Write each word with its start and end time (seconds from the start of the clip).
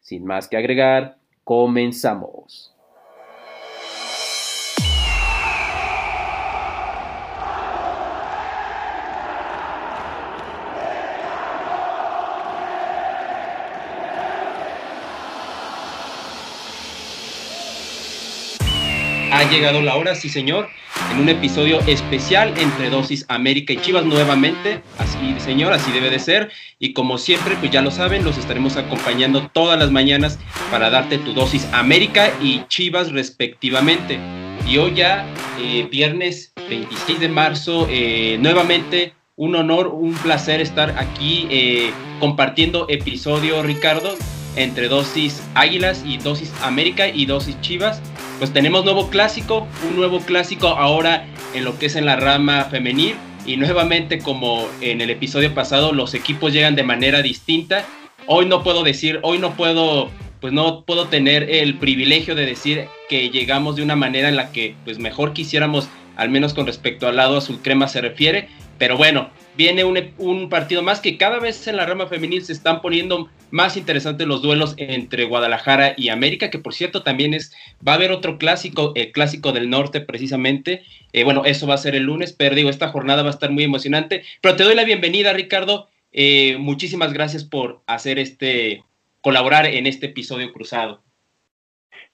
Sin 0.00 0.24
más 0.24 0.48
que 0.48 0.56
agregar, 0.56 1.16
comenzamos. 1.44 2.69
Ha 19.40 19.48
llegado 19.48 19.80
la 19.80 19.96
hora, 19.96 20.14
sí 20.14 20.28
señor, 20.28 20.68
en 21.10 21.20
un 21.20 21.30
episodio 21.30 21.80
especial 21.86 22.52
entre 22.58 22.90
Dosis 22.90 23.24
América 23.28 23.72
y 23.72 23.78
Chivas 23.78 24.04
nuevamente. 24.04 24.82
Así, 24.98 25.34
señor, 25.38 25.72
así 25.72 25.90
debe 25.92 26.10
de 26.10 26.18
ser. 26.18 26.50
Y 26.78 26.92
como 26.92 27.16
siempre, 27.16 27.56
pues 27.56 27.70
ya 27.70 27.80
lo 27.80 27.90
saben, 27.90 28.22
los 28.22 28.36
estaremos 28.36 28.76
acompañando 28.76 29.48
todas 29.48 29.78
las 29.78 29.90
mañanas 29.90 30.38
para 30.70 30.90
darte 30.90 31.16
tu 31.16 31.32
dosis 31.32 31.66
América 31.72 32.30
y 32.42 32.66
Chivas 32.68 33.12
respectivamente. 33.12 34.18
Y 34.68 34.76
hoy 34.76 34.92
ya, 34.96 35.24
eh, 35.58 35.88
viernes 35.90 36.52
26 36.68 37.20
de 37.20 37.28
marzo, 37.30 37.86
eh, 37.88 38.36
nuevamente 38.42 39.14
un 39.36 39.56
honor, 39.56 39.86
un 39.86 40.12
placer 40.16 40.60
estar 40.60 40.98
aquí 40.98 41.46
eh, 41.48 41.92
compartiendo 42.20 42.84
episodio, 42.90 43.62
Ricardo, 43.62 44.18
entre 44.56 44.88
dosis 44.88 45.42
Águilas 45.54 46.02
y 46.04 46.18
dosis 46.18 46.52
América 46.60 47.08
y 47.08 47.24
dosis 47.24 47.58
Chivas 47.62 48.02
pues 48.40 48.54
tenemos 48.54 48.84
nuevo 48.84 49.10
clásico, 49.10 49.68
un 49.86 49.96
nuevo 49.96 50.20
clásico 50.20 50.68
ahora 50.68 51.26
en 51.54 51.62
lo 51.62 51.78
que 51.78 51.86
es 51.86 51.94
en 51.94 52.06
la 52.06 52.16
rama 52.16 52.64
femenil 52.64 53.14
y 53.44 53.58
nuevamente 53.58 54.18
como 54.18 54.66
en 54.80 55.02
el 55.02 55.10
episodio 55.10 55.52
pasado 55.54 55.92
los 55.92 56.14
equipos 56.14 56.50
llegan 56.50 56.74
de 56.74 56.82
manera 56.82 57.20
distinta. 57.20 57.84
Hoy 58.26 58.46
no 58.46 58.62
puedo 58.62 58.82
decir, 58.82 59.20
hoy 59.24 59.36
no 59.36 59.52
puedo, 59.56 60.10
pues 60.40 60.54
no 60.54 60.84
puedo 60.86 61.08
tener 61.08 61.50
el 61.50 61.76
privilegio 61.76 62.34
de 62.34 62.46
decir 62.46 62.86
que 63.10 63.28
llegamos 63.28 63.76
de 63.76 63.82
una 63.82 63.94
manera 63.94 64.30
en 64.30 64.36
la 64.36 64.52
que 64.52 64.74
pues 64.84 64.98
mejor 64.98 65.34
quisiéramos, 65.34 65.90
al 66.16 66.30
menos 66.30 66.54
con 66.54 66.64
respecto 66.64 67.08
al 67.08 67.16
lado 67.16 67.36
azul 67.36 67.58
crema 67.62 67.88
se 67.88 68.00
refiere, 68.00 68.48
pero 68.80 68.96
bueno, 68.96 69.28
viene 69.58 69.84
un, 69.84 70.48
partido 70.48 70.82
más 70.82 71.00
que 71.00 71.18
cada 71.18 71.38
vez 71.38 71.68
en 71.68 71.76
la 71.76 71.84
rama 71.84 72.06
femenil 72.06 72.42
se 72.42 72.54
están 72.54 72.80
poniendo 72.80 73.28
más 73.50 73.76
interesantes 73.76 74.26
los 74.26 74.40
duelos 74.40 74.74
entre 74.78 75.26
Guadalajara 75.26 75.92
y 75.98 76.08
América, 76.08 76.48
que 76.48 76.58
por 76.58 76.72
cierto 76.72 77.02
también 77.02 77.34
es, 77.34 77.54
va 77.86 77.92
a 77.92 77.96
haber 77.96 78.10
otro 78.10 78.38
clásico, 78.38 78.92
el 78.94 79.12
clásico 79.12 79.52
del 79.52 79.68
norte 79.68 80.00
precisamente. 80.00 80.82
Eh, 81.12 81.24
bueno, 81.24 81.44
eso 81.44 81.66
va 81.66 81.74
a 81.74 81.76
ser 81.76 81.94
el 81.94 82.04
lunes, 82.04 82.32
pero 82.32 82.54
digo, 82.54 82.70
esta 82.70 82.88
jornada 82.88 83.22
va 83.22 83.28
a 83.28 83.32
estar 83.32 83.50
muy 83.50 83.64
emocionante. 83.64 84.22
Pero 84.40 84.56
te 84.56 84.64
doy 84.64 84.74
la 84.74 84.84
bienvenida, 84.84 85.34
Ricardo. 85.34 85.88
Eh, 86.10 86.56
muchísimas 86.58 87.12
gracias 87.12 87.44
por 87.44 87.82
hacer 87.86 88.18
este, 88.18 88.82
colaborar 89.20 89.66
en 89.66 89.86
este 89.86 90.06
episodio 90.06 90.54
cruzado. 90.54 91.02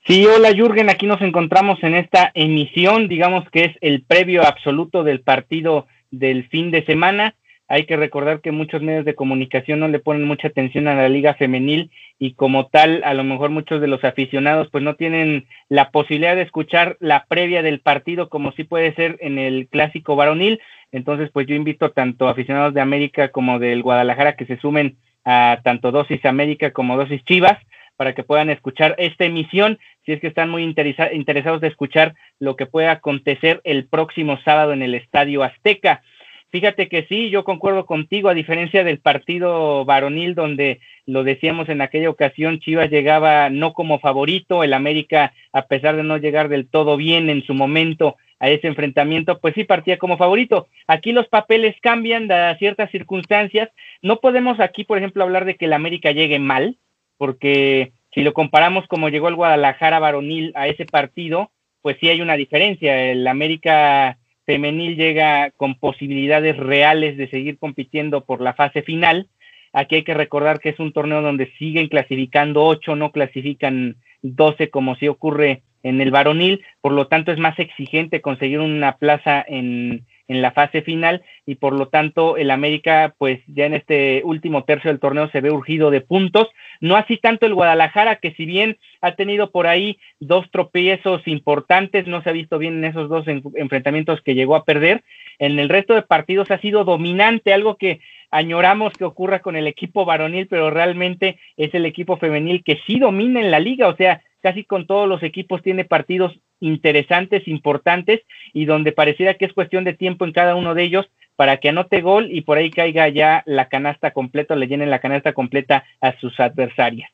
Sí, 0.05 0.27
hola 0.27 0.53
Jürgen, 0.53 0.91
aquí 0.91 1.06
nos 1.06 1.20
encontramos 1.20 1.80
en 1.83 1.95
esta 1.95 2.33
emisión, 2.34 3.06
digamos 3.06 3.48
que 3.51 3.67
es 3.67 3.77
el 3.80 4.03
previo 4.03 4.45
absoluto 4.45 5.05
del 5.05 5.20
partido 5.20 5.86
del 6.11 6.48
fin 6.48 6.70
de 6.70 6.84
semana. 6.84 7.34
Hay 7.68 7.84
que 7.86 7.96
recordar 7.96 8.40
que 8.40 8.52
muchos 8.52 8.80
medios 8.80 9.05
de 9.05 9.17
comunicación 9.17 9.80
no 9.80 9.89
le 9.89 9.98
ponen 9.98 10.24
mucha 10.24 10.48
atención 10.48 10.86
a 10.86 10.94
la 10.94 11.08
liga 11.08 11.34
femenil 11.34 11.90
y 12.18 12.34
como 12.34 12.68
tal, 12.68 13.02
a 13.05 13.12
lo 13.12 13.24
mejor 13.24 13.50
muchos 13.50 13.80
de 13.80 13.89
los 13.89 14.05
aficionados 14.05 14.68
pues 14.70 14.84
no 14.84 14.95
tienen 14.95 15.46
la 15.68 15.90
posibilidad 15.90 16.36
de 16.36 16.42
escuchar 16.42 16.96
la 17.00 17.24
previa 17.27 17.62
del 17.62 17.80
partido 17.80 18.28
como 18.28 18.52
sí 18.52 18.62
puede 18.62 18.95
ser 18.95 19.16
en 19.20 19.39
el 19.39 19.66
clásico 19.68 20.14
varonil. 20.14 20.61
Entonces, 20.92 21.30
pues 21.33 21.48
yo 21.48 21.56
invito 21.56 21.90
tanto 21.90 22.28
aficionados 22.28 22.72
de 22.72 22.80
América 22.80 23.28
como 23.28 23.58
del 23.58 23.83
Guadalajara 23.83 24.36
que 24.36 24.46
se 24.46 24.58
sumen 24.58 24.96
a 25.24 25.58
tanto 25.64 25.90
Dosis 25.90 26.24
América 26.24 26.70
como 26.70 26.96
Dosis 26.96 27.24
Chivas 27.24 27.58
para 27.96 28.14
que 28.14 28.23
puedan 28.23 28.51
escuchar 28.51 28.95
esta 28.98 29.24
emisión, 29.24 29.79
si 30.05 30.12
es 30.12 30.20
que 30.20 30.29
están 30.29 30.51
muy 30.51 30.62
interesados 30.62 31.61
de 31.61 31.68
escuchar 31.68 32.14
lo 32.39 32.57
que 32.57 32.67
pueda 32.67 32.92
acontecer 32.92 33.61
el 33.64 33.86
próximo 33.86 34.39
sábado 34.45 34.73
en 34.73 34.83
el 34.83 34.95
Estadio 34.95 35.42
Azteca. 35.42 36.02
Fíjate 36.51 36.89
que 36.89 37.07
sí, 37.08 37.29
yo 37.29 37.42
concuerdo 37.45 37.86
contigo, 37.86 38.29
a 38.29 38.34
diferencia 38.34 38.84
del 38.84 39.01
partido 39.01 39.84
varonil, 39.84 40.34
donde 40.34 40.80
lo 41.05 41.24
decíamos 41.24 41.68
en 41.68 41.80
aquella 41.80 42.08
ocasión, 42.08 42.61
Chivas 42.61 42.90
llegaba 42.90 43.51
no 43.51 43.73
como 43.73 43.98
favorito, 43.98 44.63
el 44.63 44.73
América, 44.73 45.33
a 45.52 45.67
pesar 45.67 45.96
de 45.96 46.05
no 46.05 46.18
llegar 46.18 46.48
del 46.48 46.68
todo 46.68 46.96
bien 46.96 47.30
en 47.30 47.45
su 47.45 47.52
momento 47.52 48.17
a 48.39 48.48
ese 48.48 48.68
enfrentamiento, 48.68 49.39
pues 49.40 49.55
sí 49.55 49.64
partía 49.64 49.98
como 49.98 50.18
favorito. 50.18 50.68
Aquí 50.86 51.13
los 51.13 51.27
papeles 51.28 51.74
cambian, 51.80 52.28
dadas 52.28 52.58
ciertas 52.58 52.90
circunstancias. 52.90 53.70
No 54.02 54.20
podemos 54.20 54.61
aquí, 54.61 54.84
por 54.84 54.98
ejemplo, 54.98 55.24
hablar 55.24 55.46
de 55.46 55.57
que 55.57 55.64
el 55.64 55.73
América 55.73 56.13
llegue 56.13 56.39
mal, 56.39 56.77
porque 57.18 57.92
si 58.14 58.22
lo 58.22 58.32
comparamos 58.32 58.86
como 58.86 59.08
llegó 59.08 59.28
el 59.28 59.34
Guadalajara 59.34 59.98
varonil 59.98 60.52
a 60.54 60.68
ese 60.68 60.86
partido, 60.86 61.50
pues 61.82 61.96
sí 62.00 62.08
hay 62.08 62.20
una 62.20 62.34
diferencia. 62.34 63.10
El 63.10 63.27
América 63.27 64.18
femenil 64.46 64.96
llega 64.96 65.50
con 65.50 65.74
posibilidades 65.78 66.56
reales 66.56 67.16
de 67.16 67.28
seguir 67.28 67.58
compitiendo 67.58 68.24
por 68.24 68.40
la 68.40 68.54
fase 68.54 68.82
final. 68.82 69.28
Aquí 69.72 69.96
hay 69.96 70.04
que 70.04 70.14
recordar 70.14 70.60
que 70.60 70.70
es 70.70 70.78
un 70.78 70.92
torneo 70.92 71.20
donde 71.20 71.52
siguen 71.58 71.88
clasificando 71.88 72.64
ocho, 72.64 72.96
no 72.96 73.12
clasifican 73.12 73.96
doce 74.22 74.70
como 74.70 74.96
si 74.96 75.08
ocurre 75.08 75.62
en 75.83 76.00
el 76.00 76.10
varonil, 76.10 76.64
por 76.80 76.92
lo 76.92 77.06
tanto 77.06 77.30
es 77.30 77.38
más 77.38 77.58
exigente 77.58 78.20
conseguir 78.20 78.60
una 78.60 78.96
plaza 78.96 79.44
en, 79.46 80.04
en 80.29 80.42
la 80.42 80.53
fase 80.53 80.83
final 80.83 81.23
y 81.45 81.57
por 81.57 81.73
lo 81.73 81.89
tanto 81.89 82.37
el 82.37 82.51
América 82.51 83.14
pues 83.19 83.41
ya 83.47 83.67
en 83.67 83.75
este 83.75 84.23
último 84.25 84.64
tercio 84.64 84.91
del 84.91 85.01
torneo 85.01 85.29
se 85.31 85.41
ve 85.41 85.51
urgido 85.51 85.91
de 85.91 86.01
puntos, 86.01 86.48
no 86.81 86.97
así 86.97 87.17
tanto 87.17 87.47
el 87.47 87.55
Guadalajara 87.55 88.17
que 88.17 88.33
si 88.33 88.45
bien 88.45 88.79
ha 89.01 89.13
tenido 89.14 89.51
por 89.51 89.67
ahí 89.67 89.98
dos 90.20 90.51
tropiezos 90.51 91.27
importantes, 91.27 92.07
no 92.07 92.23
se 92.23 92.31
ha 92.31 92.33
visto 92.33 92.59
bien 92.59 92.79
en 92.79 92.85
esos 92.87 93.09
dos 93.09 93.27
enfrentamientos 93.29 94.20
que 94.23 94.35
llegó 94.35 94.57
a 94.57 94.64
perder, 94.64 95.03
en 95.39 95.59
el 95.59 95.69
resto 95.69 95.95
de 95.95 96.03
partidos 96.03 96.51
ha 96.51 96.58
sido 96.58 96.85
dominante, 96.85 97.53
algo 97.53 97.77
que 97.77 98.01
añoramos 98.31 98.93
que 98.95 99.05
ocurra 99.05 99.41
con 99.41 99.57
el 99.57 99.67
equipo 99.67 100.05
varonil, 100.05 100.48
pero 100.48 100.70
realmente 100.70 101.39
es 101.57 101.75
el 101.75 101.87
equipo 101.87 102.17
femenil 102.17 102.64
que 102.64 102.81
sí 102.87 102.98
domina 102.98 103.41
en 103.41 103.51
la 103.51 103.61
liga, 103.61 103.89
o 103.89 103.97
sea, 103.97 104.23
casi 104.42 104.64
con 104.64 104.86
todos 104.86 105.08
los 105.08 105.23
equipos 105.23 105.63
tiene 105.63 105.85
partidos 105.85 106.39
interesantes, 106.61 107.47
importantes, 107.48 108.23
y 108.52 108.64
donde 108.64 108.92
pareciera 108.92 109.35
que 109.35 109.45
es 109.45 109.52
cuestión 109.52 109.85
de 109.85 109.95
tiempo 109.95 110.24
en 110.24 110.33
cada 110.33 110.55
uno 110.55 110.74
de 110.74 110.85
ellos 110.85 111.07
para 111.36 111.58
que 111.58 111.69
anote 111.69 112.01
gol 112.01 112.29
y 112.33 112.41
por 112.41 112.58
ahí 112.58 112.70
caiga 112.70 113.08
ya 113.08 113.42
la 113.46 113.69
canasta 113.69 114.13
completa, 114.13 114.57
le 114.57 114.67
llenen 114.67 114.91
la 114.91 115.01
canasta 115.01 115.35
completa 115.35 115.85
a 116.01 116.19
sus 116.19 116.39
adversarias. 116.41 117.11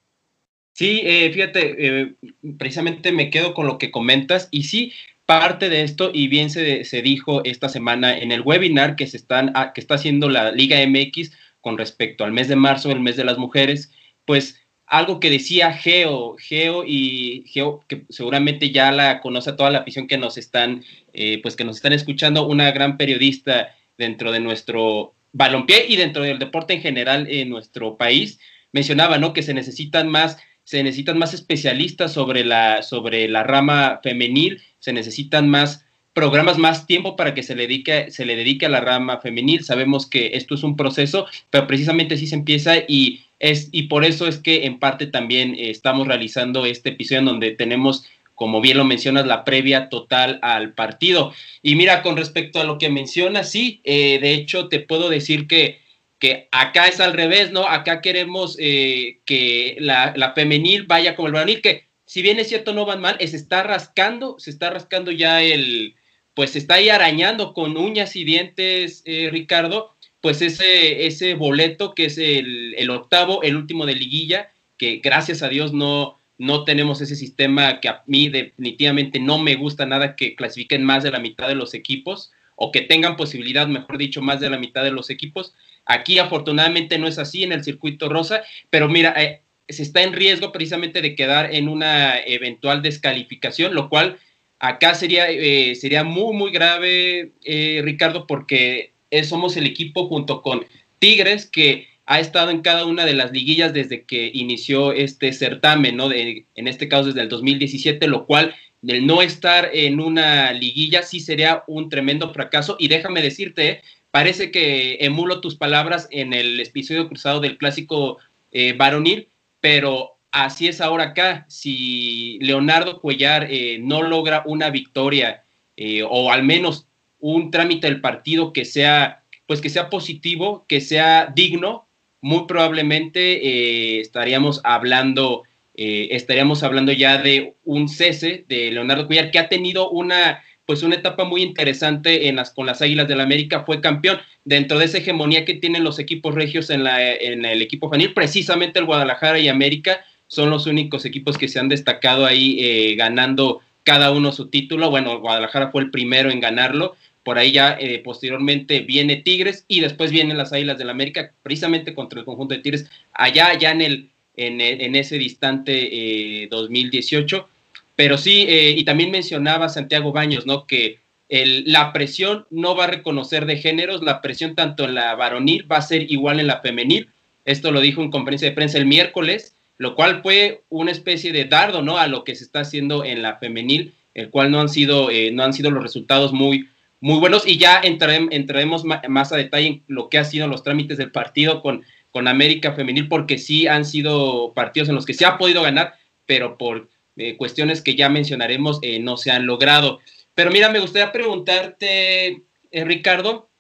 Sí, 0.75 1.03
eh, 1.05 1.31
fíjate, 1.33 1.75
eh, 1.79 2.15
precisamente 2.59 3.13
me 3.13 3.31
quedo 3.31 3.53
con 3.53 3.67
lo 3.67 3.79
que 3.79 3.91
comentas 3.91 4.49
y 4.51 4.63
sí, 4.63 4.93
parte 5.27 5.69
de 5.69 5.83
esto 5.83 6.11
y 6.15 6.29
bien 6.29 6.51
se, 6.51 6.85
se 6.85 7.03
dijo 7.03 7.45
esta 7.45 7.69
semana 7.69 8.17
en 8.17 8.33
el 8.33 8.41
webinar 8.41 8.97
que 8.97 9.07
se 9.07 9.17
están 9.17 9.53
ah, 9.55 9.73
que 9.75 9.81
está 9.81 9.95
haciendo 9.97 10.29
la 10.29 10.51
Liga 10.53 10.79
MX 10.87 11.33
con 11.61 11.79
respecto 11.79 12.25
al 12.25 12.33
mes 12.33 12.49
de 12.49 12.57
marzo, 12.57 12.91
el 12.91 13.01
mes 13.01 13.17
de 13.17 13.25
las 13.25 13.39
mujeres, 13.39 13.93
pues 14.25 14.62
algo 14.93 15.21
que 15.21 15.31
decía 15.31 15.73
Geo, 15.73 16.37
Geo 16.39 16.85
y 16.87 17.45
Geo, 17.47 17.83
que 17.89 18.05
seguramente 18.11 18.71
ya 18.73 18.93
la 18.93 19.23
conoce 19.23 19.55
toda 19.55 19.71
la 19.71 19.79
afición 19.79 20.07
que 20.07 20.19
nos 20.19 20.37
están, 20.37 20.85
eh, 21.15 21.41
pues 21.43 21.57
que 21.57 21.65
nos 21.65 21.77
están 21.77 21.95
escuchando, 21.95 22.47
una 22.47 22.71
gran 22.73 22.99
periodista 22.99 23.75
dentro 23.97 24.33
de 24.33 24.41
nuestro 24.41 25.15
balompié 25.33 25.87
y 25.89 25.97
dentro 25.97 26.23
del 26.23 26.39
deporte 26.39 26.75
en 26.75 26.83
general 26.83 27.27
en 27.31 27.49
nuestro 27.49 27.97
país, 27.97 28.39
mencionaba, 28.73 29.17
¿no? 29.17 29.33
Que 29.33 29.43
se 29.43 29.55
necesitan 29.55 30.09
más, 30.09 30.37
se 30.65 30.83
necesitan 30.83 31.17
más 31.17 31.33
especialistas 31.33 32.13
sobre 32.13 32.45
la, 32.45 32.83
sobre 32.83 33.29
la 33.29 33.45
rama 33.45 34.01
femenil, 34.03 34.61
se 34.79 34.93
necesitan 34.93 35.49
más 35.49 35.87
programas 36.13 36.59
más 36.59 36.87
tiempo 36.87 37.17
para 37.17 37.33
que 37.33 37.43
se 37.43 37.55
le 37.55 37.63
dedique, 37.63 38.11
se 38.11 38.27
le 38.27 38.37
dedique 38.37 38.67
a 38.67 38.69
la 38.69 38.81
rama 38.81 39.21
femenil. 39.21 39.65
Sabemos 39.65 40.07
que 40.07 40.33
esto 40.35 40.55
es 40.55 40.63
un 40.63 40.77
proceso, 40.77 41.27
pero 41.49 41.67
precisamente 41.67 42.15
así 42.15 42.27
se 42.27 42.35
empieza 42.35 42.77
y 42.87 43.23
es, 43.43 43.69
y 43.73 43.85
por 43.85 44.05
eso 44.05 44.29
es 44.29 44.39
que 44.39 44.67
en 44.67 44.79
parte 44.79 45.07
también 45.07 45.55
eh, 45.55 45.71
estamos 45.71 46.07
realizando 46.07 46.65
este 46.65 46.91
episodio 46.91 47.19
en 47.19 47.27
donde 47.27 47.51
tenemos, 47.51 48.07
como 48.37 48.61
bien 48.61 48.79
lo 48.79 48.85
mencionas, 48.85 49.27
la 49.27 49.45
previa 49.45 49.89
total 49.89 50.39
al 50.43 50.75
partido. 50.75 51.33
Y 51.61 51.75
mira, 51.75 52.03
con 52.03 52.17
respecto 52.17 52.61
a 52.61 52.65
lo 52.65 52.79
que 52.79 52.89
mencionas, 52.89 53.51
sí, 53.51 53.81
eh, 53.83 54.21
de 54.21 54.33
hecho 54.33 54.69
te 54.69 54.79
puedo 54.79 55.11
decir 55.11 55.49
que, 55.49 55.81
que 56.21 56.49
acá 56.53 56.87
es 56.87 57.01
al 57.01 57.15
revés, 57.15 57.51
¿no? 57.51 57.67
Acá 57.67 58.01
queremos 58.01 58.57
eh, 58.61 59.19
que 59.25 59.77
la, 59.81 60.33
femenil 60.37 60.85
vaya 60.85 61.17
como 61.17 61.27
el 61.27 61.35
varonil, 61.35 61.61
que 61.61 61.87
si 62.07 62.23
bien 62.23 62.39
es 62.39 62.49
cierto 62.49 62.73
no 62.73 62.87
van 62.87 63.01
mal, 63.01 63.17
se 63.19 63.37
está 63.37 63.65
rascando, 63.65 64.39
se 64.39 64.51
está 64.51 64.71
rascando 64.71 65.11
ya 65.11 65.43
el, 65.43 65.97
pues 66.35 66.53
se 66.53 66.61
está 66.61 66.75
ahí 66.75 66.91
arañando 66.91 67.55
con 67.55 67.77
uñas 67.77 68.15
y 68.15 68.23
dientes, 68.23 69.03
eh, 69.05 69.31
Ricardo, 69.33 69.97
pues 70.23 70.41
ese, 70.41 71.05
ese 71.07 71.35
boleto 71.35 71.95
que 71.95 72.07
es 72.07 72.17
el, 72.17 72.75
el, 72.79 72.91
octavo, 72.91 73.43
el 73.43 73.57
último 73.57 73.85
de 73.85 73.97
liguilla, 73.97 74.51
que 74.79 75.01
gracias 75.03 75.43
a 75.43 75.49
Dios 75.49 75.75
no, 75.75 76.17
no 76.39 76.65
tenemos 76.65 77.01
ese 77.01 77.17
sistema 77.17 77.81
que 77.81 77.89
a 77.89 78.03
mí 78.07 78.29
definitivamente 78.29 79.21
no 79.21 79.39
me 79.39 79.57
gusta 79.57 79.85
nada 79.85 80.17
que 80.17 80.35
clasifiquen 80.35 80.85
más 80.85 81.03
de 81.03 81.11
la 81.11 81.19
mitad 81.19 81.49
de 81.49 81.57
los 81.57 81.75
equipos 81.75 82.33
o 82.55 82.71
que 82.71 82.83
tengan 82.83 83.17
posibilidad, 83.17 83.67
mejor 83.67 83.99
dicho, 83.99 84.23
más 84.23 84.41
de 84.41 84.49
la 84.49 84.59
mitad 84.59 84.85
de 84.85 84.93
los 84.93 85.11
equipos. 85.11 85.55
Aquí 85.85 86.19
afortunadamente 86.21 86.99
no 86.99 87.09
es 87.09 87.19
así 87.19 87.43
en 87.43 87.53
el 87.53 87.65
circuito 87.65 88.09
rosa, 88.09 88.43
pero 88.71 88.89
mira, 88.89 89.15
eh, 89.21 89.43
se 89.69 89.83
está 89.83 90.03
en 90.03 90.13
riesgo 90.13 90.53
precisamente 90.53 91.03
de 91.03 91.17
quedar 91.17 91.53
en 91.53 91.69
una 91.69 92.21
eventual 92.21 92.81
descalificación, 92.81 93.75
lo 93.75 93.89
cual 93.89 94.19
acá 94.61 94.95
sería, 94.95 95.29
eh, 95.29 95.75
sería 95.75 96.05
muy, 96.05 96.35
muy 96.35 96.53
grave, 96.53 97.33
eh, 97.45 97.81
Ricardo, 97.83 98.27
porque 98.29 98.93
somos 99.25 99.57
el 99.57 99.67
equipo 99.67 100.09
junto 100.09 100.43
con 100.43 100.65
Tigres 100.99 101.47
que 101.47 101.89
ha 102.07 102.21
estado 102.21 102.51
en 102.51 102.63
cada 102.63 102.85
una 102.85 103.05
de 103.05 103.15
las 103.15 103.33
liguillas 103.33 103.73
desde 103.73 104.03
que 104.03 104.31
inició 104.35 104.93
este 104.93 105.33
certamen, 105.33 105.97
¿no? 105.97 106.09
De, 106.09 106.47
en 106.55 106.69
este 106.69 106.89
caso 106.89 107.07
desde 107.07 107.23
el 107.23 107.29
2017, 107.29 108.07
lo 108.09 108.27
cual 108.27 108.55
del 108.83 109.07
no 109.07 109.23
estar 109.23 109.71
en 109.73 110.01
una 110.01 110.53
liguilla 110.53 111.03
sí 111.03 111.21
sería 111.21 111.63
un 111.69 111.89
tremendo 111.89 112.33
fracaso. 112.33 112.77
Y 112.79 112.89
déjame 112.89 113.23
decirte, 113.23 113.83
parece 114.11 114.51
que 114.51 114.99
emulo 115.01 115.41
tus 115.41 115.55
palabras 115.55 116.09
en 116.11 116.33
el 116.33 116.59
episodio 116.61 117.09
cruzado 117.09 117.41
del 117.41 117.59
clásico 117.59 118.19
eh, 118.51 118.75
varonil, 118.77 119.29
pero 119.61 120.17
así 120.33 120.67
es 120.67 120.81
ahora 120.81 121.05
acá. 121.05 121.47
Si 121.49 122.39
Leonardo 122.41 123.01
Cuellar 123.01 123.47
eh, 123.49 123.79
no 123.81 124.03
logra 124.03 124.43
una 124.45 124.71
victoria 124.71 125.45
eh, 125.77 126.03
o 126.03 126.33
al 126.33 126.43
menos 126.43 126.89
un 127.23 127.51
trámite 127.51 127.87
del 127.87 128.03
partido 128.03 128.53
que 128.53 128.65
sea, 128.65 129.23
pues 129.47 129.61
que 129.63 129.71
sea 129.71 129.89
positivo, 129.89 130.67
que 130.69 130.81
sea 130.81 131.33
digno, 131.35 131.87
muy 132.21 132.47
probablemente 132.47 134.01
estaríamos 134.01 134.61
hablando, 134.65 135.45
estaríamos 135.75 136.63
hablando 136.63 136.93
ya 136.93 137.19
de 137.19 137.55
un 137.65 137.89
cese 137.89 138.45
de 138.49 138.71
Leonardo 138.71 139.07
Cuellar 139.07 139.31
que 139.31 139.39
ha 139.39 139.49
tenido 139.49 139.91
una 139.91 140.43
pues 140.67 140.83
una 140.83 140.95
etapa 140.95 141.25
muy 141.25 141.43
interesante 141.43 142.29
en 142.29 142.37
las, 142.37 142.51
con 142.51 142.67
las 142.67 142.83
Águilas 142.83 143.09
del 143.09 143.19
la 143.19 143.25
América, 143.25 143.65
fue 143.65 143.81
campeón. 143.81 144.21
Dentro 144.45 144.79
de 144.79 144.85
esa 144.85 144.99
hegemonía 144.99 145.45
que 145.45 145.55
tienen 145.55 145.85
los 145.85 145.99
equipos 145.99 146.35
regios 146.35 146.71
en, 146.71 146.85
la, 146.85 147.13
en 147.13 147.45
el 147.45 147.63
equipo 147.63 147.91
fanil, 147.91 148.15
precisamente 148.15 148.79
el 148.79 148.87
Guadalajara 148.87 149.39
y 149.39 149.49
América 149.49 150.05
son 150.29 150.51
los 150.51 150.67
únicos 150.67 151.05
equipos 151.05 151.37
que 151.37 151.49
se 151.49 151.59
han 151.59 151.69
destacado 151.69 152.25
ahí 152.25 152.57
eh, 152.61 152.95
ganando 152.95 153.61
cada 153.83 154.13
uno 154.13 154.33
su 154.33 154.49
título. 154.49 154.89
Bueno, 154.89 155.19
Guadalajara 155.21 155.71
fue 155.71 155.83
el 155.83 155.91
primero 155.91 156.31
en 156.31 156.41
ganarlo. 156.41 156.97
Por 157.25 157.39
ahí 157.39 157.53
ya 157.53 157.77
eh, 157.79 158.01
posteriormente 158.01 158.81
viene 158.81 159.17
Tigres 159.17 159.65
y 159.69 159.81
después 159.81 160.11
vienen 160.11 160.37
las 160.37 160.53
Águilas 160.53 160.79
del 160.79 160.89
la 160.89 160.93
América, 160.93 161.33
precisamente 161.43 161.95
contra 161.95 162.19
el 162.19 162.25
conjunto 162.25 162.55
de 162.55 162.61
Tigres, 162.61 162.91
allá, 163.13 163.57
ya 163.59 163.71
en, 163.71 163.81
el, 163.81 164.11
en, 164.37 164.61
en 164.61 164.97
ese 164.97 165.19
distante 165.19 166.49
2018 166.51 167.37
eh, 167.37 167.53
pero 167.97 168.19
sí, 168.19 168.47
eh, 168.49 168.75
y 168.77 168.85
también 168.85 169.11
mencionaba 169.11 169.69
Santiago 169.69 170.13
Baños, 170.13 170.47
¿no? 170.47 170.67
Que 170.67 170.99
el, 171.29 171.65
la 171.67 171.93
presión 171.93 172.47
no 172.51 172.75
va 172.75 172.85
a 172.85 172.89
reconocer 172.89 173.47
de 173.47 173.59
géneros, 173.59 174.03
la 174.03 174.21
presión 174.21 174.55
tanto 174.55 174.85
en 174.85 174.95
la 174.95 175.15
varonil 175.15 175.71
va 175.71 175.77
a 175.77 175.83
ser 175.83 176.11
igual 176.11 176.41
en 176.41 176.47
la 176.47 176.61
femenil. 176.61 177.11
Esto 177.45 177.71
lo 177.71 177.81
dijo 177.81 178.03
en 178.03 178.11
conferencia 178.11 178.49
de 178.49 178.55
prensa 178.55 178.79
el 178.79 178.87
miércoles, 178.87 179.55
lo 179.79 179.95
cual 179.95 180.23
fue 180.23 180.63
una 180.69 180.91
especie 180.91 181.33
de 181.33 181.45
dardo, 181.45 181.83
¿no? 181.83 181.99
A 181.99 182.07
lo 182.07 182.25
que 182.25 182.35
se 182.35 182.45
está 182.45 182.61
haciendo 182.61 183.05
en 183.05 183.23
la 183.23 183.37
femenil, 183.37 183.95
el 184.15 184.31
cual 184.31 184.51
no 184.51 184.61
han 184.61 184.69
sido, 184.69 185.11
eh, 185.11 185.31
no 185.33 185.43
han 185.43 185.53
sido 185.53 185.71
los 185.71 185.83
resultados 185.83 186.33
muy, 186.33 186.69
muy 187.03 187.19
buenos. 187.19 187.47
Y 187.47 187.59
ya 187.59 187.81
entraremos 187.83 188.85
más 188.85 189.33
a 189.33 189.37
detalle 189.37 189.67
en 189.67 189.85
lo 189.89 190.09
que 190.09 190.19
han 190.19 190.25
sido 190.25 190.47
los 190.47 190.63
trámites 190.63 190.97
del 190.97 191.11
partido 191.11 191.61
con, 191.61 191.85
con 192.13 192.29
América 192.29 192.73
Femenil, 192.73 193.09
porque 193.09 193.39
sí 193.39 193.67
han 193.67 193.85
sido 193.85 194.55
partidos 194.55 194.89
en 194.89 194.95
los 194.95 195.05
que 195.05 195.13
se 195.13 195.27
ha 195.27 195.37
podido 195.37 195.63
ganar, 195.63 195.95
pero 196.27 196.57
por 196.57 196.89
eh, 197.17 197.37
cuestiones 197.37 197.83
que 197.83 197.97
ya 197.97 198.09
mencionaremos 198.09 198.79
eh, 198.83 199.01
no 199.01 199.17
se 199.17 199.33
han 199.33 199.47
logrado. 199.47 199.99
Pero 200.35 200.53
mira, 200.53 200.71
me 200.71 200.79
gustaría 200.79 201.11
preguntarte, 201.11 202.45
eh, 202.71 202.85
Ricardo, 202.85 203.51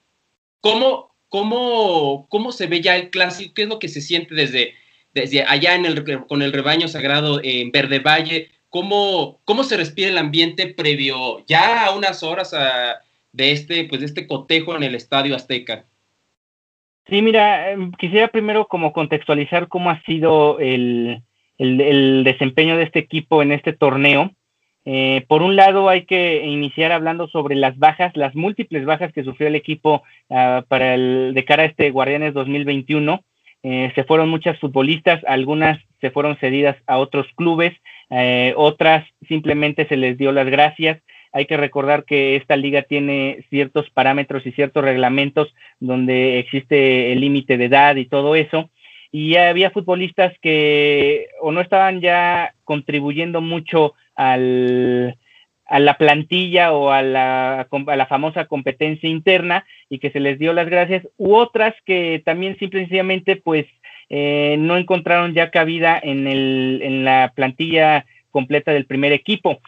¿cómo, 0.60 1.12
cómo, 1.28 2.28
¿cómo 2.30 2.52
se 2.52 2.68
ve 2.68 2.80
ya 2.80 2.94
el 2.94 3.10
clásico? 3.10 3.54
¿Qué 3.54 3.62
es 3.62 3.68
lo 3.68 3.80
que 3.80 3.88
se 3.88 4.00
siente 4.00 4.36
desde, 4.36 4.74
desde 5.14 5.42
allá 5.42 5.74
en 5.74 5.84
el, 5.84 6.04
con 6.26 6.42
el 6.42 6.52
rebaño 6.52 6.86
sagrado 6.86 7.40
en 7.42 7.72
Verde 7.72 7.98
Valle? 7.98 8.50
¿Cómo, 8.68 9.40
¿Cómo 9.44 9.64
se 9.64 9.76
respira 9.76 10.10
el 10.10 10.16
ambiente 10.16 10.68
previo 10.68 11.44
ya 11.46 11.86
a 11.86 11.90
unas 11.90 12.22
horas 12.22 12.54
de, 13.32 13.52
este, 13.52 13.84
pues, 13.84 14.00
de 14.00 14.06
este 14.06 14.26
cotejo 14.26 14.76
en 14.76 14.82
el 14.82 14.94
Estadio 14.94 15.34
Azteca? 15.34 15.86
Sí, 17.08 17.20
mira, 17.22 17.70
em, 17.72 17.92
quisiera 17.92 18.28
primero 18.28 18.68
como 18.68 18.92
contextualizar 18.92 19.68
cómo 19.68 19.90
ha 19.90 20.00
sido 20.02 20.60
el, 20.60 21.22
el, 21.58 22.24
desempeño 22.24 22.76
de 22.76 22.84
este 22.84 23.00
equipo 23.00 23.42
en 23.42 23.52
este 23.52 23.72
torneo. 23.72 24.30
Eh, 24.84 25.24
por 25.28 25.42
un 25.42 25.56
lado, 25.56 25.88
hay 25.88 26.04
que 26.06 26.44
iniciar 26.44 26.92
hablando 26.92 27.28
sobre 27.28 27.54
las 27.54 27.78
bajas, 27.78 28.16
las 28.16 28.34
múltiples 28.34 28.84
bajas 28.84 29.12
que 29.12 29.24
sufrió 29.24 29.48
el 29.48 29.54
equipo 29.54 30.02
uh, 30.28 30.62
para 30.66 30.94
el, 30.94 31.32
de 31.34 31.44
cara 31.44 31.64
a 31.64 31.66
este 31.66 31.90
Guardianes 31.90 32.34
2021. 32.34 33.22
Eh, 33.64 33.92
se 33.94 34.04
fueron 34.04 34.28
muchas 34.28 34.58
futbolistas, 34.58 35.22
algunas 35.24 35.78
se 36.00 36.10
fueron 36.10 36.36
cedidas 36.36 36.76
a 36.86 36.98
otros 36.98 37.26
clubes, 37.36 37.72
eh, 38.10 38.54
otras 38.56 39.06
simplemente 39.28 39.86
se 39.86 39.96
les 39.96 40.18
dio 40.18 40.32
las 40.32 40.46
gracias. 40.46 41.00
Hay 41.32 41.46
que 41.46 41.56
recordar 41.56 42.04
que 42.04 42.36
esta 42.36 42.56
liga 42.56 42.82
tiene 42.82 43.44
ciertos 43.48 43.88
parámetros 43.90 44.46
y 44.46 44.52
ciertos 44.52 44.84
reglamentos 44.84 45.54
donde 45.80 46.38
existe 46.38 47.12
el 47.12 47.20
límite 47.20 47.56
de 47.56 47.64
edad 47.64 47.96
y 47.96 48.06
todo 48.06 48.36
eso 48.36 48.70
y 49.12 49.36
había 49.36 49.70
futbolistas 49.70 50.32
que 50.40 51.28
o 51.40 51.52
no 51.52 51.60
estaban 51.60 52.00
ya 52.00 52.54
contribuyendo 52.64 53.42
mucho 53.42 53.92
al, 54.16 55.18
a 55.66 55.78
la 55.78 55.98
plantilla 55.98 56.72
o 56.72 56.90
a 56.90 57.02
la, 57.02 57.68
a 57.70 57.96
la, 57.96 58.06
famosa 58.06 58.46
competencia 58.46 59.08
interna 59.08 59.66
y 59.90 59.98
que 59.98 60.10
se 60.10 60.18
les 60.18 60.38
dio 60.38 60.54
las 60.54 60.68
gracias, 60.68 61.06
u 61.18 61.34
otras 61.34 61.74
que 61.84 62.22
también 62.24 62.58
simplemente 62.58 63.36
pues 63.36 63.66
eh, 64.08 64.56
no 64.58 64.78
encontraron 64.78 65.34
ya 65.34 65.50
cabida 65.50 66.00
en, 66.02 66.26
el, 66.26 66.80
en 66.82 67.04
la 67.04 67.32
plantilla 67.34 68.06
completa 68.30 68.72
del 68.72 68.86
primer 68.86 69.12
equipo. 69.12 69.60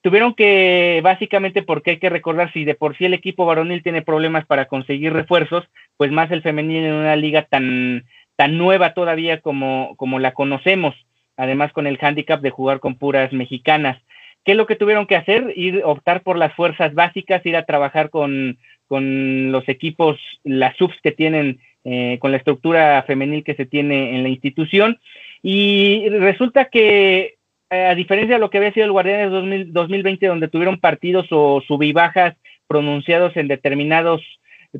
Tuvieron 0.00 0.34
que, 0.34 1.00
básicamente, 1.02 1.62
porque 1.62 1.92
hay 1.92 1.98
que 1.98 2.08
recordar, 2.08 2.52
si 2.52 2.64
de 2.64 2.74
por 2.74 2.96
sí 2.96 3.04
el 3.04 3.14
equipo 3.14 3.44
varonil 3.44 3.82
tiene 3.82 4.00
problemas 4.00 4.46
para 4.46 4.66
conseguir 4.66 5.12
refuerzos, 5.12 5.64
pues 5.96 6.10
más 6.10 6.30
el 6.30 6.42
femenino 6.42 6.86
en 6.86 6.94
una 6.94 7.16
liga 7.16 7.42
tan, 7.42 8.04
tan 8.36 8.56
nueva 8.56 8.94
todavía 8.94 9.40
como, 9.40 9.94
como 9.96 10.18
la 10.18 10.32
conocemos, 10.32 10.94
además 11.36 11.72
con 11.72 11.86
el 11.86 11.98
hándicap 11.98 12.40
de 12.40 12.50
jugar 12.50 12.80
con 12.80 12.96
puras 12.96 13.32
mexicanas. 13.32 14.00
¿Qué 14.44 14.52
es 14.52 14.58
lo 14.58 14.66
que 14.66 14.76
tuvieron 14.76 15.06
que 15.06 15.16
hacer? 15.16 15.52
Ir 15.56 15.82
optar 15.84 16.22
por 16.22 16.36
las 16.36 16.52
fuerzas 16.54 16.94
básicas, 16.94 17.44
ir 17.46 17.56
a 17.56 17.66
trabajar 17.66 18.10
con, 18.10 18.58
con 18.88 19.52
los 19.52 19.68
equipos, 19.68 20.18
las 20.42 20.76
subs 20.76 20.96
que 21.02 21.12
tienen, 21.12 21.60
eh, 21.84 22.18
con 22.20 22.30
la 22.32 22.38
estructura 22.38 23.02
femenil 23.06 23.44
que 23.44 23.54
se 23.54 23.66
tiene 23.66 24.16
en 24.16 24.22
la 24.22 24.28
institución. 24.28 24.98
Y 25.42 26.08
resulta 26.08 26.66
que, 26.66 27.34
a 27.72 27.94
diferencia 27.94 28.36
de 28.36 28.40
lo 28.40 28.50
que 28.50 28.58
había 28.58 28.72
sido 28.72 28.86
el 28.86 28.92
Guardianes 28.92 29.72
2020, 29.72 30.26
donde 30.26 30.48
tuvieron 30.48 30.78
partidos 30.78 31.26
o 31.30 31.62
sub 31.66 31.82
bajas 31.92 32.34
pronunciados 32.66 33.36
en 33.36 33.48
determinados 33.48 34.20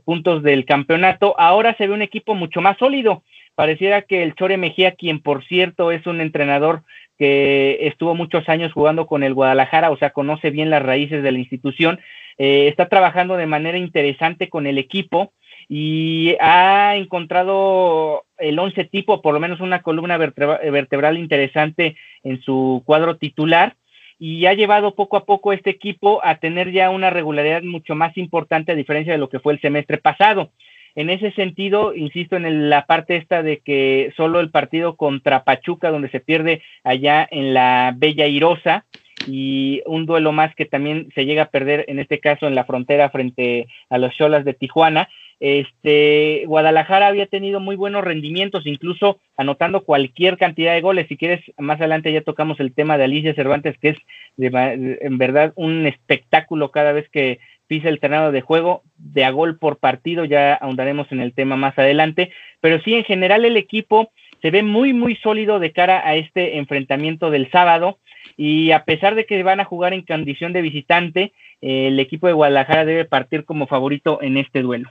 puntos 0.04 0.42
del 0.42 0.64
campeonato, 0.64 1.34
ahora 1.38 1.74
se 1.76 1.86
ve 1.86 1.94
un 1.94 2.02
equipo 2.02 2.34
mucho 2.34 2.60
más 2.60 2.78
sólido. 2.78 3.22
Pareciera 3.54 4.02
que 4.02 4.22
el 4.22 4.34
Chore 4.34 4.56
Mejía, 4.56 4.92
quien 4.92 5.20
por 5.20 5.44
cierto 5.44 5.92
es 5.92 6.06
un 6.06 6.20
entrenador 6.20 6.82
que 7.18 7.78
estuvo 7.82 8.14
muchos 8.14 8.48
años 8.48 8.72
jugando 8.72 9.06
con 9.06 9.22
el 9.22 9.34
Guadalajara, 9.34 9.90
o 9.90 9.96
sea, 9.96 10.10
conoce 10.10 10.50
bien 10.50 10.70
las 10.70 10.82
raíces 10.82 11.22
de 11.22 11.32
la 11.32 11.38
institución, 11.38 12.00
eh, 12.38 12.68
está 12.68 12.88
trabajando 12.88 13.36
de 13.36 13.46
manera 13.46 13.76
interesante 13.76 14.48
con 14.48 14.66
el 14.66 14.78
equipo 14.78 15.32
y 15.74 16.36
ha 16.38 16.96
encontrado 16.96 18.26
el 18.36 18.58
once 18.58 18.84
tipo, 18.84 19.22
por 19.22 19.32
lo 19.32 19.40
menos 19.40 19.60
una 19.60 19.80
columna 19.80 20.18
vertebral 20.18 21.16
interesante 21.16 21.96
en 22.22 22.42
su 22.42 22.82
cuadro 22.84 23.16
titular 23.16 23.76
y 24.18 24.44
ha 24.44 24.52
llevado 24.52 24.94
poco 24.94 25.16
a 25.16 25.24
poco 25.24 25.50
este 25.54 25.70
equipo 25.70 26.20
a 26.24 26.34
tener 26.34 26.72
ya 26.72 26.90
una 26.90 27.08
regularidad 27.08 27.62
mucho 27.62 27.94
más 27.94 28.18
importante 28.18 28.72
a 28.72 28.74
diferencia 28.74 29.14
de 29.14 29.18
lo 29.18 29.30
que 29.30 29.40
fue 29.40 29.54
el 29.54 29.62
semestre 29.62 29.96
pasado. 29.96 30.50
En 30.94 31.08
ese 31.08 31.32
sentido, 31.32 31.94
insisto 31.94 32.36
en 32.36 32.68
la 32.68 32.84
parte 32.84 33.16
esta 33.16 33.42
de 33.42 33.60
que 33.60 34.12
solo 34.14 34.40
el 34.40 34.50
partido 34.50 34.96
contra 34.96 35.42
Pachuca, 35.42 35.90
donde 35.90 36.10
se 36.10 36.20
pierde 36.20 36.60
allá 36.84 37.26
en 37.30 37.54
la 37.54 37.94
Bella 37.96 38.26
Irosa, 38.26 38.84
y 39.26 39.82
un 39.86 40.04
duelo 40.04 40.32
más 40.32 40.54
que 40.54 40.64
también 40.64 41.08
se 41.14 41.24
llega 41.24 41.44
a 41.44 41.50
perder, 41.50 41.84
en 41.88 41.98
este 41.98 42.18
caso 42.20 42.46
en 42.46 42.54
la 42.54 42.64
frontera 42.64 43.08
frente 43.10 43.68
a 43.88 43.98
los 43.98 44.14
Cholas 44.16 44.44
de 44.44 44.52
Tijuana, 44.52 45.08
este, 45.44 46.44
Guadalajara 46.46 47.08
había 47.08 47.26
tenido 47.26 47.58
muy 47.58 47.74
buenos 47.74 48.04
rendimientos, 48.04 48.64
incluso 48.64 49.18
anotando 49.36 49.82
cualquier 49.82 50.38
cantidad 50.38 50.72
de 50.72 50.80
goles. 50.80 51.08
Si 51.08 51.16
quieres, 51.16 51.40
más 51.58 51.80
adelante 51.80 52.12
ya 52.12 52.20
tocamos 52.20 52.60
el 52.60 52.72
tema 52.72 52.96
de 52.96 53.04
Alicia 53.04 53.34
Cervantes, 53.34 53.76
que 53.78 53.88
es 53.88 53.98
en 54.38 55.18
verdad 55.18 55.52
un 55.56 55.88
espectáculo 55.88 56.70
cada 56.70 56.92
vez 56.92 57.08
que 57.08 57.40
pisa 57.66 57.88
el 57.88 57.98
terreno 57.98 58.30
de 58.30 58.40
juego, 58.40 58.82
de 58.96 59.24
a 59.24 59.30
gol 59.30 59.58
por 59.58 59.78
partido, 59.78 60.24
ya 60.24 60.54
ahondaremos 60.54 61.10
en 61.10 61.18
el 61.18 61.34
tema 61.34 61.56
más 61.56 61.76
adelante, 61.76 62.30
pero 62.60 62.80
sí, 62.82 62.94
en 62.94 63.02
general 63.02 63.44
el 63.44 63.56
equipo 63.56 64.12
se 64.42 64.52
ve 64.52 64.62
muy, 64.62 64.92
muy 64.92 65.16
sólido 65.16 65.58
de 65.58 65.72
cara 65.72 66.06
a 66.06 66.14
este 66.14 66.58
enfrentamiento 66.58 67.32
del 67.32 67.50
sábado 67.50 67.98
y 68.36 68.70
a 68.70 68.84
pesar 68.84 69.16
de 69.16 69.26
que 69.26 69.42
van 69.42 69.58
a 69.58 69.64
jugar 69.64 69.92
en 69.92 70.02
condición 70.02 70.52
de 70.52 70.62
visitante, 70.62 71.32
el 71.60 71.98
equipo 71.98 72.28
de 72.28 72.32
Guadalajara 72.32 72.84
debe 72.84 73.06
partir 73.06 73.44
como 73.44 73.66
favorito 73.66 74.22
en 74.22 74.36
este 74.36 74.62
duelo. 74.62 74.88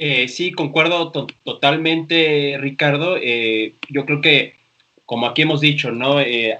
Eh, 0.00 0.28
sí, 0.28 0.52
concuerdo 0.52 1.10
totalmente, 1.44 2.56
Ricardo. 2.60 3.16
Eh, 3.20 3.74
yo 3.88 4.06
creo 4.06 4.20
que, 4.20 4.54
como 5.06 5.26
aquí 5.26 5.42
hemos 5.42 5.60
dicho, 5.60 5.90
¿no? 5.90 6.20
Eh, 6.20 6.56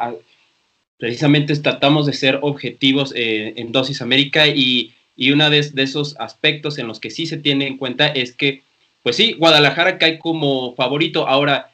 precisamente 0.96 1.54
tratamos 1.56 2.06
de 2.06 2.12
ser 2.14 2.40
objetivos 2.42 3.12
en 3.14 3.70
Dosis 3.70 4.02
América 4.02 4.48
y, 4.48 4.92
y 5.14 5.30
uno 5.30 5.48
de, 5.50 5.58
esos 5.58 6.16
aspectos 6.18 6.78
en 6.78 6.88
los 6.88 6.98
que 6.98 7.10
sí 7.10 7.26
se 7.26 7.36
tiene 7.36 7.68
en 7.68 7.76
cuenta 7.76 8.08
es 8.08 8.32
que, 8.32 8.62
pues 9.04 9.14
sí, 9.14 9.34
Guadalajara 9.34 9.98
cae 9.98 10.18
como 10.18 10.74
favorito. 10.74 11.28
Ahora, 11.28 11.70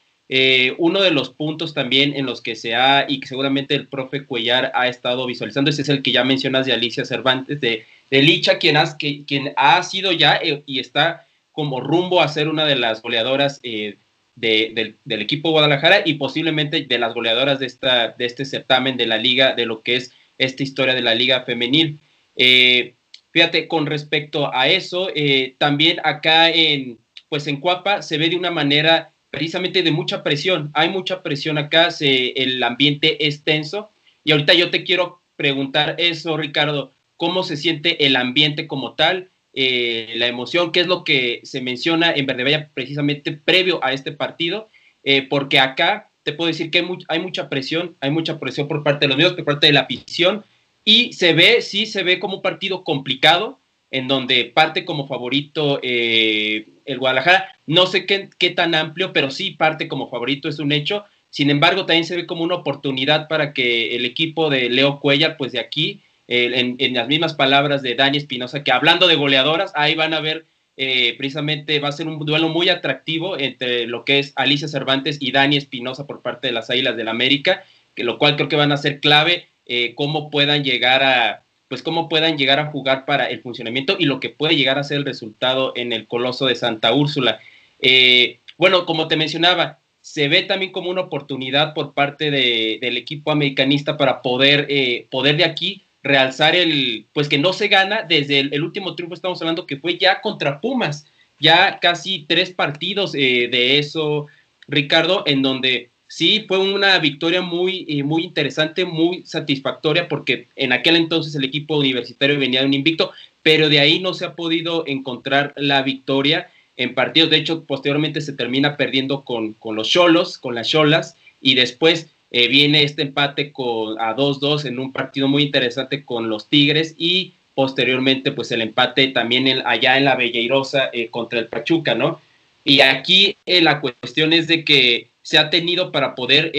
uno 0.76 1.00
de 1.00 1.10
los 1.12 1.30
puntos 1.30 1.72
también 1.72 2.14
en 2.14 2.26
los 2.26 2.42
que 2.42 2.56
se 2.56 2.74
ha, 2.74 3.06
y 3.08 3.20
que 3.20 3.28
seguramente 3.28 3.74
el 3.74 3.86
profe 3.86 4.26
Cuellar 4.26 4.70
ha 4.74 4.88
estado 4.88 5.26
visualizando, 5.26 5.70
ese 5.70 5.82
es 5.82 5.88
el 5.88 6.02
que 6.02 6.12
ya 6.12 6.24
mencionas 6.24 6.66
de 6.66 6.74
Alicia 6.74 7.06
Cervantes, 7.06 7.62
de, 7.62 7.86
de 8.10 8.22
Licha, 8.22 8.58
quien, 8.58 8.76
que, 8.98 9.24
quien 9.24 9.54
ha 9.56 9.82
sido 9.82 10.12
ya 10.12 10.38
y 10.66 10.80
está 10.80 11.26
como 11.54 11.80
rumbo 11.80 12.20
a 12.20 12.28
ser 12.28 12.48
una 12.48 12.66
de 12.66 12.74
las 12.74 13.00
goleadoras 13.00 13.60
eh, 13.62 13.96
del, 14.34 14.96
equipo 15.06 15.52
Guadalajara 15.52 16.02
y 16.04 16.14
posiblemente 16.14 16.82
de 16.82 16.98
las 16.98 17.14
goleadoras 17.14 17.60
de, 17.60 17.66
esta, 17.66 18.08
de 18.08 18.26
este 18.26 18.44
certamen 18.44 18.96
de 18.96 19.06
la 19.06 19.18
liga, 19.18 19.54
de 19.54 19.64
lo 19.64 19.80
que 19.80 19.94
es 19.96 20.12
esta 20.36 20.64
historia 20.64 20.94
de 20.94 21.02
la 21.02 21.14
liga 21.14 21.44
femenil. 21.44 22.00
Eh, 22.34 22.94
fíjate, 23.30 23.68
con 23.68 23.86
respecto 23.86 24.52
a 24.52 24.68
eso, 24.68 25.08
eh, 25.14 25.54
también 25.58 26.00
acá 26.02 26.50
en, 26.50 26.98
pues 27.28 27.46
en 27.46 27.60
Cuapa 27.60 28.02
se 28.02 28.18
ve 28.18 28.28
de 28.28 28.36
una 28.36 28.50
manera 28.50 29.12
precisamente 29.30 29.84
de 29.84 29.92
mucha 29.92 30.24
presión. 30.24 30.70
Hay 30.74 30.88
mucha 30.88 31.22
presión 31.22 31.56
acá, 31.56 31.92
se, 31.92 32.32
el 32.32 32.60
ambiente 32.64 33.28
es 33.28 33.44
tenso. 33.44 33.90
Y 34.24 34.32
ahorita 34.32 34.54
yo 34.54 34.70
te 34.70 34.82
quiero 34.82 35.20
preguntar 35.36 35.94
eso, 35.98 36.36
Ricardo, 36.36 36.90
¿cómo 37.16 37.44
se 37.44 37.56
siente 37.56 38.06
el 38.06 38.16
ambiente 38.16 38.66
como 38.66 38.94
tal? 38.94 39.28
Eh, 39.56 40.14
la 40.16 40.26
emoción, 40.26 40.72
que 40.72 40.80
es 40.80 40.88
lo 40.88 41.04
que 41.04 41.40
se 41.44 41.60
menciona 41.60 42.12
en 42.12 42.26
Verde 42.26 42.68
precisamente 42.74 43.30
previo 43.30 43.78
a 43.84 43.92
este 43.92 44.10
partido, 44.10 44.68
eh, 45.04 45.22
porque 45.22 45.60
acá 45.60 46.10
te 46.24 46.32
puedo 46.32 46.48
decir 46.48 46.72
que 46.72 46.84
hay, 47.08 47.20
mucha 47.20 47.48
presión, 47.48 47.94
hay 48.00 48.10
mucha 48.10 48.40
presión 48.40 48.66
por 48.66 48.82
parte 48.82 49.04
de 49.04 49.08
los 49.08 49.16
medios, 49.16 49.34
por 49.34 49.44
parte 49.44 49.68
de 49.68 49.74
la 49.74 49.82
afición, 49.82 50.44
y 50.84 51.12
se 51.12 51.34
ve, 51.34 51.62
sí 51.62 51.86
se 51.86 52.02
ve 52.02 52.18
como 52.18 52.36
un 52.36 52.42
partido 52.42 52.82
complicado, 52.82 53.60
en 53.92 54.08
donde 54.08 54.46
parte 54.46 54.84
como 54.84 55.06
favorito 55.06 55.78
eh, 55.84 56.66
el 56.84 56.98
Guadalajara, 56.98 57.56
no 57.66 57.86
sé 57.86 58.06
qué, 58.06 58.30
qué 58.38 58.50
tan 58.50 58.74
amplio, 58.74 59.12
pero 59.12 59.30
sí 59.30 59.52
parte 59.52 59.86
como 59.86 60.10
favorito, 60.10 60.48
es 60.48 60.58
un 60.58 60.72
hecho, 60.72 61.04
sin 61.30 61.48
embargo 61.50 61.86
también 61.86 62.06
se 62.06 62.16
ve 62.16 62.26
como 62.26 62.42
una 62.42 62.56
oportunidad 62.56 63.28
para 63.28 63.52
que 63.52 63.94
el 63.94 64.04
equipo 64.04 64.50
de 64.50 64.68
Leo 64.68 64.98
Cuellar, 64.98 65.36
pues 65.36 65.52
de 65.52 65.60
aquí, 65.60 66.00
en, 66.28 66.94
las 66.94 67.08
mismas 67.08 67.34
palabras 67.34 67.82
de 67.82 67.94
Dani 67.94 68.18
Espinosa, 68.18 68.64
que 68.64 68.72
hablando 68.72 69.06
de 69.06 69.16
goleadoras, 69.16 69.72
ahí 69.74 69.94
van 69.94 70.14
a 70.14 70.20
ver 70.20 70.46
eh, 70.76 71.14
precisamente, 71.16 71.78
va 71.78 71.88
a 71.88 71.92
ser 71.92 72.08
un 72.08 72.18
duelo 72.24 72.48
muy 72.48 72.68
atractivo 72.68 73.38
entre 73.38 73.86
lo 73.86 74.04
que 74.04 74.18
es 74.18 74.32
Alicia 74.34 74.66
Cervantes 74.66 75.18
y 75.20 75.30
Dani 75.30 75.56
Espinosa 75.56 76.06
por 76.06 76.20
parte 76.20 76.48
de 76.48 76.52
las 76.52 76.68
Águilas 76.70 76.96
del 76.96 77.08
América, 77.08 77.64
que 77.94 78.02
lo 78.02 78.18
cual 78.18 78.34
creo 78.34 78.48
que 78.48 78.56
van 78.56 78.72
a 78.72 78.76
ser 78.76 79.00
clave 79.00 79.46
eh, 79.66 79.94
cómo 79.94 80.30
puedan 80.30 80.64
llegar 80.64 81.02
a 81.02 81.42
pues 81.68 81.82
cómo 81.82 82.08
puedan 82.08 82.36
llegar 82.36 82.60
a 82.60 82.66
jugar 82.66 83.04
para 83.04 83.26
el 83.26 83.40
funcionamiento 83.40 83.96
y 83.98 84.04
lo 84.04 84.20
que 84.20 84.28
puede 84.28 84.54
llegar 84.54 84.78
a 84.78 84.84
ser 84.84 84.98
el 84.98 85.04
resultado 85.04 85.72
en 85.76 85.92
el 85.92 86.06
Coloso 86.06 86.46
de 86.46 86.54
Santa 86.54 86.92
Úrsula. 86.92 87.40
Eh, 87.80 88.38
bueno, 88.58 88.84
como 88.84 89.08
te 89.08 89.16
mencionaba, 89.16 89.80
se 90.00 90.28
ve 90.28 90.42
también 90.42 90.72
como 90.72 90.90
una 90.90 91.00
oportunidad 91.00 91.72
por 91.72 91.94
parte 91.94 92.30
del 92.30 92.96
equipo 92.96 93.32
americanista 93.32 93.96
para 93.96 94.22
poder, 94.22 94.68
poder 95.10 95.38
de 95.38 95.44
aquí 95.44 95.82
realzar 96.04 96.54
el, 96.54 97.06
pues 97.12 97.28
que 97.28 97.38
no 97.38 97.52
se 97.52 97.68
gana 97.68 98.02
desde 98.02 98.40
el, 98.40 98.62
último 98.62 98.94
triunfo, 98.94 99.14
estamos 99.14 99.40
hablando 99.40 99.66
que 99.66 99.78
fue 99.78 99.96
ya 99.98 100.20
contra 100.20 100.60
Pumas, 100.60 101.06
ya 101.40 101.80
casi 101.80 102.26
tres 102.28 102.50
partidos 102.50 103.14
eh, 103.14 103.48
de 103.50 103.78
eso, 103.78 104.26
Ricardo, 104.68 105.24
en 105.26 105.42
donde 105.42 105.90
sí 106.06 106.44
fue 106.46 106.58
una 106.58 106.98
victoria 106.98 107.40
muy, 107.40 107.86
eh, 107.88 108.02
muy 108.02 108.22
interesante, 108.22 108.84
muy 108.84 109.24
satisfactoria, 109.24 110.06
porque 110.06 110.46
en 110.56 110.72
aquel 110.72 110.96
entonces 110.96 111.34
el 111.34 111.44
equipo 111.44 111.78
universitario 111.78 112.38
venía 112.38 112.60
de 112.60 112.66
un 112.66 112.74
invicto, 112.74 113.10
pero 113.42 113.70
de 113.70 113.80
ahí 113.80 113.98
no 113.98 114.12
se 114.12 114.26
ha 114.26 114.34
podido 114.34 114.84
encontrar 114.86 115.54
la 115.56 115.82
victoria 115.82 116.50
en 116.76 116.94
partidos. 116.94 117.30
De 117.30 117.38
hecho, 117.38 117.64
posteriormente 117.64 118.20
se 118.20 118.34
termina 118.34 118.76
perdiendo 118.76 119.24
con, 119.24 119.54
con 119.54 119.74
los 119.74 119.88
Cholos, 119.88 120.36
con 120.38 120.54
las 120.54 120.68
Cholas, 120.68 121.16
y 121.40 121.54
después 121.54 122.10
eh, 122.36 122.48
viene 122.48 122.82
este 122.82 123.02
empate 123.02 123.52
con, 123.52 123.96
a 124.00 124.16
2-2 124.16 124.64
en 124.64 124.80
un 124.80 124.92
partido 124.92 125.28
muy 125.28 125.44
interesante 125.44 126.04
con 126.04 126.28
los 126.28 126.48
Tigres 126.48 126.96
y 126.98 127.32
posteriormente 127.54 128.32
pues 128.32 128.50
el 128.50 128.60
empate 128.60 129.06
también 129.06 129.62
allá 129.64 129.96
en 129.98 130.04
la 130.04 130.16
Belleirosa 130.16 130.90
eh, 130.92 131.10
contra 131.10 131.38
el 131.38 131.46
Pachuca, 131.46 131.94
¿no? 131.94 132.20
Y 132.64 132.80
aquí 132.80 133.36
eh, 133.46 133.62
la 133.62 133.80
cuestión 133.80 134.32
es 134.32 134.48
de 134.48 134.64
que 134.64 135.10
se 135.22 135.38
ha 135.38 135.48
tenido 135.48 135.92
para 135.92 136.16
poder, 136.16 136.50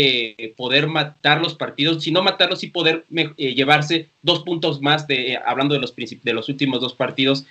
poder 0.55 0.87
matar 0.87 1.41
los 1.41 1.55
partidos, 1.55 2.01
si 2.01 2.11
no 2.11 2.23
matarlos, 2.23 2.63
y 2.63 2.67
poder 2.67 3.03
llevarse 3.37 4.07
dos 4.21 4.43
puntos 4.43 4.81
más, 4.81 5.07
de, 5.07 5.37
hablando 5.45 5.75
de 5.75 5.81
los, 5.81 5.93
de 5.93 6.33
los 6.33 6.49
últimos 6.49 6.79
dos 6.81 6.95
partidos, 6.95 7.45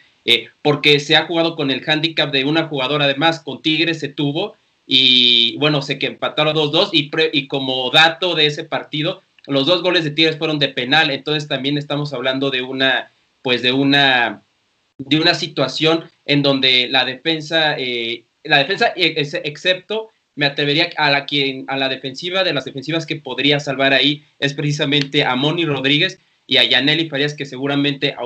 porque 0.61 0.99
se 0.99 1.15
ha 1.15 1.27
jugado 1.27 1.55
con 1.55 1.71
el 1.71 1.89
handicap 1.89 2.33
de 2.33 2.45
una 2.45 2.67
jugadora 2.67 3.05
además, 3.05 3.39
con 3.39 3.63
Tigres 3.63 4.01
se 4.01 4.09
tuvo, 4.09 4.57
y 4.87 5.57
bueno, 5.59 5.83
sé 5.83 5.99
que 5.99 6.07
empataron 6.07 6.55
2-2 6.55 6.91
y, 6.93 7.11
y 7.33 7.47
como 7.49 7.91
dato 7.91 8.35
de 8.35 8.47
ese 8.47 8.65
partido, 8.65 9.23
los 9.47 9.67
dos 9.67 9.83
goles 9.83 10.05
de 10.05 10.11
Tigres 10.11 10.39
fueron 10.39 10.59
de 10.59 10.69
penal, 10.69 11.11
entonces 11.11 11.49
también 11.49 11.77
estamos 11.77 12.13
hablando 12.13 12.51
de 12.51 12.63
una, 12.63 13.11
pues 13.43 13.63
de 13.63 13.73
una, 13.73 14.43
de 14.99 15.21
una 15.21 15.35
situación 15.35 16.05
en 16.25 16.43
donde 16.43 16.89
la 16.89 17.05
defensa, 17.05 17.77
eh, 17.79 18.25
la 18.43 18.59
defensa, 18.59 18.93
eh, 18.97 19.15
excepto, 19.45 20.11
me 20.37 20.47
atrevería 20.47 20.91
a 20.97 21.11
la, 21.11 21.27
quien, 21.27 21.65
a 21.69 21.77
la 21.77 21.89
defensiva, 21.89 22.43
de 22.43 22.55
las 22.55 22.65
defensivas 22.65 23.07
que 23.07 23.17
podría 23.17 23.61
salvar 23.61 23.93
ahí, 23.93 24.25
es 24.39 24.55
precisamente 24.55 25.25
a 25.25 25.37
Moni 25.37 25.65
Rodríguez 25.65 26.19
y 26.47 26.57
a 26.57 26.65
Yaneli 26.65 27.09
Farías, 27.09 27.35
que 27.35 27.47
seguramente 27.47 28.17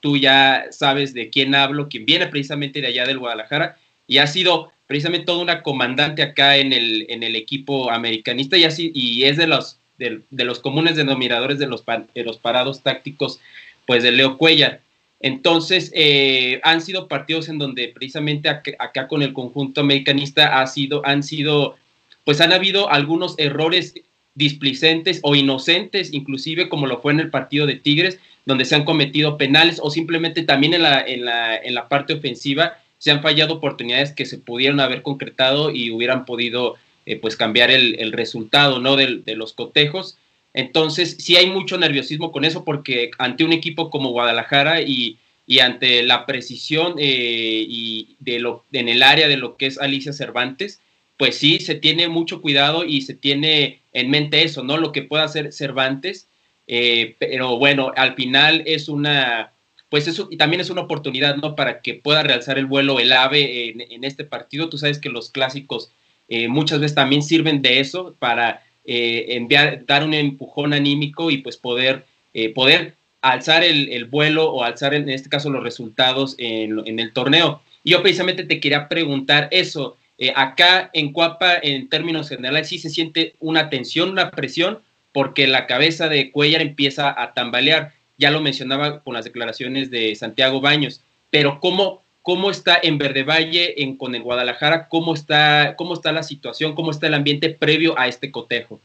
tú 0.00 0.16
ya 0.16 0.66
sabes 0.70 1.14
de 1.14 1.30
quién 1.30 1.54
hablo, 1.54 1.88
quien 1.88 2.04
viene 2.04 2.26
precisamente 2.26 2.80
de 2.80 2.88
allá 2.88 3.06
del 3.06 3.18
Guadalajara, 3.18 3.78
y 4.06 4.18
ha 4.18 4.26
sido 4.26 4.72
precisamente 4.86 5.26
toda 5.26 5.42
una 5.42 5.62
comandante 5.62 6.22
acá 6.22 6.56
en 6.56 6.72
el, 6.72 7.06
en 7.08 7.22
el 7.22 7.36
equipo 7.36 7.90
americanista 7.90 8.56
y 8.56 8.64
así, 8.64 8.92
y 8.94 9.24
es 9.24 9.36
de 9.36 9.46
los, 9.46 9.78
de, 9.98 10.22
los 10.30 10.60
comunes 10.60 10.96
denominadores 10.96 11.58
de 11.58 11.66
los, 11.66 11.84
de 12.14 12.24
los 12.24 12.38
parados 12.38 12.82
tácticos, 12.82 13.40
pues 13.86 14.02
de 14.02 14.12
Leo 14.12 14.38
Cuellar. 14.38 14.80
Entonces, 15.20 15.90
eh, 15.94 16.60
han 16.62 16.82
sido 16.82 17.08
partidos 17.08 17.48
en 17.48 17.58
donde 17.58 17.88
precisamente 17.88 18.48
acá, 18.48 19.08
con 19.08 19.22
el 19.22 19.32
conjunto 19.32 19.80
americanista 19.80 20.60
ha 20.60 20.66
sido, 20.66 21.04
han 21.06 21.22
sido, 21.22 21.76
pues 22.24 22.40
han 22.40 22.52
habido 22.52 22.90
algunos 22.90 23.34
errores 23.38 23.94
displicentes 24.34 25.20
o 25.22 25.34
inocentes, 25.34 26.12
inclusive 26.12 26.68
como 26.68 26.86
lo 26.86 27.00
fue 27.00 27.12
en 27.12 27.20
el 27.20 27.30
partido 27.30 27.66
de 27.66 27.76
Tigres, 27.76 28.20
donde 28.44 28.66
se 28.66 28.74
han 28.74 28.84
cometido 28.84 29.38
penales 29.38 29.80
o 29.82 29.90
simplemente 29.90 30.42
también 30.42 30.74
en 30.74 30.82
la, 30.82 31.00
en 31.00 31.24
la, 31.24 31.56
en 31.56 31.74
la 31.74 31.88
parte 31.88 32.12
ofensiva 32.12 32.78
se 32.98 33.10
han 33.10 33.22
fallado 33.22 33.54
oportunidades 33.54 34.12
que 34.12 34.26
se 34.26 34.38
pudieron 34.38 34.80
haber 34.80 35.02
concretado 35.02 35.70
y 35.70 35.90
hubieran 35.90 36.24
podido 36.24 36.76
eh, 37.04 37.16
pues 37.16 37.36
cambiar 37.36 37.70
el, 37.70 38.12
resultado 38.12 38.80
¿no? 38.80 38.96
de, 38.96 39.22
los 39.36 39.52
cotejos. 39.52 40.16
Entonces, 40.54 41.16
sí 41.20 41.36
hay 41.36 41.50
mucho 41.50 41.78
nerviosismo 41.78 42.32
con 42.32 42.44
eso 42.44 42.64
porque 42.64 43.10
ante 43.18 43.44
un 43.44 43.52
equipo 43.52 43.90
como 43.90 44.10
Guadalajara 44.10 44.80
y, 44.82 45.18
ante 45.60 46.02
la 46.02 46.26
precisión 46.26 46.96
eh, 46.98 47.64
y 47.68 48.16
de 48.18 48.40
lo, 48.40 48.64
en 48.72 48.88
el 48.88 49.02
área 49.02 49.28
de 49.28 49.36
lo 49.36 49.56
que 49.56 49.66
es 49.66 49.78
Alicia 49.78 50.12
Cervantes, 50.12 50.80
pues 51.16 51.36
sí, 51.36 51.60
se 51.60 51.74
tiene 51.74 52.08
mucho 52.08 52.42
cuidado 52.42 52.84
y 52.84 53.02
se 53.02 53.14
tiene 53.14 53.80
en 53.92 54.10
mente 54.10 54.42
eso, 54.42 54.62
¿no? 54.64 54.76
Lo 54.76 54.92
que 54.92 55.02
pueda 55.02 55.24
hacer 55.24 55.52
Cervantes, 55.52 56.28
eh, 56.66 57.16
pero 57.18 57.58
bueno, 57.58 57.92
al 57.96 58.14
final 58.14 58.62
es 58.66 58.88
una, 58.88 59.52
pues 59.88 60.08
eso 60.08 60.28
y 60.30 60.36
también 60.36 60.60
es 60.60 60.70
una 60.70 60.82
oportunidad, 60.82 61.36
¿no? 61.36 61.54
Para 61.54 61.80
que 61.80 61.94
pueda 61.94 62.22
realzar 62.22 62.58
el 62.58 62.66
vuelo 62.66 62.98
el 63.00 63.12
AVE 63.12 63.70
en, 63.70 64.04
este 64.04 64.24
partido. 64.24 64.68
Tú 64.68 64.78
sabes 64.78 64.98
que 64.98 65.08
los 65.08 65.30
clásicos 65.30 65.90
eh, 66.28 66.48
muchas 66.48 66.80
veces 66.80 66.94
también 66.94 67.22
sirven 67.22 67.62
de 67.62 67.80
eso 67.80 68.16
para 68.18 68.62
eh, 68.84 69.34
enviar, 69.36 69.84
dar 69.84 70.04
un 70.04 70.14
empujón 70.14 70.72
anímico 70.72 71.32
y 71.32 71.38
pues 71.38 71.56
poder, 71.56 72.04
eh, 72.34 72.50
poder 72.50 72.94
alzar 73.20 73.64
el, 73.64 74.04
vuelo 74.04 74.52
o 74.52 74.62
alzar 74.62 74.94
en 74.94 75.08
este 75.08 75.28
caso 75.28 75.50
los 75.50 75.62
resultados 75.62 76.36
en, 76.38 77.00
el 77.00 77.12
torneo. 77.12 77.62
Y 77.82 77.90
yo 77.90 78.02
precisamente 78.02 78.44
te 78.44 78.60
quería 78.60 78.88
preguntar 78.88 79.48
eso. 79.50 79.96
Eh, 80.18 80.32
acá 80.34 80.90
en 80.92 81.12
Cuapa, 81.12 81.56
en 81.60 81.88
términos 81.88 82.28
generales, 82.28 82.68
sí 82.68 82.78
se 82.78 82.90
siente 82.90 83.34
una 83.40 83.68
tensión, 83.70 84.10
una 84.10 84.30
presión, 84.30 84.78
porque 85.12 85.48
la 85.48 85.66
cabeza 85.66 86.08
de 86.08 86.30
Cuellar 86.30 86.62
empieza 86.62 87.20
a 87.20 87.34
tambalear. 87.34 87.92
Ya 88.18 88.30
lo 88.30 88.40
mencionaba 88.40 89.00
con 89.00 89.14
las 89.14 89.24
declaraciones 89.24 89.90
de 89.90 90.14
Santiago 90.14 90.60
Baños, 90.60 91.02
pero 91.30 91.60
¿cómo, 91.60 92.02
cómo 92.22 92.50
está 92.50 92.78
en 92.82 92.98
Verde 92.98 93.24
Valle, 93.24 93.82
en, 93.82 93.96
con 93.96 94.14
el 94.14 94.22
Guadalajara? 94.22 94.88
¿Cómo 94.88 95.14
está, 95.14 95.74
¿Cómo 95.76 95.94
está 95.94 96.12
la 96.12 96.22
situación? 96.22 96.74
¿Cómo 96.74 96.90
está 96.90 97.06
el 97.06 97.14
ambiente 97.14 97.50
previo 97.50 97.98
a 97.98 98.08
este 98.08 98.30
cotejo? 98.30 98.80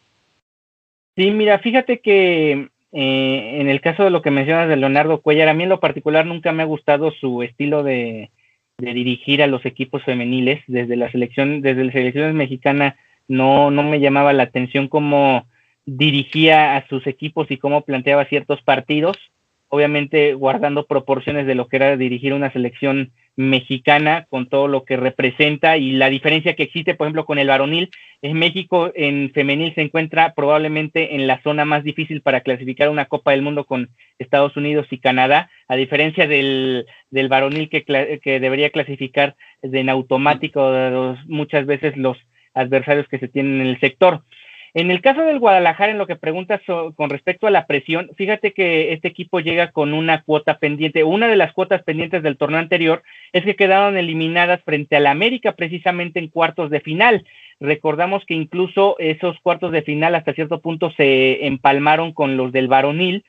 Sí, 1.16 1.32
mira, 1.32 1.60
fíjate 1.60 2.00
que 2.00 2.70
eh, 2.94 3.58
en 3.62 3.70
el 3.70 3.80
caso 3.80 4.04
de 4.04 4.10
lo 4.10 4.22
que 4.22 4.32
mencionas 4.32 4.68
de 4.68 4.76
Leonardo 4.76 5.22
Cuellar, 5.22 5.50
a 5.50 5.54
mí 5.54 5.64
en 5.64 5.70
lo 5.70 5.80
particular 5.80 6.26
nunca 6.26 6.52
me 6.52 6.64
ha 6.64 6.66
gustado 6.66 7.12
su 7.12 7.42
estilo 7.44 7.84
de, 7.84 8.30
de 8.78 8.94
dirigir 8.94 9.42
a 9.42 9.48
los 9.48 9.66
equipos 9.66 10.04
femeniles. 10.04 10.62
Desde 10.68 10.96
la 10.96 11.12
selección, 11.12 11.62
desde 11.62 11.86
la 11.86 11.92
selección 11.92 12.36
mexicana 12.36 12.98
no, 13.28 13.72
no 13.72 13.84
me 13.84 14.00
llamaba 14.00 14.34
la 14.34 14.44
atención 14.44 14.88
cómo 14.88 15.46
dirigía 15.86 16.76
a 16.76 16.88
sus 16.88 17.08
equipos 17.08 17.50
y 17.50 17.58
cómo 17.58 17.82
planteaba 17.82 18.26
ciertos 18.26 18.62
partidos, 18.62 19.18
obviamente 19.68 20.34
guardando 20.34 20.86
proporciones 20.86 21.48
de 21.48 21.56
lo 21.56 21.68
que 21.68 21.78
era 21.78 21.98
dirigir 21.98 22.34
una 22.34 22.52
selección 22.52 23.12
mexicana 23.38 24.28
con 24.30 24.50
todo 24.50 24.68
lo 24.68 24.84
que 24.84 24.98
representa 24.98 25.78
y 25.78 25.94
la 25.94 26.10
diferencia 26.10 26.56
que 26.56 26.64
existe, 26.64 26.96
por 26.96 27.08
ejemplo, 27.08 27.26
con 27.26 27.40
el 27.40 27.48
varonil. 27.48 27.90
En 28.22 28.38
México 28.38 28.92
en 28.94 29.32
femenil 29.34 29.74
se 29.74 29.82
encuentra 29.82 30.34
probablemente 30.34 31.16
en 31.16 31.28
la 31.28 31.42
zona 31.42 31.64
más 31.64 31.84
difícil 31.84 32.22
para 32.22 32.42
clasificar 32.42 32.90
una 32.90 33.06
Copa 33.06 33.32
del 33.32 33.42
Mundo 33.42 33.66
con 33.66 33.90
Estados 34.20 34.56
Unidos 34.58 34.88
y 34.92 35.00
Canadá, 35.00 35.50
a 35.68 35.76
diferencia 35.76 36.28
del, 36.28 36.86
del 37.10 37.30
varonil 37.30 37.70
que, 37.70 37.84
que 38.22 38.40
debería 38.40 38.70
clasificar 38.70 39.36
en 39.62 39.90
automático 39.90 41.16
muchas 41.28 41.66
veces 41.66 41.96
los 41.96 42.18
adversarios 42.54 43.08
que 43.08 43.20
se 43.20 43.30
tienen 43.30 43.62
en 43.62 43.68
el 43.68 43.80
sector. 43.80 44.24
En 44.74 44.90
el 44.90 45.02
caso 45.02 45.22
del 45.24 45.40
Guadalajara, 45.40 45.92
en 45.92 45.98
lo 45.98 46.08
que 46.08 46.16
preguntas 46.16 46.62
con 46.96 47.10
respecto 47.10 47.46
a 47.46 47.52
la 47.52 47.68
presión, 47.68 48.10
fíjate 48.16 48.54
que 48.54 48.94
este 48.94 49.10
equipo 49.10 49.42
llega 49.42 49.72
con 49.72 49.94
una 49.94 50.24
cuota 50.24 50.60
pendiente. 50.60 51.04
Una 51.04 51.28
de 51.28 51.36
las 51.36 51.52
cuotas 51.52 51.84
pendientes 51.84 52.24
del 52.24 52.38
torneo 52.38 52.60
anterior 52.60 53.04
es 53.34 53.44
que 53.44 53.58
quedaron 53.58 53.98
eliminadas 53.98 54.62
frente 54.64 54.96
a 54.96 55.02
la 55.02 55.12
América 55.12 55.54
precisamente 55.54 56.20
en 56.20 56.30
cuartos 56.30 56.70
de 56.70 56.80
final. 56.80 57.26
Recordamos 57.60 58.26
que 58.26 58.34
incluso 58.34 58.96
esos 58.98 59.38
cuartos 59.42 59.74
de 59.74 59.82
final 59.82 60.16
hasta 60.16 60.34
cierto 60.34 60.62
punto 60.62 60.92
se 60.92 61.46
empalmaron 61.46 62.14
con 62.14 62.38
los 62.38 62.54
del 62.54 62.70
varonil. 62.70 63.26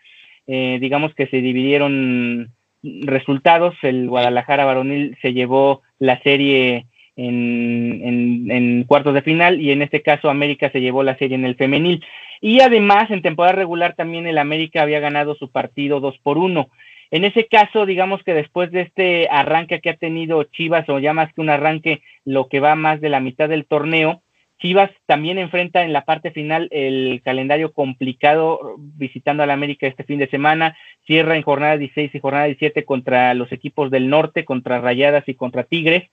Eh, 0.46 0.78
digamos 0.80 1.12
que 1.14 1.26
se 1.26 1.40
dividieron 1.40 2.50
resultados. 2.82 3.74
El 3.82 4.08
Guadalajara 4.08 4.64
varonil 4.64 5.18
se 5.22 5.32
llevó 5.32 5.82
la 5.98 6.20
serie 6.22 6.86
en, 7.16 8.84
cuartos 8.84 9.14
de 9.14 9.22
final 9.22 9.60
y 9.60 9.70
en 9.70 9.82
este 9.82 10.02
caso 10.02 10.30
América 10.30 10.70
se 10.70 10.80
llevó 10.80 11.02
la 11.02 11.16
serie 11.16 11.36
en 11.36 11.44
el 11.44 11.56
femenil. 11.56 12.04
Y 12.40 12.60
además 12.60 13.10
en 13.10 13.22
temporada 13.22 13.56
regular 13.56 13.94
también 13.94 14.26
el 14.26 14.38
América 14.38 14.82
había 14.82 15.00
ganado 15.00 15.34
su 15.34 15.50
partido 15.50 16.00
2 16.00 16.18
por 16.18 16.38
1. 16.38 16.68
En 17.10 17.24
ese 17.24 17.46
caso, 17.46 17.84
digamos 17.84 18.22
que 18.22 18.32
después 18.32 18.72
de 18.72 18.80
este 18.82 19.28
arranque 19.30 19.80
que 19.80 19.90
ha 19.90 19.96
tenido 19.96 20.44
Chivas, 20.44 20.88
o 20.88 20.98
ya 20.98 21.12
más 21.12 21.32
que 21.34 21.42
un 21.42 21.50
arranque, 21.50 22.00
lo 22.24 22.48
que 22.48 22.58
va 22.58 22.74
más 22.74 23.00
de 23.00 23.10
la 23.10 23.20
mitad 23.20 23.50
del 23.50 23.66
torneo, 23.66 24.22
Chivas 24.62 24.90
también 25.06 25.38
enfrenta 25.38 25.82
en 25.82 25.92
la 25.92 26.04
parte 26.04 26.30
final 26.30 26.68
el 26.70 27.20
calendario 27.24 27.72
complicado 27.72 28.76
visitando 28.78 29.42
al 29.42 29.50
América 29.50 29.88
este 29.88 30.04
fin 30.04 30.20
de 30.20 30.28
semana, 30.28 30.76
cierra 31.04 31.36
en 31.36 31.42
jornada 31.42 31.76
16 31.76 32.14
y 32.14 32.20
jornada 32.20 32.46
17 32.46 32.84
contra 32.84 33.34
los 33.34 33.50
equipos 33.50 33.90
del 33.90 34.08
norte, 34.08 34.44
contra 34.44 34.80
Rayadas 34.80 35.24
y 35.26 35.34
contra 35.34 35.64
Tigres. 35.64 36.04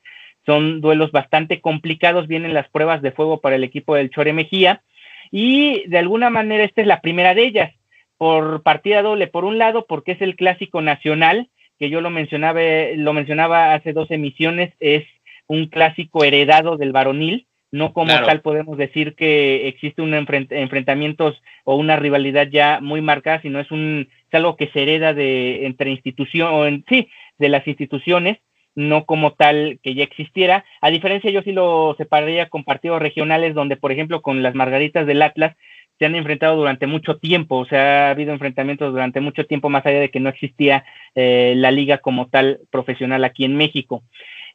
Son 0.50 0.82
duelos 0.82 1.12
bastante 1.12 1.62
complicados, 1.62 2.28
vienen 2.28 2.56
las 2.56 2.68
pruebas 2.70 3.04
de 3.04 3.12
fuego 3.12 3.40
para 3.40 3.56
el 3.56 3.64
equipo 3.64 3.94
del 3.94 4.10
Chore 4.10 4.34
Mejía 4.34 4.82
y 5.30 5.88
de 5.88 6.00
alguna 6.00 6.32
manera 6.32 6.64
esta 6.64 6.82
es 6.82 6.88
la 6.88 7.02
primera 7.02 7.36
de 7.36 7.44
ellas, 7.44 7.72
por 8.18 8.64
partida 8.64 9.04
doble, 9.04 9.28
por 9.28 9.46
un 9.46 9.60
lado 9.60 9.86
porque 9.88 10.14
es 10.14 10.22
el 10.24 10.36
clásico 10.36 10.82
nacional, 10.82 11.52
que 11.78 11.92
yo 11.92 12.02
lo 12.02 12.10
mencionaba, 12.10 12.62
lo 12.96 13.14
mencionaba 13.14 13.76
hace 13.76 13.94
dos 13.94 14.10
emisiones, 14.10 14.74
es 14.80 15.06
un 15.46 15.68
clásico 15.68 16.24
heredado 16.24 16.78
del 16.78 16.94
varonil, 16.94 17.46
no 17.70 17.94
como 17.94 18.12
tal 18.12 18.42
podemos 18.42 18.76
decir 18.76 19.14
que 19.14 19.68
existe 19.68 20.02
un 20.02 20.16
enfrentamientos 20.16 21.40
o 21.64 21.76
una 21.76 21.96
rivalidad 21.96 22.48
ya 22.48 22.80
muy 22.82 23.02
marcada, 23.02 23.40
sino 23.44 23.60
es 23.60 23.70
un 23.70 24.10
es 24.28 24.34
algo 24.34 24.56
que 24.56 24.70
se 24.70 24.82
hereda 24.82 25.14
de 25.14 25.68
entre 25.68 25.92
instituciones, 25.92 26.82
sí, 26.90 27.08
de 27.38 27.50
las 27.50 27.68
instituciones 27.68 28.40
no 28.80 29.06
como 29.06 29.34
tal 29.34 29.80
que 29.84 29.94
ya 29.94 30.04
existiera. 30.04 30.64
A 30.82 30.90
diferencia, 30.90 31.30
yo 31.30 31.42
sí 31.42 31.52
lo 31.52 31.96
separaría 31.98 32.48
con 32.48 32.64
partidos 32.64 33.02
regionales, 33.02 33.54
donde, 33.54 33.76
por 33.76 33.92
ejemplo, 33.92 34.22
con 34.22 34.42
las 34.42 34.56
Margaritas 34.56 35.06
del 35.06 35.22
Atlas 35.22 35.56
se 36.00 36.06
han 36.06 36.16
enfrentado 36.16 36.56
durante 36.56 36.88
mucho 36.88 37.18
tiempo, 37.18 37.58
o 37.58 37.66
sea, 37.66 38.08
ha 38.08 38.12
habido 38.12 38.32
enfrentamientos 38.32 38.94
durante 38.94 39.20
mucho 39.20 39.46
tiempo, 39.46 39.70
más 39.70 39.86
allá 39.86 40.00
de 40.00 40.10
que 40.10 40.22
no 40.22 40.30
existía 40.30 40.86
eh, 41.14 41.56
la 41.58 41.72
liga 41.72 41.98
como 41.98 42.30
tal 42.30 42.62
profesional 42.72 43.26
aquí 43.26 43.44
en 43.44 43.58
México. 43.58 44.04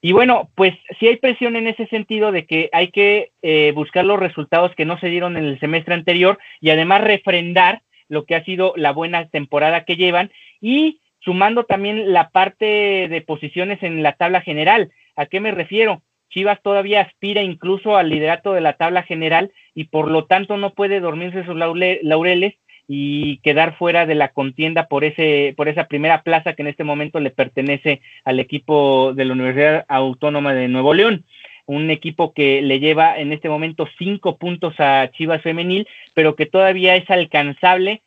Y 0.01 0.13
bueno, 0.13 0.49
pues 0.55 0.73
sí 0.99 1.07
hay 1.07 1.17
presión 1.17 1.57
en 1.57 1.67
ese 1.67 1.87
sentido 1.89 2.33
de 2.33 2.47
que 2.47 2.71
hay 2.73 2.89
que 2.89 3.33
eh, 3.43 3.73
buscar 3.75 4.07
los 4.07 4.19
resultados 4.19 4.75
que 4.75 4.87
no 4.87 4.99
se 4.99 5.09
dieron 5.09 5.37
en 5.37 5.45
el 5.45 5.61
semestre 5.61 5.93
anterior 5.93 6.39
y 6.63 6.71
además 6.71 7.03
refrendar 7.03 7.83
lo 8.09 8.25
que 8.25 8.37
ha 8.37 8.45
sido 8.45 8.73
la 8.77 8.93
buena 8.93 9.29
temporada 9.29 9.85
que 9.85 9.97
llevan 9.97 10.31
y 10.63 11.01
sumando 11.25 11.65
también 11.65 12.13
la 12.13 12.31
parte 12.31 13.09
de 13.09 13.23
posiciones 13.27 13.83
en 13.83 14.03
la 14.03 14.13
tabla 14.13 14.41
general. 14.43 14.93
¿A 15.17 15.27
qué 15.27 15.41
me 15.41 15.51
refiero? 15.51 16.03
Chivas 16.29 16.61
todavía 16.63 17.03
aspira 17.03 17.43
incluso 17.43 17.97
al 17.97 18.11
liderato 18.11 18.53
de 18.53 18.61
la 18.61 18.75
tabla 18.75 19.03
general 19.05 19.53
y 19.75 19.85
por 19.85 20.11
lo 20.11 20.25
tanto 20.27 20.57
no 20.57 20.75
puede 20.75 21.01
dormirse 21.01 21.45
sus 21.45 21.57
laureles 21.57 22.55
y 22.87 23.39
quedar 23.39 23.77
fuera 23.79 24.05
de 24.05 24.15
la 24.15 24.29
contienda 24.29 24.89
por 24.89 25.05
ese 25.05 25.55
por 25.57 25.69
esa 25.69 25.87
primera 25.87 26.23
plaza 26.23 26.53
que 26.53 26.63
en 26.63 26.69
este 26.69 26.85
momento 26.85 27.19
le 27.21 27.31
pertenece 27.31 28.03
al 28.25 28.41
equipo 28.41 29.15
de 29.15 29.25
la 29.25 29.33
Universidad 29.33 29.87
Autónoma 29.89 30.53
de 30.53 30.69
Nuevo 30.69 30.93
León 30.93 31.25
un 31.67 31.91
equipo 31.91 32.35
que 32.35 32.61
le 32.61 32.81
lleva 32.81 33.19
en 33.19 33.33
este 33.33 33.49
momento 33.49 33.89
cinco 33.97 34.37
puntos 34.37 34.75
a 34.79 35.11
Chivas 35.13 35.41
femenil 35.41 35.89
pero 36.13 36.37
que 36.37 36.45
todavía 36.45 36.95
es 36.97 37.09
alcanzable 37.09 38.03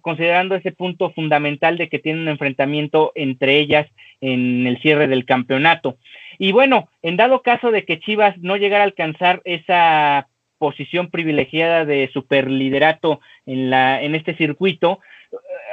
considerando 0.00 0.54
ese 0.54 0.72
punto 0.72 1.10
fundamental 1.10 1.78
de 1.78 1.88
que 1.88 1.98
tiene 1.98 2.20
un 2.20 2.28
enfrentamiento 2.28 3.12
entre 3.14 3.58
ellas 3.58 3.86
en 4.20 4.66
el 4.66 4.80
cierre 4.80 5.08
del 5.08 5.24
campeonato. 5.24 5.96
Y 6.38 6.52
bueno, 6.52 6.88
en 7.02 7.16
dado 7.16 7.42
caso 7.42 7.70
de 7.70 7.84
que 7.84 8.00
Chivas 8.00 8.36
no 8.38 8.56
llegara 8.56 8.84
a 8.84 8.86
alcanzar 8.86 9.40
esa 9.44 10.28
posición 10.58 11.10
privilegiada 11.10 11.84
de 11.84 12.08
superliderato 12.12 13.20
en, 13.46 13.70
la, 13.70 14.02
en 14.02 14.14
este 14.14 14.36
circuito, 14.36 15.00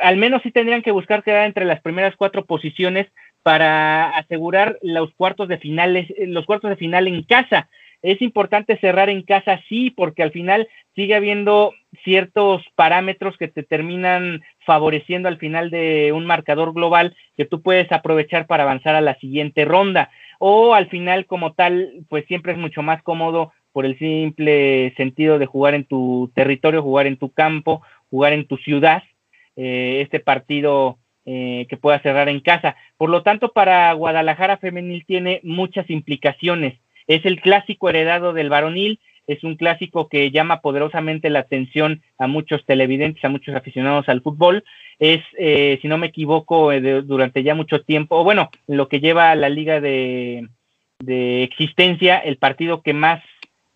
al 0.02 0.18
menos 0.18 0.42
sí 0.42 0.52
tendrían 0.52 0.82
que 0.82 0.92
buscar 0.92 1.24
quedar 1.24 1.46
entre 1.46 1.66
las 1.66 1.82
primeras 1.82 2.16
cuatro 2.16 2.46
posiciones 2.46 3.08
para 3.44 4.10
asegurar 4.10 4.78
los 4.82 5.14
cuartos 5.14 5.48
de 5.48 5.58
finales, 5.58 6.08
los 6.20 6.46
cuartos 6.46 6.70
de 6.70 6.76
final 6.76 7.08
en 7.08 7.24
casa. 7.24 7.70
Es 8.02 8.22
importante 8.22 8.78
cerrar 8.78 9.10
en 9.10 9.24
casa, 9.24 9.62
sí, 9.68 9.92
porque 9.92 10.24
al 10.24 10.32
final 10.32 10.70
sigue 10.96 11.16
habiendo 11.16 11.74
ciertos 12.04 12.64
parámetros 12.76 13.36
que 13.38 13.50
te 13.50 13.64
terminan 13.64 14.42
favoreciendo 14.66 15.28
al 15.28 15.38
final 15.38 15.70
de 15.70 16.14
un 16.14 16.26
marcador 16.26 16.74
global 16.74 17.16
que 17.36 17.46
tú 17.46 17.62
puedes 17.62 17.92
aprovechar 17.92 18.48
para 18.48 18.64
avanzar 18.64 18.96
a 18.96 19.02
la 19.02 19.16
siguiente 19.16 19.66
ronda. 19.66 20.10
O 20.40 20.74
al 20.74 20.88
final, 20.88 21.26
como 21.26 21.54
tal, 21.54 22.06
pues 22.08 22.26
siempre 22.28 22.54
es 22.54 22.58
mucho 22.58 22.82
más 22.82 23.04
cómodo 23.04 23.52
por 23.74 23.86
el 23.86 24.00
simple 24.00 24.94
sentido 24.96 25.38
de 25.38 25.46
jugar 25.46 25.74
en 25.74 25.84
tu 25.84 26.32
territorio, 26.34 26.82
jugar 26.82 27.06
en 27.06 27.18
tu 27.18 27.32
campo, 27.32 27.82
jugar 28.10 28.32
en 28.34 28.48
tu 28.48 28.58
ciudad, 28.58 29.04
eh, 29.58 30.00
este 30.02 30.22
partido 30.22 31.00
eh, 31.26 31.68
que 31.70 31.78
pueda 31.78 32.00
cerrar 32.00 32.30
en 32.30 32.40
casa. 32.40 32.78
Por 32.98 33.10
lo 33.10 33.24
tanto, 33.24 33.52
para 33.52 33.92
Guadalajara 33.94 34.58
Femenil 34.58 35.06
tiene 35.06 35.42
muchas 35.44 35.90
implicaciones 35.90 36.80
es 37.10 37.26
el 37.26 37.42
clásico 37.42 37.90
heredado 37.90 38.34
del 38.34 38.50
varonil, 38.50 39.00
es 39.26 39.44
un 39.44 39.56
clásico 39.56 40.08
que 40.10 40.30
llama 40.30 40.62
poderosamente 40.62 41.30
la 41.32 41.40
atención 41.40 42.02
a 42.20 42.28
muchos 42.28 42.66
televidentes, 42.66 43.24
a 43.26 43.30
muchos 43.30 43.56
aficionados 43.56 44.08
al 44.10 44.22
fútbol. 44.22 44.64
Es, 45.00 45.22
eh, 45.38 45.80
si 45.82 45.88
no 45.88 45.98
me 45.98 46.08
equivoco, 46.08 46.72
eh, 46.72 47.02
durante 47.02 47.42
ya 47.42 47.56
mucho 47.56 47.82
tiempo, 47.82 48.18
o 48.18 48.24
bueno, 48.24 48.52
lo 48.68 48.88
que 48.88 49.00
lleva 49.00 49.34
la 49.36 49.50
liga 49.50 49.82
de, 49.82 50.48
existencia, 51.08 52.18
el 52.18 52.38
partido 52.38 52.82
que 52.82 52.94
más 52.94 53.24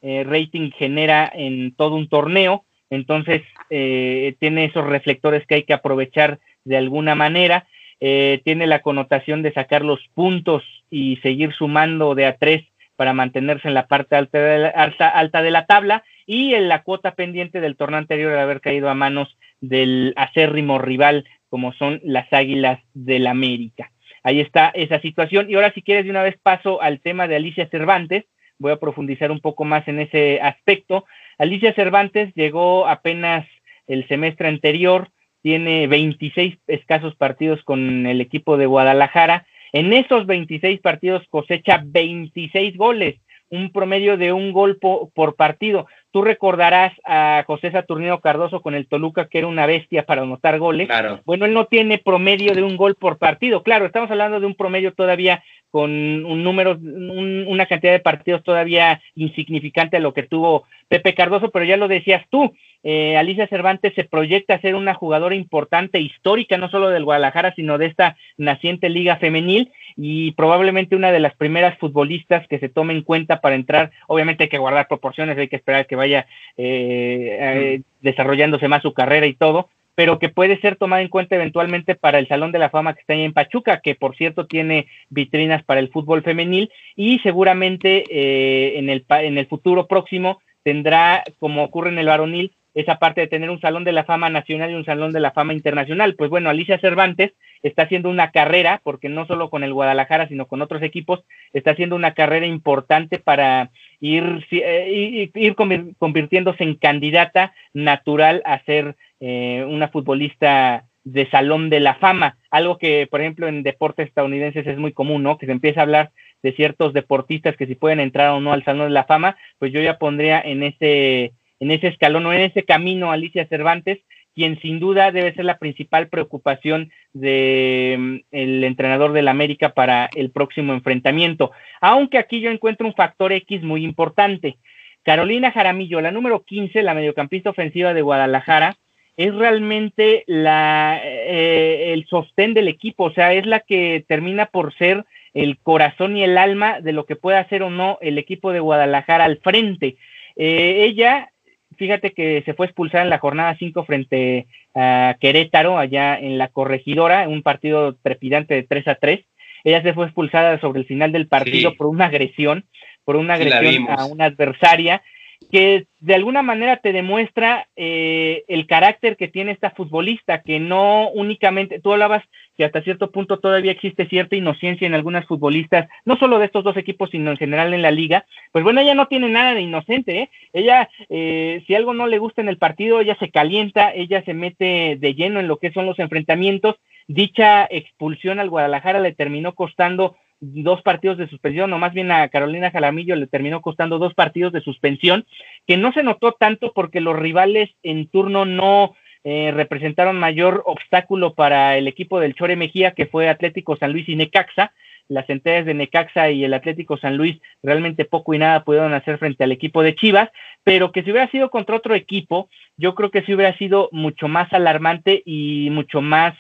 eh, 0.04 0.24
rating 0.24 0.72
genera 0.72 1.32
en 1.34 1.74
todo 1.76 1.96
un 1.96 2.10
torneo. 2.10 2.66
Entonces, 2.90 3.42
tiene 3.70 4.66
esos 4.66 4.86
reflectores 4.86 5.48
que 5.48 5.56
hay 5.56 5.64
que 5.64 5.74
aprovechar 5.74 6.38
de 6.64 6.78
alguna 6.78 7.16
manera. 7.16 7.66
tiene 8.00 8.68
la 8.68 8.84
connotación 8.84 9.42
de 9.42 9.52
sacar 9.52 9.84
los 9.84 10.00
puntos 10.14 10.64
y 10.92 11.16
seguir 11.24 11.54
sumando 11.54 12.14
de 12.14 12.28
a 12.28 12.38
tres 12.38 12.64
para 12.96 13.14
mantenerse 13.14 13.68
en 13.68 13.74
la 13.74 13.88
parte 13.88 14.16
alta 14.16 14.40
de 14.40 14.60
la, 14.60 14.70
alta, 14.70 15.42
de 15.42 15.52
la 15.52 15.66
tabla 15.66 16.04
y 16.26 16.54
en 16.54 16.70
la 16.70 16.84
cuota 16.84 17.16
pendiente 17.16 17.62
del 17.62 17.76
torneo 17.76 17.98
anterior 17.98 18.32
de 18.32 18.40
haber 18.40 18.62
caído 18.62 18.90
a 18.90 18.94
manos 18.94 19.38
del 19.62 20.14
acérrimo 20.16 20.80
rival 20.80 21.26
como 21.50 21.74
son 21.74 22.00
las 22.04 22.32
Águilas 22.34 22.80
del 22.94 23.28
América. 23.28 23.92
ahí 24.24 24.40
está 24.40 24.70
esa 24.74 25.00
situación. 25.02 25.50
Y 25.50 25.56
ahora 25.56 25.74
si 25.74 25.82
quieres 25.82 26.06
de 26.06 26.12
una 26.12 26.24
vez 26.24 26.38
paso 26.42 26.82
al 26.82 27.00
tema 27.00 27.28
de 27.28 27.36
Alicia 27.36 27.68
Cervantes, 27.70 28.26
voy 28.58 28.72
a 28.72 28.80
profundizar 28.80 29.32
un 29.32 29.40
poco 29.40 29.66
más 29.66 29.88
en 29.88 30.00
ese 30.00 30.40
aspecto. 30.42 31.06
Alicia 31.38 31.74
Cervantes 31.74 32.34
llegó 32.36 32.88
apenas 32.88 33.46
el 33.88 34.08
semestre 34.08 34.48
anterior, 34.48 35.10
tiene 35.42 35.88
26 35.88 36.58
escasos 36.68 37.16
partidos 37.16 37.62
con 37.64 38.06
el 38.08 38.22
equipo 38.22 38.58
de 38.58 38.66
Guadalajara. 38.66 39.46
En 39.74 39.92
esos 39.92 40.26
26 40.28 40.80
partidos 40.82 41.24
cosecha 41.30 41.82
26 41.84 42.78
goles, 42.78 43.16
un 43.50 43.72
promedio 43.72 44.18
de 44.18 44.32
un 44.32 44.52
gol 44.52 44.80
por 44.80 45.36
partido. 45.36 45.88
Tú 46.12 46.22
recordarás 46.22 46.94
a 47.06 47.44
José 47.46 47.72
Saturnino 47.72 48.20
Cardoso 48.22 48.62
con 48.62 48.76
el 48.76 48.88
Toluca, 48.88 49.28
que 49.28 49.40
era 49.40 49.48
una 49.48 49.66
bestia 49.66 50.06
para 50.06 50.22
anotar 50.22 50.60
goles. 50.60 50.88
Bueno, 51.26 51.46
él 51.46 51.54
no 51.54 51.66
tiene 51.66 51.98
promedio 51.98 52.54
de 52.54 52.64
un 52.64 52.78
gol 52.78 52.96
por 52.96 53.18
partido. 53.18 53.62
Claro, 53.64 53.86
estamos 53.86 54.10
hablando 54.10 54.40
de 54.40 54.46
un 54.46 54.56
promedio 54.56 54.94
todavía 54.94 55.44
con 55.74 55.90
un 55.90 56.44
número, 56.44 56.78
una 56.80 57.66
cantidad 57.66 57.94
de 57.94 58.00
partidos 58.00 58.44
todavía 58.44 59.02
insignificante 59.16 59.98
a 59.98 60.00
lo 60.00 60.14
que 60.14 60.22
tuvo 60.22 60.66
Pepe 60.88 61.16
Cardoso, 61.16 61.50
pero 61.50 61.66
ya 61.66 61.78
lo 61.78 61.88
decías 61.88 62.24
tú, 62.30 62.54
eh, 62.84 63.18
Alicia 63.18 63.48
Cervantes 63.48 63.92
se 63.96 64.04
proyecta 64.04 64.54
a 64.54 64.62
ser 64.62 64.76
una 64.76 64.94
jugadora 64.94 65.34
importante, 65.34 66.00
histórica, 66.00 66.60
no 66.60 66.70
solo 66.70 66.90
del 66.90 67.06
Guadalajara, 67.06 67.56
sino 67.56 67.80
de 67.80 67.88
esta 67.88 68.18
naciente 68.38 68.88
liga 68.88 69.18
femenil 69.18 69.72
y 69.98 70.34
probablemente 70.34 70.96
una 70.96 71.12
de 71.12 71.20
las 71.20 71.34
primeras 71.34 71.76
futbolistas 71.80 72.48
que 72.48 72.60
se 72.60 72.70
tome 72.70 72.94
en 72.94 73.02
cuenta 73.02 73.42
para 73.42 73.56
entrar. 73.56 73.90
Obviamente 74.06 74.44
hay 74.44 74.50
que 74.50 74.60
guardar 74.60 74.88
proporciones, 74.88 75.40
hay 75.40 75.48
que 75.48 75.56
esperar 75.56 75.88
que 75.88 75.96
vaya 75.96 76.28
eh, 76.56 77.38
eh, 77.42 77.82
desarrollándose 78.02 78.68
más 78.68 78.84
su 78.84 78.94
carrera 78.94 79.26
y 79.26 79.34
todo, 79.34 79.70
pero 79.96 80.20
que 80.20 80.30
puede 80.30 80.60
ser 80.60 80.76
tomada 80.76 81.02
en 81.02 81.10
cuenta 81.10 81.36
eventualmente 81.36 81.96
para 81.96 82.20
el 82.20 82.28
Salón 82.28 82.52
de 82.52 82.60
la 82.60 82.70
Fama 82.70 82.94
que 82.94 83.02
está 83.02 83.14
ahí 83.14 83.24
en 83.24 83.34
Pachuca, 83.34 83.82
que 83.82 83.96
por 83.96 84.16
cierto 84.16 84.48
tiene 84.48 84.88
vitrinas 85.10 85.64
para 85.64 85.80
el 85.80 85.90
fútbol 85.90 86.24
femenil 86.24 86.72
y 86.96 87.20
seguramente 87.20 88.04
eh, 88.10 88.80
en, 88.80 88.90
el, 88.90 89.06
en 89.10 89.38
el 89.38 89.48
futuro 89.48 89.88
próximo 89.88 90.42
tendrá, 90.64 91.24
como 91.40 91.64
ocurre 91.64 91.90
en 91.90 92.00
el 92.00 92.08
varonil, 92.08 92.54
esa 92.74 92.98
parte 92.98 93.22
de 93.22 93.28
tener 93.28 93.50
un 93.50 93.62
Salón 93.62 93.84
de 93.84 93.92
la 93.92 94.04
Fama 94.04 94.30
nacional 94.30 94.72
y 94.72 94.76
un 94.76 94.86
Salón 94.86 95.12
de 95.12 95.20
la 95.20 95.32
Fama 95.32 95.54
internacional. 95.54 96.16
Pues 96.16 96.30
bueno, 96.30 96.50
Alicia 96.50 96.80
Cervantes 96.80 97.34
está 97.62 97.84
haciendo 97.84 98.10
una 98.10 98.32
carrera, 98.32 98.82
porque 98.84 99.10
no 99.10 99.28
solo 99.28 99.50
con 99.50 99.64
el 99.64 99.74
Guadalajara, 99.74 100.28
sino 100.28 100.48
con 100.48 100.62
otros 100.62 100.82
equipos, 100.82 101.24
está 101.54 101.72
haciendo 101.72 101.96
una 101.96 102.14
carrera 102.14 102.48
importante 102.48 103.20
para 103.20 103.70
ir, 104.00 104.46
eh, 104.52 105.30
ir 105.34 105.56
convirtiéndose 105.56 106.64
en 106.64 106.76
candidata 106.76 107.54
natural 107.74 108.42
a 108.46 108.60
ser 108.64 108.96
eh, 109.26 109.64
una 109.66 109.88
futbolista 109.88 110.84
de 111.06 111.30
salón 111.30 111.70
de 111.70 111.80
la 111.80 111.96
fama, 111.96 112.36
algo 112.52 112.78
que, 112.78 113.08
por 113.10 113.22
ejemplo, 113.22 113.48
en 113.48 113.64
deportes 113.64 114.10
estadounidenses 114.10 114.68
es 114.68 114.78
muy 114.78 114.92
común, 114.92 115.24
¿no? 115.24 115.38
Que 115.38 115.46
se 115.46 115.54
empieza 115.54 115.80
a 115.80 115.84
hablar 115.84 116.12
de 116.42 116.52
ciertos 116.52 116.92
deportistas 116.92 117.56
que 117.56 117.66
si 117.66 117.76
pueden 117.76 118.02
entrar 118.02 118.32
o 118.32 118.42
no 118.42 118.52
al 118.52 118.66
salón 118.66 118.88
de 118.88 118.94
la 118.94 119.06
fama, 119.06 119.38
pues 119.60 119.72
yo 119.72 119.82
ya 119.82 119.98
pondría 119.98 120.42
en 120.42 120.62
ese, 120.64 121.32
en 121.62 121.72
ese 121.72 121.88
escalón 121.88 122.26
o 122.26 122.34
en 122.34 122.42
ese 122.42 122.64
camino 122.64 123.14
Alicia 123.14 123.48
Cervantes, 123.48 124.00
quien 124.36 124.60
sin 124.60 124.82
duda 124.82 125.14
debe 125.14 125.34
ser 125.34 125.46
la 125.46 125.58
principal 125.58 126.10
preocupación 126.10 126.92
del 127.14 128.24
de, 128.32 128.34
mm, 128.34 128.64
entrenador 128.66 129.14
del 129.14 129.30
América 129.30 129.70
para 129.70 130.10
el 130.18 130.32
próximo 130.32 130.74
enfrentamiento. 130.74 131.52
Aunque 131.80 132.18
aquí 132.18 132.42
yo 132.42 132.52
encuentro 132.52 132.86
un 132.86 132.94
factor 132.94 133.32
X 133.32 133.64
muy 133.64 133.86
importante. 133.86 134.58
Carolina 135.02 135.52
Jaramillo, 135.52 136.02
la 136.02 136.12
número 136.12 136.44
15, 136.44 136.84
la 136.84 136.94
mediocampista 136.94 137.52
ofensiva 137.52 137.94
de 137.94 138.02
Guadalajara, 138.02 138.76
es 139.18 139.34
realmente 139.34 140.24
la, 140.28 141.00
eh, 141.04 141.94
el 141.94 142.08
sostén 142.08 142.54
del 142.54 142.68
equipo, 142.68 143.06
o 143.06 143.14
sea, 143.14 143.34
es 143.34 143.46
la 143.46 143.60
que 143.60 144.04
termina 144.08 144.48
por 144.48 144.74
ser 144.76 145.06
el 145.34 145.58
corazón 145.58 146.18
y 146.18 146.24
el 146.24 146.38
alma 146.38 146.80
de 146.80 146.94
lo 146.94 147.06
que 147.06 147.16
pueda 147.16 147.40
hacer 147.40 147.64
o 147.64 147.70
no 147.70 147.98
el 148.02 148.18
equipo 148.18 148.52
de 148.52 148.60
Guadalajara 148.60 149.26
al 149.26 149.38
frente. 149.38 149.98
Eh, 150.36 150.86
ella, 150.86 151.32
fíjate 151.78 152.14
que 152.14 152.42
se 152.46 152.54
fue 152.54 152.66
expulsada 152.66 153.04
en 153.04 153.10
la 153.10 153.20
jornada 153.20 153.56
5 153.58 153.86
frente 153.86 154.48
a 154.76 155.16
Querétaro, 155.20 155.78
allá 155.78 156.18
en 156.18 156.38
la 156.38 156.48
corregidora, 156.48 157.28
un 157.28 157.44
partido 157.44 157.96
trepidante 157.96 158.56
de 158.56 158.64
3 158.64 158.88
a 158.88 158.96
3. 158.96 159.26
Ella 159.64 159.82
se 159.82 159.94
fue 159.94 160.06
expulsada 160.06 160.60
sobre 160.60 160.82
el 160.82 160.88
final 160.88 161.12
del 161.12 161.28
partido 161.28 161.76
por 161.76 161.88
una 161.88 162.06
agresión, 162.06 162.66
por 163.06 163.16
una 163.16 163.36
agresión 163.36 163.88
a 163.90 164.06
una 164.06 164.26
adversaria 164.26 165.02
que 165.52 165.88
de 166.00 166.16
alguna 166.16 166.42
manera 166.42 166.78
te 166.78 166.94
demuestra 166.94 167.68
eh, 167.76 168.44
el 168.48 168.68
carácter 168.68 169.18
que 169.18 169.28
tiene 169.28 169.52
esta 169.52 169.72
futbolista, 169.72 170.42
que 170.42 170.60
no 170.60 171.10
únicamente, 171.10 171.80
tú 171.80 171.94
hablabas 171.94 172.24
que 172.58 172.66
hasta 172.66 172.84
cierto 172.84 173.12
punto 173.12 173.40
todavía 173.40 173.72
existe 173.72 174.08
cierta 174.08 174.36
inocencia 174.36 174.86
en 174.86 174.94
algunas 174.94 175.26
futbolistas, 175.26 175.90
no 176.06 176.18
solo 176.18 176.40
de 176.40 176.46
estos 176.46 176.64
dos 176.64 176.78
equipos, 176.78 177.10
sino 177.10 177.32
en 177.32 177.38
general 177.38 177.74
en 177.74 177.82
la 177.82 177.92
liga, 177.92 178.26
pues 178.52 178.64
bueno, 178.64 178.82
ella 178.82 178.94
no 178.94 179.08
tiene 179.08 179.30
nada 179.30 179.54
de 179.54 179.62
inocente, 179.62 180.20
¿eh? 180.20 180.30
ella, 180.54 180.90
eh, 181.10 181.64
si 181.66 181.74
algo 181.74 181.94
no 181.94 182.08
le 182.08 182.20
gusta 182.20 182.42
en 182.42 182.50
el 182.50 182.58
partido, 182.58 183.00
ella 183.00 183.18
se 183.20 183.32
calienta, 183.32 183.94
ella 183.94 184.24
se 184.24 184.34
mete 184.34 184.98
de 185.00 185.14
lleno 185.16 185.40
en 185.40 185.48
lo 185.48 185.58
que 185.58 185.72
son 185.72 185.86
los 185.86 185.98
enfrentamientos, 186.00 186.76
dicha 187.08 187.66
expulsión 187.70 188.40
al 188.40 188.50
Guadalajara 188.50 189.00
le 189.00 189.14
terminó 189.14 189.56
costando 189.56 190.16
dos 190.44 190.82
partidos 190.82 191.18
de 191.18 191.30
suspensión, 191.30 191.72
o 191.72 191.78
más 191.78 191.94
bien 191.94 192.12
a 192.12 192.28
Carolina 192.28 192.72
Jalamillo 192.72 193.16
le 193.16 193.28
terminó 193.28 193.62
costando 193.62 193.98
dos 193.98 194.14
partidos 194.14 194.52
de 194.52 194.62
suspensión, 194.62 195.26
que 195.66 195.78
no 195.78 195.94
se 195.94 196.04
notó 196.04 196.34
tanto 196.34 196.74
porque 196.74 197.00
los 197.00 197.18
rivales 197.18 197.70
en 197.82 198.08
turno 198.08 198.46
no 198.46 198.96
eh, 199.24 199.52
representaron 199.54 200.20
mayor 200.20 200.64
obstáculo 200.66 201.34
para 201.34 201.78
el 201.78 201.88
equipo 201.88 202.20
del 202.20 202.36
Chore 202.36 202.58
Mejía, 202.58 202.92
que 202.92 203.06
fue 203.06 203.30
Atlético 203.30 203.78
San 203.78 203.94
Luis 203.94 204.10
y 204.10 204.16
Necaxa. 204.16 204.74
Las 205.10 205.28
centenas 205.28 205.66
de 205.66 205.74
Necaxa 205.74 206.30
y 206.32 206.44
el 206.44 206.54
Atlético 206.54 206.98
San 206.98 207.18
Luis 207.18 207.38
realmente 207.62 208.06
poco 208.06 208.34
y 208.34 208.38
nada 208.38 208.64
pudieron 208.64 208.94
hacer 208.94 209.18
frente 209.18 209.44
al 209.44 209.52
equipo 209.52 209.84
de 209.84 209.96
Chivas, 209.96 210.30
pero 210.64 210.92
que 210.92 211.04
si 211.04 211.12
hubiera 211.12 211.30
sido 211.30 211.50
contra 211.50 211.76
otro 211.76 211.94
equipo, 211.94 212.50
yo 212.78 212.96
creo 212.96 213.12
que 213.12 213.22
sí 213.24 213.34
hubiera 213.34 213.58
sido 213.58 213.90
mucho 213.92 214.28
más 214.28 214.52
alarmante 214.54 215.22
y 215.26 215.70
mucho 215.72 216.02
más 216.02 216.36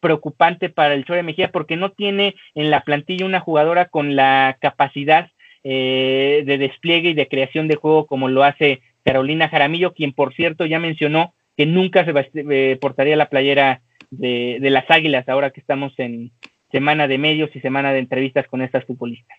preocupante 0.00 0.68
para 0.68 0.94
el 0.94 1.04
Chore 1.04 1.22
Mejía 1.22 1.52
porque 1.52 1.76
no 1.76 1.92
tiene 1.92 2.34
en 2.54 2.70
la 2.70 2.82
plantilla 2.82 3.26
una 3.26 3.40
jugadora 3.40 3.86
con 3.86 4.16
la 4.16 4.58
capacidad 4.60 5.30
eh, 5.62 6.42
de 6.46 6.58
despliegue 6.58 7.10
y 7.10 7.14
de 7.14 7.28
creación 7.28 7.68
de 7.68 7.76
juego 7.76 8.06
como 8.06 8.28
lo 8.28 8.44
hace 8.44 8.80
Carolina 9.04 9.48
Jaramillo, 9.48 9.94
quien 9.94 10.12
por 10.12 10.34
cierto 10.34 10.66
ya 10.66 10.78
mencionó 10.78 11.34
que 11.56 11.66
nunca 11.66 12.04
se 12.04 12.12
eh, 12.34 12.78
portaría 12.80 13.16
la 13.16 13.28
playera 13.28 13.82
de, 14.10 14.58
de, 14.60 14.70
las 14.70 14.90
Águilas 14.90 15.28
ahora 15.28 15.50
que 15.50 15.60
estamos 15.60 15.92
en 15.98 16.32
semana 16.72 17.06
de 17.08 17.18
medios 17.18 17.50
y 17.54 17.60
semana 17.60 17.92
de 17.92 17.98
entrevistas 17.98 18.46
con 18.46 18.62
estas 18.62 18.84
futbolistas. 18.84 19.38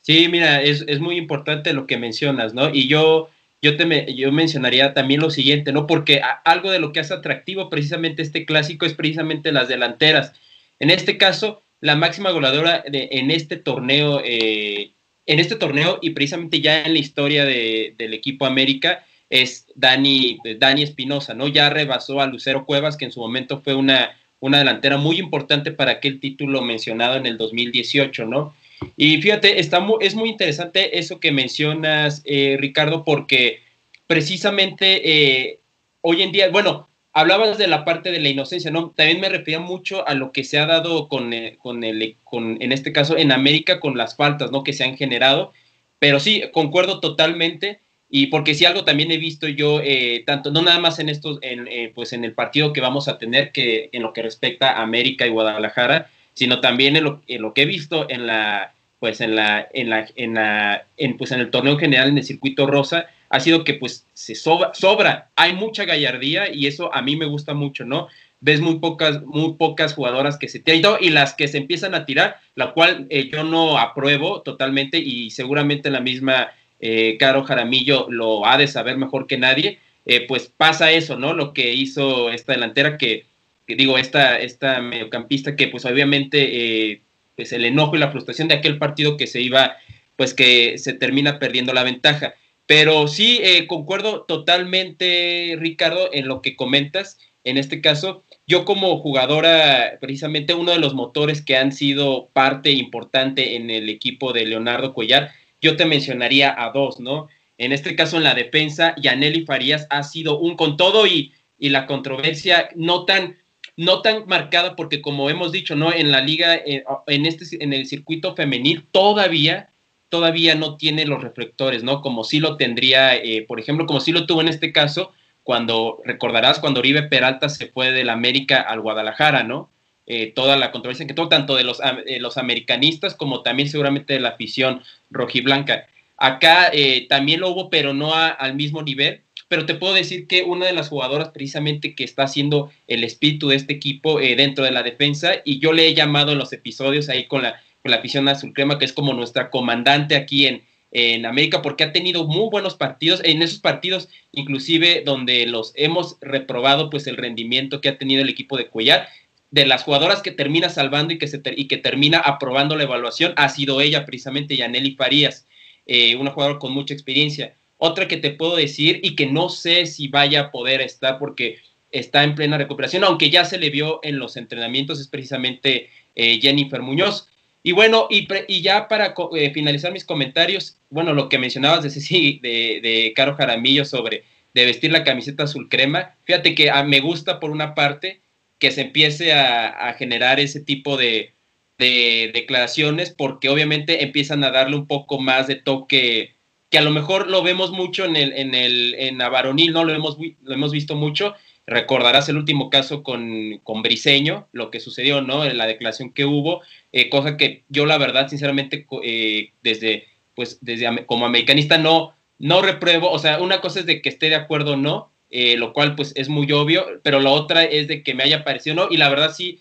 Sí, 0.00 0.28
mira, 0.30 0.62
es, 0.62 0.84
es 0.88 1.00
muy 1.00 1.16
importante 1.16 1.74
lo 1.74 1.86
que 1.86 1.98
mencionas, 1.98 2.54
¿no? 2.54 2.70
Y 2.72 2.88
yo 2.88 3.28
yo, 3.60 3.76
te 3.76 4.14
yo 4.14 4.32
mencionaría 4.32 4.94
también 4.94 5.20
lo 5.20 5.30
siguiente, 5.30 5.72
¿no? 5.72 5.86
Porque 5.86 6.20
algo 6.44 6.70
de 6.70 6.78
lo 6.78 6.92
que 6.92 7.00
hace 7.00 7.14
atractivo 7.14 7.68
precisamente 7.68 8.22
este 8.22 8.44
clásico 8.44 8.86
es 8.86 8.94
precisamente 8.94 9.52
las 9.52 9.68
delanteras. 9.68 10.32
En 10.78 10.90
este 10.90 11.18
caso, 11.18 11.62
la 11.80 11.96
máxima 11.96 12.30
goleadora 12.30 12.84
de, 12.88 13.08
en 13.12 13.30
este 13.30 13.56
torneo, 13.56 14.20
eh, 14.24 14.92
en 15.26 15.38
este 15.38 15.56
torneo 15.56 15.98
y 16.02 16.10
precisamente 16.10 16.60
ya 16.60 16.82
en 16.82 16.92
la 16.92 16.98
historia 16.98 17.44
del 17.44 18.14
equipo 18.14 18.46
América 18.46 19.04
es 19.30 19.66
Dani, 19.74 20.38
Dani 20.58 20.82
Espinosa, 20.82 21.34
¿no? 21.34 21.48
Ya 21.48 21.68
rebasó 21.68 22.20
a 22.20 22.26
Lucero 22.26 22.64
Cuevas, 22.64 22.96
que 22.96 23.04
en 23.04 23.12
su 23.12 23.20
momento 23.20 23.60
fue 23.60 23.74
una, 23.74 24.16
una 24.40 24.58
delantera 24.58 24.96
muy 24.96 25.18
importante 25.18 25.70
para 25.70 25.92
aquel 25.92 26.20
título 26.20 26.62
mencionado 26.62 27.16
en 27.16 27.26
el 27.26 27.36
2018, 27.36 28.24
¿no? 28.24 28.54
Y 28.96 29.20
fíjate, 29.20 29.60
está 29.60 29.84
es 30.00 30.14
muy 30.14 30.28
interesante 30.28 30.98
eso 30.98 31.20
que 31.20 31.32
mencionas, 31.32 32.22
eh, 32.24 32.56
Ricardo, 32.58 33.04
porque 33.04 33.60
precisamente 34.06 35.02
eh, 35.04 35.60
hoy 36.00 36.22
en 36.22 36.32
día, 36.32 36.48
bueno, 36.50 36.88
hablabas 37.12 37.58
de 37.58 37.66
la 37.66 37.84
parte 37.84 38.10
de 38.10 38.20
la 38.20 38.28
inocencia, 38.28 38.70
¿no? 38.70 38.90
También 38.90 39.20
me 39.20 39.28
refería 39.28 39.60
mucho 39.60 40.06
a 40.06 40.14
lo 40.14 40.32
que 40.32 40.44
se 40.44 40.58
ha 40.58 40.66
dado 40.66 41.08
con, 41.08 41.32
eh, 41.32 41.56
con 41.58 41.82
el, 41.84 42.16
con, 42.24 42.60
en 42.60 42.72
este 42.72 42.92
caso, 42.92 43.16
en 43.16 43.32
América, 43.32 43.80
con 43.80 43.96
las 43.96 44.16
faltas, 44.16 44.50
¿no? 44.50 44.62
Que 44.62 44.72
se 44.72 44.84
han 44.84 44.96
generado. 44.96 45.52
Pero 45.98 46.20
sí, 46.20 46.42
concuerdo 46.52 47.00
totalmente. 47.00 47.80
Y 48.10 48.28
porque 48.28 48.54
si 48.54 48.64
algo 48.64 48.84
también 48.84 49.10
he 49.10 49.18
visto 49.18 49.48
yo, 49.48 49.82
tanto, 50.24 50.50
no 50.50 50.62
nada 50.62 50.78
más 50.78 50.98
en 50.98 51.10
estos, 51.10 51.38
en, 51.42 51.68
pues 51.92 52.14
en 52.14 52.24
el 52.24 52.32
partido 52.32 52.72
que 52.72 52.80
vamos 52.80 53.06
a 53.06 53.18
tener, 53.18 53.52
que 53.52 53.90
en 53.92 54.02
lo 54.02 54.14
que 54.14 54.22
respecta 54.22 54.70
a 54.70 54.82
América 54.82 55.26
y 55.26 55.30
Guadalajara, 55.30 56.10
sino 56.38 56.60
también 56.60 56.94
en 56.94 57.02
lo, 57.02 57.20
en 57.26 57.42
lo 57.42 57.52
que 57.52 57.62
he 57.62 57.66
visto 57.66 58.08
en 58.08 58.28
la, 58.28 58.72
pues 59.00 59.20
en 59.20 59.34
la, 59.34 59.66
en 59.72 59.90
la, 59.90 60.06
en 60.14 60.34
la, 60.34 60.86
en, 60.96 61.16
pues 61.16 61.32
en 61.32 61.40
el 61.40 61.50
torneo 61.50 61.76
general, 61.76 62.10
en 62.10 62.18
el 62.18 62.22
circuito 62.22 62.64
rosa, 62.68 63.06
ha 63.28 63.40
sido 63.40 63.64
que 63.64 63.74
pues 63.74 64.06
se 64.14 64.36
sobra, 64.36 64.72
sobra, 64.72 65.30
hay 65.34 65.52
mucha 65.52 65.84
gallardía 65.84 66.54
y 66.54 66.68
eso 66.68 66.94
a 66.94 67.02
mí 67.02 67.16
me 67.16 67.26
gusta 67.26 67.54
mucho, 67.54 67.84
¿no? 67.84 68.06
Ves 68.40 68.60
muy 68.60 68.78
pocas, 68.78 69.20
muy 69.24 69.54
pocas 69.54 69.94
jugadoras 69.94 70.38
que 70.38 70.46
se 70.46 70.60
tiran 70.60 70.98
y 71.00 71.10
las 71.10 71.34
que 71.34 71.48
se 71.48 71.58
empiezan 71.58 71.96
a 71.96 72.06
tirar, 72.06 72.36
la 72.54 72.72
cual 72.72 73.08
eh, 73.10 73.28
yo 73.32 73.42
no 73.42 73.76
apruebo 73.76 74.42
totalmente 74.42 74.98
y 74.98 75.30
seguramente 75.30 75.90
la 75.90 76.00
misma 76.00 76.52
eh, 76.78 77.16
Caro 77.18 77.42
Jaramillo 77.42 78.06
lo 78.08 78.46
ha 78.46 78.58
de 78.58 78.68
saber 78.68 78.96
mejor 78.96 79.26
que 79.26 79.38
nadie, 79.38 79.80
eh, 80.06 80.24
pues 80.28 80.52
pasa 80.56 80.92
eso, 80.92 81.18
¿no? 81.18 81.34
Lo 81.34 81.52
que 81.52 81.74
hizo 81.74 82.30
esta 82.30 82.52
delantera 82.52 82.96
que 82.96 83.26
digo, 83.76 83.98
esta, 83.98 84.38
esta 84.38 84.80
mediocampista 84.80 85.56
que 85.56 85.68
pues 85.68 85.84
obviamente 85.84 86.90
eh, 86.90 87.02
pues 87.36 87.52
el 87.52 87.64
enojo 87.64 87.96
y 87.96 87.98
la 87.98 88.10
frustración 88.10 88.48
de 88.48 88.54
aquel 88.54 88.78
partido 88.78 89.16
que 89.16 89.26
se 89.26 89.40
iba, 89.40 89.76
pues 90.16 90.34
que 90.34 90.78
se 90.78 90.92
termina 90.92 91.38
perdiendo 91.38 91.72
la 91.72 91.84
ventaja. 91.84 92.34
Pero 92.66 93.08
sí, 93.08 93.40
eh, 93.42 93.66
concuerdo 93.66 94.22
totalmente, 94.22 95.56
Ricardo, 95.58 96.10
en 96.12 96.28
lo 96.28 96.42
que 96.42 96.56
comentas. 96.56 97.18
En 97.44 97.56
este 97.56 97.80
caso, 97.80 98.24
yo 98.46 98.64
como 98.64 98.98
jugadora, 98.98 99.98
precisamente 100.00 100.54
uno 100.54 100.72
de 100.72 100.78
los 100.78 100.94
motores 100.94 101.40
que 101.40 101.56
han 101.56 101.72
sido 101.72 102.28
parte 102.32 102.70
importante 102.72 103.56
en 103.56 103.70
el 103.70 103.88
equipo 103.88 104.32
de 104.32 104.44
Leonardo 104.44 104.92
Cuellar, 104.92 105.30
yo 105.62 105.76
te 105.76 105.86
mencionaría 105.86 106.54
a 106.56 106.70
dos, 106.72 107.00
¿no? 107.00 107.28
En 107.56 107.72
este 107.72 107.96
caso, 107.96 108.16
en 108.16 108.24
la 108.24 108.34
defensa, 108.34 108.94
Yaneli 109.00 109.44
Farías 109.44 109.86
ha 109.90 110.02
sido 110.02 110.38
un 110.38 110.56
con 110.56 110.76
todo 110.76 111.06
y, 111.06 111.32
y 111.58 111.70
la 111.70 111.86
controversia 111.86 112.68
no 112.74 113.04
tan, 113.04 113.36
no 113.78 114.02
tan 114.02 114.26
marcada, 114.26 114.76
porque 114.76 115.00
como 115.00 115.30
hemos 115.30 115.52
dicho, 115.52 115.74
¿no? 115.74 115.90
En 115.90 116.10
la 116.10 116.20
liga, 116.20 116.54
eh, 116.54 116.84
en, 117.06 117.24
este, 117.24 117.64
en 117.64 117.72
el 117.72 117.86
circuito 117.86 118.34
femenil, 118.34 118.84
todavía 118.92 119.70
todavía 120.08 120.54
no 120.54 120.76
tiene 120.76 121.04
los 121.06 121.22
reflectores, 121.22 121.82
¿no? 121.82 122.00
Como 122.00 122.24
sí 122.24 122.40
lo 122.40 122.56
tendría, 122.56 123.16
eh, 123.16 123.44
por 123.46 123.60
ejemplo, 123.60 123.86
como 123.86 124.00
sí 124.00 124.12
lo 124.12 124.26
tuvo 124.26 124.40
en 124.40 124.48
este 124.48 124.72
caso, 124.72 125.12
cuando 125.42 126.00
recordarás 126.04 126.58
cuando 126.58 126.80
Oribe 126.80 127.02
Peralta 127.02 127.48
se 127.48 127.68
fue 127.68 127.92
del 127.92 128.10
América 128.10 128.60
al 128.60 128.80
Guadalajara, 128.80 129.44
¿no? 129.44 129.70
Eh, 130.06 130.32
toda 130.34 130.56
la 130.56 130.72
controversia 130.72 131.06
que 131.06 131.14
tuvo 131.14 131.28
tanto 131.28 131.54
de 131.56 131.64
los, 131.64 131.80
eh, 132.06 132.18
los 132.18 132.38
americanistas 132.38 133.14
como 133.14 133.42
también 133.42 133.68
seguramente 133.68 134.14
de 134.14 134.20
la 134.20 134.30
afición 134.30 134.82
rojiblanca. 135.10 135.86
Acá 136.16 136.72
también 137.08 137.40
lo 137.40 137.50
hubo, 137.50 137.70
pero 137.70 137.94
no 137.94 138.12
al 138.12 138.54
mismo 138.54 138.82
nivel. 138.82 139.22
Pero 139.48 139.66
te 139.66 139.74
puedo 139.74 139.94
decir 139.94 140.26
que 140.26 140.42
una 140.42 140.66
de 140.66 140.72
las 140.72 140.88
jugadoras 140.88 141.30
precisamente 141.30 141.94
que 141.94 142.04
está 142.04 142.24
haciendo 142.24 142.70
el 142.86 143.02
espíritu 143.02 143.48
de 143.48 143.56
este 143.56 143.72
equipo 143.72 144.18
dentro 144.18 144.64
de 144.64 144.70
la 144.70 144.82
defensa, 144.82 145.36
y 145.44 145.58
yo 145.58 145.72
le 145.72 145.88
he 145.88 145.94
llamado 145.94 146.32
en 146.32 146.38
los 146.38 146.52
episodios 146.52 147.08
ahí 147.08 147.26
con 147.26 147.42
la 147.42 147.60
la 147.88 147.96
afición 147.96 148.28
azul 148.28 148.52
crema, 148.52 148.78
que 148.78 148.84
es 148.84 148.92
como 148.92 149.12
nuestra 149.14 149.50
comandante 149.50 150.16
aquí 150.16 150.46
en, 150.46 150.62
en 150.92 151.26
América, 151.26 151.62
porque 151.62 151.84
ha 151.84 151.92
tenido 151.92 152.24
muy 152.26 152.48
buenos 152.50 152.74
partidos, 152.74 153.20
en 153.24 153.42
esos 153.42 153.58
partidos 153.58 154.08
inclusive 154.32 155.02
donde 155.04 155.46
los 155.46 155.72
hemos 155.74 156.16
reprobado, 156.20 156.90
pues 156.90 157.06
el 157.06 157.16
rendimiento 157.16 157.80
que 157.80 157.88
ha 157.88 157.98
tenido 157.98 158.22
el 158.22 158.28
equipo 158.28 158.56
de 158.56 158.68
Cuellar, 158.68 159.08
de 159.50 159.66
las 159.66 159.82
jugadoras 159.82 160.22
que 160.22 160.30
termina 160.30 160.68
salvando 160.68 161.14
y 161.14 161.18
que, 161.18 161.26
se 161.26 161.40
y 161.56 161.68
que 161.68 161.78
termina 161.78 162.18
aprobando 162.18 162.76
la 162.76 162.84
evaluación, 162.84 163.32
ha 163.36 163.48
sido 163.48 163.80
ella 163.80 164.04
precisamente, 164.04 164.56
Yaneli 164.56 164.94
Farías, 164.94 165.46
eh, 165.86 166.16
una 166.16 166.30
jugadora 166.30 166.58
con 166.58 166.72
mucha 166.72 166.92
experiencia. 166.92 167.54
Otra 167.78 168.06
que 168.06 168.18
te 168.18 168.30
puedo 168.30 168.56
decir 168.56 169.00
y 169.02 169.16
que 169.16 169.26
no 169.26 169.48
sé 169.48 169.86
si 169.86 170.08
vaya 170.08 170.40
a 170.40 170.50
poder 170.50 170.80
estar 170.80 171.18
porque 171.18 171.58
está 171.90 172.22
en 172.24 172.34
plena 172.34 172.58
recuperación, 172.58 173.04
aunque 173.04 173.30
ya 173.30 173.44
se 173.44 173.58
le 173.58 173.70
vio 173.70 174.00
en 174.02 174.18
los 174.18 174.36
entrenamientos, 174.36 175.00
es 175.00 175.08
precisamente 175.08 175.88
eh, 176.14 176.38
Jennifer 176.40 176.82
Muñoz. 176.82 177.28
Y 177.62 177.72
bueno, 177.72 178.06
y, 178.10 178.62
ya 178.62 178.88
para 178.88 179.14
eh, 179.34 179.50
finalizar 179.52 179.92
mis 179.92 180.04
comentarios, 180.04 180.76
bueno, 180.90 181.14
lo 181.14 181.28
que 181.28 181.38
mencionabas 181.38 181.82
de 181.82 181.90
Ceci, 181.90 182.38
de, 182.42 182.80
de 182.82 183.12
Caro 183.14 183.34
Jaramillo 183.34 183.84
sobre 183.84 184.24
de 184.54 184.64
vestir 184.64 184.92
la 184.92 185.04
camiseta 185.04 185.44
azul 185.44 185.68
crema, 185.68 186.16
fíjate 186.24 186.54
que 186.54 186.70
a, 186.70 186.78
ah, 186.78 186.84
me 186.84 187.00
gusta 187.00 187.40
por 187.40 187.50
una 187.50 187.74
parte 187.74 188.20
que 188.58 188.70
se 188.70 188.82
empiece 188.82 189.32
a, 189.32 189.94
generar 189.94 190.40
ese 190.40 190.60
tipo 190.60 190.96
de, 190.96 191.34
declaraciones 191.78 193.10
porque 193.10 193.48
obviamente 193.48 194.02
empiezan 194.02 194.42
a 194.42 194.50
darle 194.50 194.74
un 194.74 194.88
poco 194.88 195.20
más 195.20 195.46
de 195.46 195.54
toque 195.54 196.34
que 196.70 196.78
a 196.78 196.82
lo 196.82 196.90
mejor 196.90 197.28
lo 197.28 197.42
vemos 197.42 197.70
mucho 197.70 198.04
en 198.04 198.16
el 198.16 198.32
en 198.32 198.54
el 198.54 198.94
en 198.98 199.18
la 199.18 199.28
varonil, 199.28 199.72
no 199.72 199.84
lo 199.84 199.92
hemos 199.92 200.18
lo 200.18 200.54
hemos 200.54 200.72
visto 200.72 200.94
mucho. 200.94 201.34
Recordarás 201.66 202.30
el 202.30 202.38
último 202.38 202.70
caso 202.70 203.02
con, 203.02 203.58
con 203.62 203.82
Briseño, 203.82 204.48
lo 204.52 204.70
que 204.70 204.80
sucedió, 204.80 205.20
¿no? 205.20 205.44
En 205.44 205.58
la 205.58 205.66
declaración 205.66 206.14
que 206.14 206.24
hubo, 206.24 206.62
eh, 206.92 207.10
cosa 207.10 207.36
que 207.36 207.64
yo 207.68 207.84
la 207.84 207.98
verdad, 207.98 208.28
sinceramente, 208.28 208.86
eh, 209.02 209.52
desde, 209.62 210.06
pues, 210.34 210.60
desde 210.62 211.04
como 211.04 211.26
americanista 211.26 211.76
no, 211.76 212.14
no 212.38 212.62
repruebo, 212.62 213.10
o 213.10 213.18
sea, 213.18 213.42
una 213.42 213.60
cosa 213.60 213.80
es 213.80 213.86
de 213.86 214.00
que 214.00 214.08
esté 214.08 214.30
de 214.30 214.36
acuerdo 214.36 214.72
o 214.72 214.76
no, 214.76 215.12
eh, 215.28 215.58
lo 215.58 215.74
cual 215.74 215.94
pues 215.94 216.14
es 216.16 216.30
muy 216.30 216.50
obvio, 216.52 216.86
pero 217.02 217.20
la 217.20 217.30
otra 217.30 217.64
es 217.64 217.86
de 217.86 218.02
que 218.02 218.14
me 218.14 218.22
haya 218.22 218.44
parecido 218.44 218.74
no, 218.74 218.88
y 218.90 218.96
la 218.96 219.10
verdad 219.10 219.34
sí, 219.34 219.60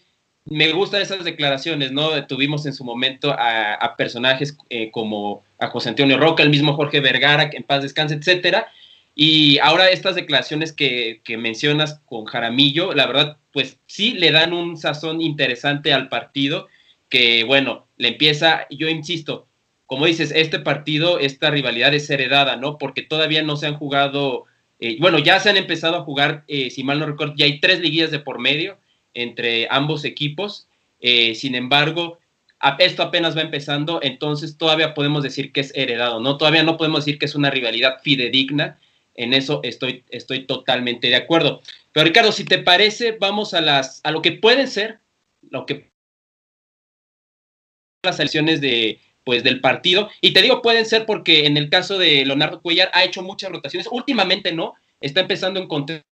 me 0.49 0.71
gustan 0.71 1.01
esas 1.01 1.23
declaraciones, 1.23 1.91
¿no? 1.91 2.25
Tuvimos 2.27 2.65
en 2.65 2.73
su 2.73 2.83
momento 2.83 3.35
a, 3.37 3.95
personajes 3.97 4.57
como 4.91 5.43
a 5.59 5.67
José 5.67 5.89
Antonio 5.89 6.17
Roca, 6.17 6.43
el 6.43 6.49
mismo 6.49 6.73
Jorge 6.73 6.99
Vergara, 6.99 7.49
que 7.49 7.57
en 7.57 7.63
paz 7.63 7.81
descanse, 7.81 8.15
etcétera, 8.15 8.67
y 9.19 9.57
ahora 9.57 9.89
estas 9.89 10.13
declaraciones 10.13 10.73
que, 10.73 11.23
mencionas 11.39 11.99
con 12.05 12.25
Jaramillo, 12.25 12.93
la 12.93 13.07
verdad, 13.07 13.37
pues 13.51 13.79
sí 13.87 14.13
le 14.13 14.31
dan 14.31 14.53
un 14.53 14.77
sazón 14.77 15.21
interesante 15.21 15.91
al 15.91 16.07
partido, 16.07 16.67
que 17.09 17.43
bueno, 17.43 17.87
le 17.97 18.09
empieza, 18.09 18.67
yo 18.69 18.87
insisto, 18.89 19.47
como 19.87 20.05
dices, 20.05 20.31
este 20.35 20.59
partido, 20.59 21.17
esta 21.17 21.49
rivalidad 21.49 21.95
es 21.95 22.07
heredada, 22.11 22.57
¿no? 22.57 22.77
Porque 22.77 23.01
todavía 23.01 23.41
no 23.41 23.55
se 23.55 23.65
han 23.65 23.75
jugado, 23.75 24.45
eh, 24.79 24.97
bueno, 24.99 25.17
ya 25.17 25.39
se 25.39 25.49
han 25.49 25.57
empezado 25.57 25.95
a 25.95 26.03
jugar, 26.03 26.43
eh, 26.47 26.69
si 26.69 26.83
mal 26.83 26.99
no 26.99 27.07
recuerdo, 27.07 27.33
ya 27.35 27.45
hay 27.45 27.59
tres 27.59 27.79
liguillas 27.79 28.11
de 28.11 28.19
por 28.19 28.37
medio 28.37 28.77
entre 29.17 29.67
ambos 29.69 30.05
equipos, 30.05 30.67
eh, 30.99 31.35
sin 31.35 31.55
embargo, 31.55 32.19
esto 32.79 33.03
apenas 33.03 33.37
va 33.37 33.41
empezando, 33.41 33.99
entonces 34.01 34.57
todavía 34.57 34.93
podemos 34.93 35.23
decir 35.23 35.51
que 35.51 35.61
es 35.61 35.71
heredado, 35.75 36.19
¿no? 36.19 36.37
Todavía 36.37 36.63
no 36.63 36.77
podemos 36.77 37.05
decir 37.05 37.19
que 37.19 37.25
es 37.25 37.35
una 37.35 37.49
rivalidad 37.49 37.99
fidedigna, 38.01 38.79
en 39.15 39.33
eso 39.33 39.61
estoy, 39.63 40.03
estoy 40.09 40.45
totalmente 40.45 41.07
de 41.07 41.15
acuerdo. 41.15 41.61
Pero 41.91 42.05
Ricardo, 42.05 42.31
si 42.31 42.45
te 42.45 42.59
parece, 42.59 43.17
vamos 43.19 43.53
a, 43.53 43.61
las, 43.61 44.01
a 44.03 44.11
lo 44.11 44.21
que 44.21 44.33
pueden 44.33 44.67
ser, 44.67 44.99
lo 45.49 45.65
que 45.65 45.89
las 48.03 48.19
elecciones 48.19 48.61
de, 48.61 48.99
pues, 49.23 49.43
del 49.43 49.59
partido. 49.59 50.09
Y 50.21 50.33
te 50.33 50.41
digo, 50.41 50.61
pueden 50.61 50.85
ser 50.85 51.05
porque 51.05 51.45
en 51.45 51.57
el 51.57 51.69
caso 51.69 51.97
de 51.97 52.25
Leonardo 52.25 52.61
Cuellar 52.61 52.91
ha 52.93 53.03
hecho 53.03 53.23
muchas 53.23 53.51
rotaciones. 53.51 53.87
Últimamente 53.91 54.53
no, 54.53 54.75
está 55.01 55.21
empezando 55.21 55.59
a 55.59 55.63
encontrar 55.63 56.03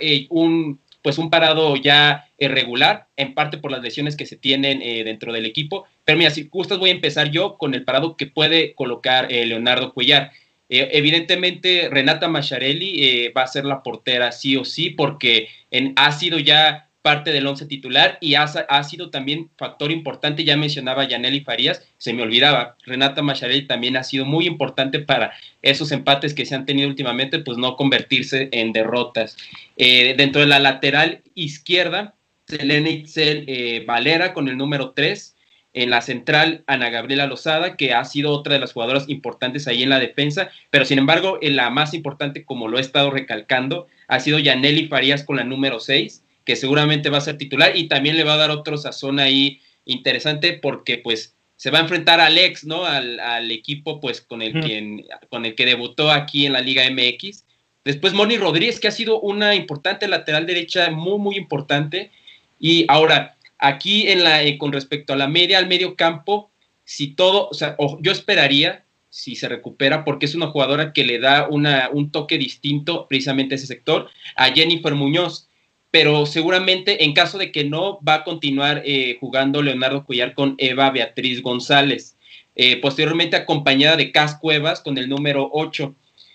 eh, 0.00 0.26
un, 0.28 0.80
pues, 1.06 1.18
un 1.18 1.30
parado 1.30 1.76
ya 1.76 2.24
irregular, 2.36 3.06
en 3.14 3.32
parte 3.32 3.58
por 3.58 3.70
las 3.70 3.80
lesiones 3.80 4.16
que 4.16 4.26
se 4.26 4.34
tienen 4.34 4.82
eh, 4.82 5.04
dentro 5.04 5.32
del 5.32 5.46
equipo. 5.46 5.84
Pero 6.04 6.18
mira, 6.18 6.32
si 6.32 6.48
gustas, 6.48 6.80
voy 6.80 6.90
a 6.90 6.94
empezar 6.94 7.30
yo 7.30 7.58
con 7.58 7.74
el 7.74 7.84
parado 7.84 8.16
que 8.16 8.26
puede 8.26 8.74
colocar 8.74 9.30
eh, 9.30 9.46
Leonardo 9.46 9.94
Cuellar. 9.94 10.32
Eh, 10.68 10.88
evidentemente, 10.94 11.88
Renata 11.92 12.26
Macharelli 12.26 13.04
eh, 13.04 13.32
va 13.36 13.42
a 13.42 13.46
ser 13.46 13.66
la 13.66 13.84
portera 13.84 14.32
sí 14.32 14.56
o 14.56 14.64
sí, 14.64 14.90
porque 14.90 15.48
en, 15.70 15.92
ha 15.94 16.10
sido 16.10 16.40
ya 16.40 16.85
parte 17.06 17.30
del 17.30 17.46
once 17.46 17.66
titular 17.66 18.18
y 18.20 18.34
ha, 18.34 18.42
ha, 18.42 18.82
sido 18.82 19.10
también 19.10 19.48
factor 19.56 19.92
importante. 19.92 20.42
Ya 20.42 20.56
mencionaba 20.56 21.06
Yaneli 21.06 21.42
Farías, 21.42 21.86
se 21.98 22.12
me 22.12 22.22
olvidaba. 22.22 22.74
Renata 22.84 23.22
Macharelli 23.22 23.68
también 23.68 23.96
ha 23.96 24.02
sido 24.02 24.24
muy 24.24 24.44
importante 24.44 24.98
para 24.98 25.32
esos 25.62 25.92
empates 25.92 26.34
que 26.34 26.44
se 26.44 26.56
han 26.56 26.66
tenido 26.66 26.88
últimamente, 26.88 27.38
pues 27.38 27.58
no 27.58 27.76
convertirse 27.76 28.48
en 28.50 28.72
derrotas. 28.72 29.36
Eh, 29.76 30.16
dentro 30.18 30.40
de 30.40 30.48
la 30.48 30.58
lateral 30.58 31.22
izquierda, 31.36 32.14
Selene 32.48 32.90
Itzel 32.90 33.84
Valera 33.86 34.34
con 34.34 34.48
el 34.48 34.56
número 34.56 34.90
3 34.90 35.36
en 35.74 35.90
la 35.90 36.00
central 36.00 36.64
Ana 36.66 36.90
Gabriela 36.90 37.28
Lozada, 37.28 37.76
que 37.76 37.94
ha 37.94 38.04
sido 38.04 38.32
otra 38.32 38.54
de 38.54 38.60
las 38.60 38.72
jugadoras 38.72 39.08
importantes 39.08 39.68
ahí 39.68 39.84
en 39.84 39.90
la 39.90 40.00
defensa, 40.00 40.50
pero 40.70 40.84
sin 40.84 40.98
embargo, 40.98 41.38
en 41.40 41.54
la 41.54 41.70
más 41.70 41.94
importante, 41.94 42.44
como 42.44 42.66
lo 42.66 42.78
he 42.78 42.80
estado 42.80 43.12
recalcando, 43.12 43.86
ha 44.08 44.18
sido 44.18 44.40
Yaneli 44.40 44.88
Farías 44.88 45.22
con 45.22 45.36
la 45.36 45.44
número 45.44 45.78
6, 45.78 46.24
que 46.46 46.56
seguramente 46.56 47.10
va 47.10 47.18
a 47.18 47.20
ser 47.20 47.36
titular 47.36 47.76
y 47.76 47.88
también 47.88 48.16
le 48.16 48.24
va 48.24 48.34
a 48.34 48.38
dar 48.38 48.50
otro 48.50 48.78
sazón 48.78 49.20
ahí 49.20 49.60
interesante 49.84 50.54
porque 50.54 50.96
pues 50.96 51.34
se 51.56 51.70
va 51.70 51.78
a 51.78 51.82
enfrentar 51.82 52.20
a 52.20 52.26
Alex, 52.26 52.64
¿no? 52.64 52.86
Al, 52.86 53.50
equipo 53.50 54.00
pues 54.00 54.22
con 54.22 54.40
el, 54.40 54.58
quien, 54.60 55.04
con 55.28 55.44
el 55.44 55.54
que 55.54 55.66
debutó 55.66 56.10
aquí 56.10 56.46
en 56.46 56.54
la 56.54 56.60
Liga 56.62 56.84
MX. 56.90 57.44
Después 57.84 58.14
Moni 58.14 58.38
Rodríguez, 58.38 58.80
que 58.80 58.88
ha 58.88 58.92
sido 58.92 59.20
una 59.20 59.54
importante 59.54 60.08
lateral 60.08 60.46
derecha, 60.46 60.90
muy, 60.90 61.18
muy 61.18 61.36
importante. 61.36 62.10
Y 62.58 62.84
ahora, 62.88 63.36
Aquí 63.58 64.08
en 64.08 64.22
la, 64.22 64.42
eh, 64.42 64.58
con 64.58 64.72
respecto 64.72 65.12
a 65.12 65.16
la 65.16 65.28
media, 65.28 65.58
al 65.58 65.66
medio 65.66 65.96
campo, 65.96 66.50
si 66.84 67.08
todo, 67.08 67.48
o 67.48 67.54
sea, 67.54 67.76
yo 68.00 68.12
esperaría, 68.12 68.84
si 69.08 69.34
se 69.34 69.48
recupera, 69.48 70.04
porque 70.04 70.26
es 70.26 70.34
una 70.34 70.48
jugadora 70.48 70.92
que 70.92 71.04
le 71.04 71.18
da 71.18 71.48
una, 71.48 71.88
un 71.90 72.10
toque 72.10 72.36
distinto 72.36 73.06
precisamente 73.08 73.54
a 73.54 73.56
ese 73.56 73.66
sector, 73.66 74.10
a 74.36 74.50
Jennifer 74.50 74.94
Muñoz. 74.94 75.48
Pero 75.90 76.26
seguramente 76.26 77.04
en 77.04 77.12
caso 77.12 77.38
de 77.38 77.52
que 77.52 77.64
no, 77.64 78.00
va 78.06 78.14
a 78.14 78.24
continuar 78.24 78.82
eh, 78.84 79.16
jugando 79.20 79.62
Leonardo 79.62 80.04
Cuyar 80.04 80.34
con 80.34 80.54
Eva 80.58 80.90
Beatriz 80.90 81.42
González. 81.42 82.16
Eh, 82.54 82.78
posteriormente 82.80 83.36
acompañada 83.36 83.96
de 83.96 84.12
Cas 84.12 84.36
Cuevas 84.36 84.80
con 84.80 84.98
el 84.98 85.08
número 85.08 85.50
8. 85.52 85.94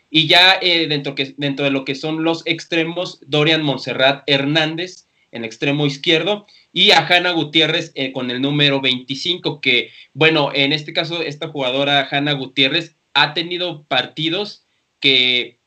Y 0.10 0.28
ya 0.28 0.60
dentro, 0.60 1.16
que, 1.16 1.34
dentro 1.38 1.64
de 1.64 1.72
lo 1.72 1.86
que 1.86 1.96
son 1.96 2.24
los 2.24 2.44
extremos, 2.46 3.20
Dorian 3.28 3.64
Montserrat 3.64 4.24
Hernández 4.28 5.06
en 5.32 5.46
extremo 5.46 5.86
izquierdo 5.86 6.46
y 6.74 6.92
a 6.92 7.06
Hanna 7.06 7.32
Gutiérrez 7.32 7.92
eh, 7.96 8.12
con 8.12 8.32
el 8.32 8.42
número 8.42 8.82
25, 8.82 9.62
que 9.62 9.92
bueno, 10.14 10.52
en 10.54 10.74
este 10.74 10.94
caso 10.94 11.22
esta 11.22 11.48
jugadora 11.48 12.08
Hanna 12.10 12.34
Gutiérrez 12.34 12.96
ha 13.14 13.34
tenido 13.34 13.84
partidos 13.84 14.66
que 15.00 15.60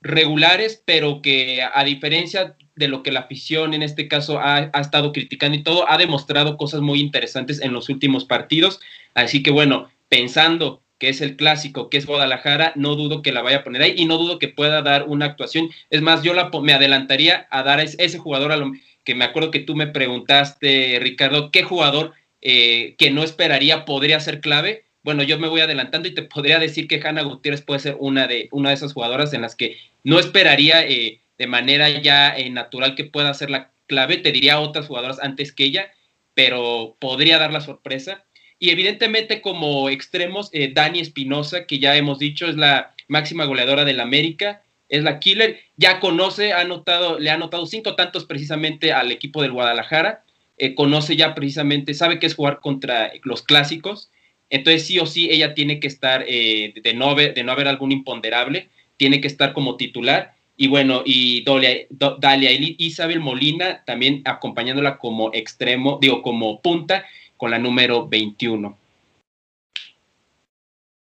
regulares, 0.00 0.82
pero 0.84 1.22
que 1.22 1.62
a 1.62 1.84
diferencia 1.84 2.56
de 2.80 2.88
lo 2.88 3.04
que 3.04 3.12
la 3.12 3.20
afición 3.20 3.74
en 3.74 3.82
este 3.82 4.08
caso 4.08 4.40
ha, 4.40 4.70
ha, 4.72 4.80
estado 4.80 5.12
criticando 5.12 5.56
y 5.56 5.62
todo, 5.62 5.88
ha 5.88 5.96
demostrado 5.96 6.56
cosas 6.56 6.80
muy 6.80 6.98
interesantes 6.98 7.60
en 7.60 7.72
los 7.72 7.88
últimos 7.88 8.24
partidos. 8.24 8.80
Así 9.14 9.44
que 9.44 9.52
bueno, 9.52 9.88
pensando 10.08 10.82
que 11.00 11.08
es 11.08 11.22
el 11.22 11.34
clásico, 11.34 11.88
que 11.88 11.96
es 11.96 12.06
Guadalajara, 12.06 12.72
no 12.76 12.94
dudo 12.94 13.22
que 13.22 13.32
la 13.32 13.40
vaya 13.40 13.58
a 13.58 13.64
poner 13.64 13.80
ahí 13.80 13.94
y 13.96 14.04
no 14.04 14.18
dudo 14.18 14.38
que 14.38 14.48
pueda 14.48 14.82
dar 14.82 15.04
una 15.08 15.24
actuación. 15.24 15.70
Es 15.88 16.02
más, 16.02 16.22
yo 16.22 16.34
la, 16.34 16.50
me 16.62 16.74
adelantaría 16.74 17.48
a 17.50 17.62
dar 17.62 17.80
a 17.80 17.84
ese 17.84 18.18
jugador 18.18 18.52
a 18.52 18.58
lo 18.58 18.72
que 19.02 19.14
me 19.14 19.24
acuerdo 19.24 19.50
que 19.50 19.60
tú 19.60 19.74
me 19.74 19.86
preguntaste, 19.86 20.98
Ricardo, 21.00 21.50
¿qué 21.50 21.62
jugador 21.62 22.12
eh, 22.42 22.96
que 22.98 23.10
no 23.10 23.22
esperaría 23.22 23.86
podría 23.86 24.20
ser 24.20 24.42
clave? 24.42 24.84
Bueno, 25.02 25.22
yo 25.22 25.38
me 25.38 25.48
voy 25.48 25.62
adelantando 25.62 26.06
y 26.06 26.14
te 26.14 26.22
podría 26.22 26.58
decir 26.58 26.86
que 26.86 27.00
Hanna 27.02 27.22
Gutiérrez 27.22 27.62
puede 27.62 27.80
ser 27.80 27.96
una 27.98 28.26
de, 28.26 28.48
una 28.52 28.68
de 28.68 28.74
esas 28.74 28.92
jugadoras 28.92 29.32
en 29.32 29.40
las 29.40 29.56
que 29.56 29.78
no 30.04 30.18
esperaría 30.18 30.86
eh, 30.86 31.20
de 31.40 31.46
manera 31.46 31.88
ya 31.88 32.36
eh, 32.36 32.50
natural 32.50 32.94
que 32.94 33.04
pueda 33.04 33.32
ser 33.32 33.48
la 33.48 33.70
clave. 33.86 34.18
Te 34.18 34.30
diría 34.30 34.60
otras 34.60 34.86
jugadoras 34.86 35.18
antes 35.22 35.52
que 35.52 35.64
ella, 35.64 35.90
pero 36.34 36.98
podría 37.00 37.38
dar 37.38 37.50
la 37.50 37.62
sorpresa. 37.62 38.26
Y 38.58 38.68
evidentemente 38.68 39.40
como 39.40 39.88
extremos, 39.88 40.50
eh, 40.52 40.70
Dani 40.74 41.00
Espinosa, 41.00 41.64
que 41.64 41.78
ya 41.78 41.96
hemos 41.96 42.18
dicho 42.18 42.46
es 42.46 42.56
la 42.56 42.94
máxima 43.08 43.46
goleadora 43.46 43.86
del 43.86 44.00
América, 44.00 44.62
es 44.90 45.02
la 45.02 45.18
killer, 45.18 45.60
ya 45.78 45.98
conoce, 45.98 46.52
ha 46.52 46.60
anotado, 46.60 47.18
le 47.18 47.30
ha 47.30 47.34
anotado 47.34 47.64
cinco 47.64 47.96
tantos 47.96 48.26
precisamente 48.26 48.92
al 48.92 49.10
equipo 49.10 49.40
del 49.40 49.52
Guadalajara, 49.52 50.24
eh, 50.58 50.74
conoce 50.74 51.16
ya 51.16 51.34
precisamente, 51.34 51.94
sabe 51.94 52.18
que 52.18 52.26
es 52.26 52.34
jugar 52.34 52.60
contra 52.60 53.12
los 53.22 53.42
clásicos, 53.42 54.10
entonces 54.50 54.86
sí 54.86 54.98
o 54.98 55.06
sí 55.06 55.30
ella 55.30 55.54
tiene 55.54 55.80
que 55.80 55.86
estar, 55.86 56.22
eh, 56.28 56.74
de, 56.82 56.92
no 56.92 57.14
de 57.14 57.42
no 57.42 57.52
haber 57.52 57.66
algún 57.66 57.92
imponderable, 57.92 58.68
tiene 58.98 59.22
que 59.22 59.28
estar 59.28 59.54
como 59.54 59.78
titular. 59.78 60.34
Y 60.62 60.68
bueno, 60.68 61.00
y 61.06 61.42
Dalia, 61.42 61.86
Dalia 62.18 62.50
Isabel 62.76 63.20
Molina 63.20 63.82
también 63.86 64.20
acompañándola 64.26 64.98
como 64.98 65.32
extremo, 65.32 65.98
digo, 66.02 66.20
como 66.20 66.60
punta, 66.60 67.06
con 67.38 67.50
la 67.50 67.58
número 67.58 68.06
21. 68.06 68.76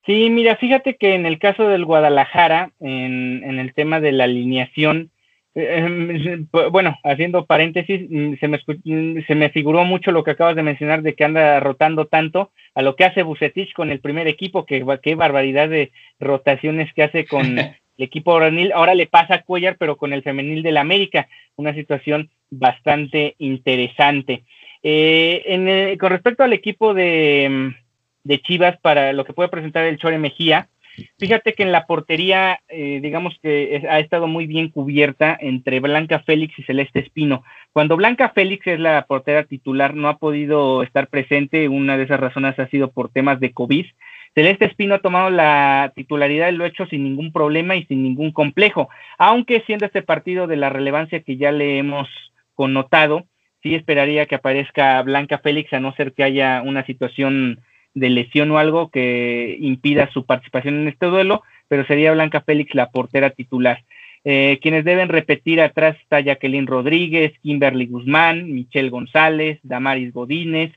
Sí, 0.07 0.31
mira, 0.31 0.55
fíjate 0.55 0.95
que 0.95 1.17
en 1.17 1.27
el 1.27 1.41
caso 1.41 1.67
del 1.67 1.85
Guadalajara, 1.85 2.71
en, 2.79 3.59
el 3.59 3.75
tema 3.75 3.99
de 3.99 4.13
la 4.13 4.23
alineación, 4.25 5.11
eh, 5.57 5.79
em, 5.79 6.47
bueno, 6.71 6.97
haciendo 7.03 7.45
paréntesis, 7.47 8.03
mm, 8.09 8.35
se 8.39 8.47
me, 8.47 8.61
mm, 8.85 9.27
se 9.27 9.35
me 9.35 9.51
figuró 9.51 9.85
mucho 9.85 10.13
lo 10.13 10.23
que 10.23 10.31
acabas 10.31 10.55
de 10.55 10.63
mencionar 10.63 11.03
de 11.03 11.17
que 11.17 11.25
anda 11.25 11.59
rotando 11.59 12.07
tanto 12.07 12.53
a 12.77 12.83
lo 12.83 12.95
que 12.95 13.05
hace 13.05 13.25
Bucetich 13.25 13.73
con 13.73 13.91
el 13.91 13.99
primer 13.99 14.29
equipo, 14.29 14.65
que 14.65 14.87
qué 15.03 15.17
barbaridad 15.17 15.69
de 15.69 15.91
rotaciones 16.21 16.95
que 16.95 17.03
hace 17.03 17.27
con 17.27 17.57
el 18.01 18.07
equipo 18.07 18.33
varonil. 18.33 18.73
Ahora 18.73 18.95
le 18.95 19.07
pasa 19.07 19.35
a 19.35 19.43
Cuellar, 19.43 19.77
pero 19.79 19.97
con 19.97 20.13
el 20.13 20.23
femenil 20.23 20.63
del 20.63 20.79
América, 20.79 21.29
una 21.57 21.75
situación 21.75 22.31
bastante 22.51 23.35
interesante. 23.39 24.45
Eh, 24.83 25.43
en 25.47 25.99
con 25.99 26.11
respecto 26.11 26.43
al 26.43 26.55
equipo 26.55 26.95
de, 26.95 27.75
Chivas 28.43 28.79
para 28.81 29.13
lo 29.13 29.25
que 29.25 29.35
puede 29.35 29.51
presentar 29.51 29.85
el 29.85 29.99
Chore 29.99 30.19
Mejía, 30.19 30.69
fíjate 31.19 31.53
que 31.53 31.63
en 31.63 31.73
la 31.73 31.87
portería, 31.87 32.61
eh, 32.69 33.01
digamos 33.03 33.39
que 33.43 33.83
ha 33.89 34.01
estado 34.01 34.27
muy 34.27 34.47
bien 34.47 34.71
cubierta 34.71 35.37
entre 35.39 35.81
Blanca 35.81 36.21
Félix 36.21 36.59
y 36.59 36.63
Celeste 36.63 37.01
Espino. 37.01 37.45
Cuando 37.73 37.97
Blanca 37.97 38.31
Félix 38.31 38.67
es 38.67 38.81
la 38.81 39.05
portera 39.07 39.45
titular, 39.45 39.95
no 39.95 40.09
ha 40.09 40.17
podido 40.17 40.83
estar 40.83 41.09
presente, 41.09 41.69
una 41.69 41.99
de 41.99 42.05
esas 42.05 42.21
razones 42.21 42.59
ha 42.59 42.69
sido 42.69 42.91
por 42.93 43.11
temas 43.11 43.41
de 43.41 43.53
COVID. 43.53 43.87
Celeste 44.35 44.67
Espino 44.67 44.95
ha 44.95 45.01
tomado 45.01 45.31
la 45.31 45.93
titularidad 45.95 46.51
y 46.51 46.57
lo 46.57 46.65
ha 46.65 46.69
hecho 46.69 46.87
sin 46.87 47.03
ningún 47.03 47.33
problema 47.33 47.77
y 47.77 47.85
sin 47.87 48.03
ningún 48.03 48.33
complejo, 48.33 48.89
aunque 49.19 49.63
siendo 49.67 49.87
este 49.87 50.03
partido 50.03 50.47
de 50.47 50.57
la 50.57 50.71
relevancia 50.71 51.23
que 51.23 51.37
ya 51.37 51.51
le 51.53 51.79
hemos 51.79 52.09
connotado, 52.55 53.27
sí 53.63 53.75
esperaría 53.75 54.27
que 54.27 54.37
aparezca 54.37 55.03
Blanca 55.03 55.39
Félix, 55.39 55.73
a 55.73 55.81
no 55.81 55.95
ser 55.95 56.13
que 56.13 56.23
haya 56.23 56.63
una 56.65 56.85
situación 56.87 57.61
de 57.95 58.11
lesión 58.11 58.51
o 58.53 58.59
algo 58.59 58.91
que 58.91 59.57
impida 59.61 60.11
su 60.13 60.25
participación 60.25 60.81
en 60.81 60.89
este 60.89 61.07
duelo, 61.07 61.43
pero 61.69 61.85
sería 61.87 62.13
Blanca 62.13 62.41
Félix 62.41 62.75
la 62.75 62.91
portera 62.91 63.31
titular. 63.31 63.83
Eh, 64.25 64.59
quienes 64.61 64.85
deben 64.85 65.09
repetir 65.09 65.61
atrás 65.61 65.97
está 66.01 66.21
Jacqueline 66.21 66.67
Rodríguez, 66.67 67.33
Kimberly 67.41 67.87
Guzmán, 67.87 68.53
Michelle 68.53 68.91
González, 68.91 69.59
Damaris 69.63 70.13
Godínez, 70.13 70.73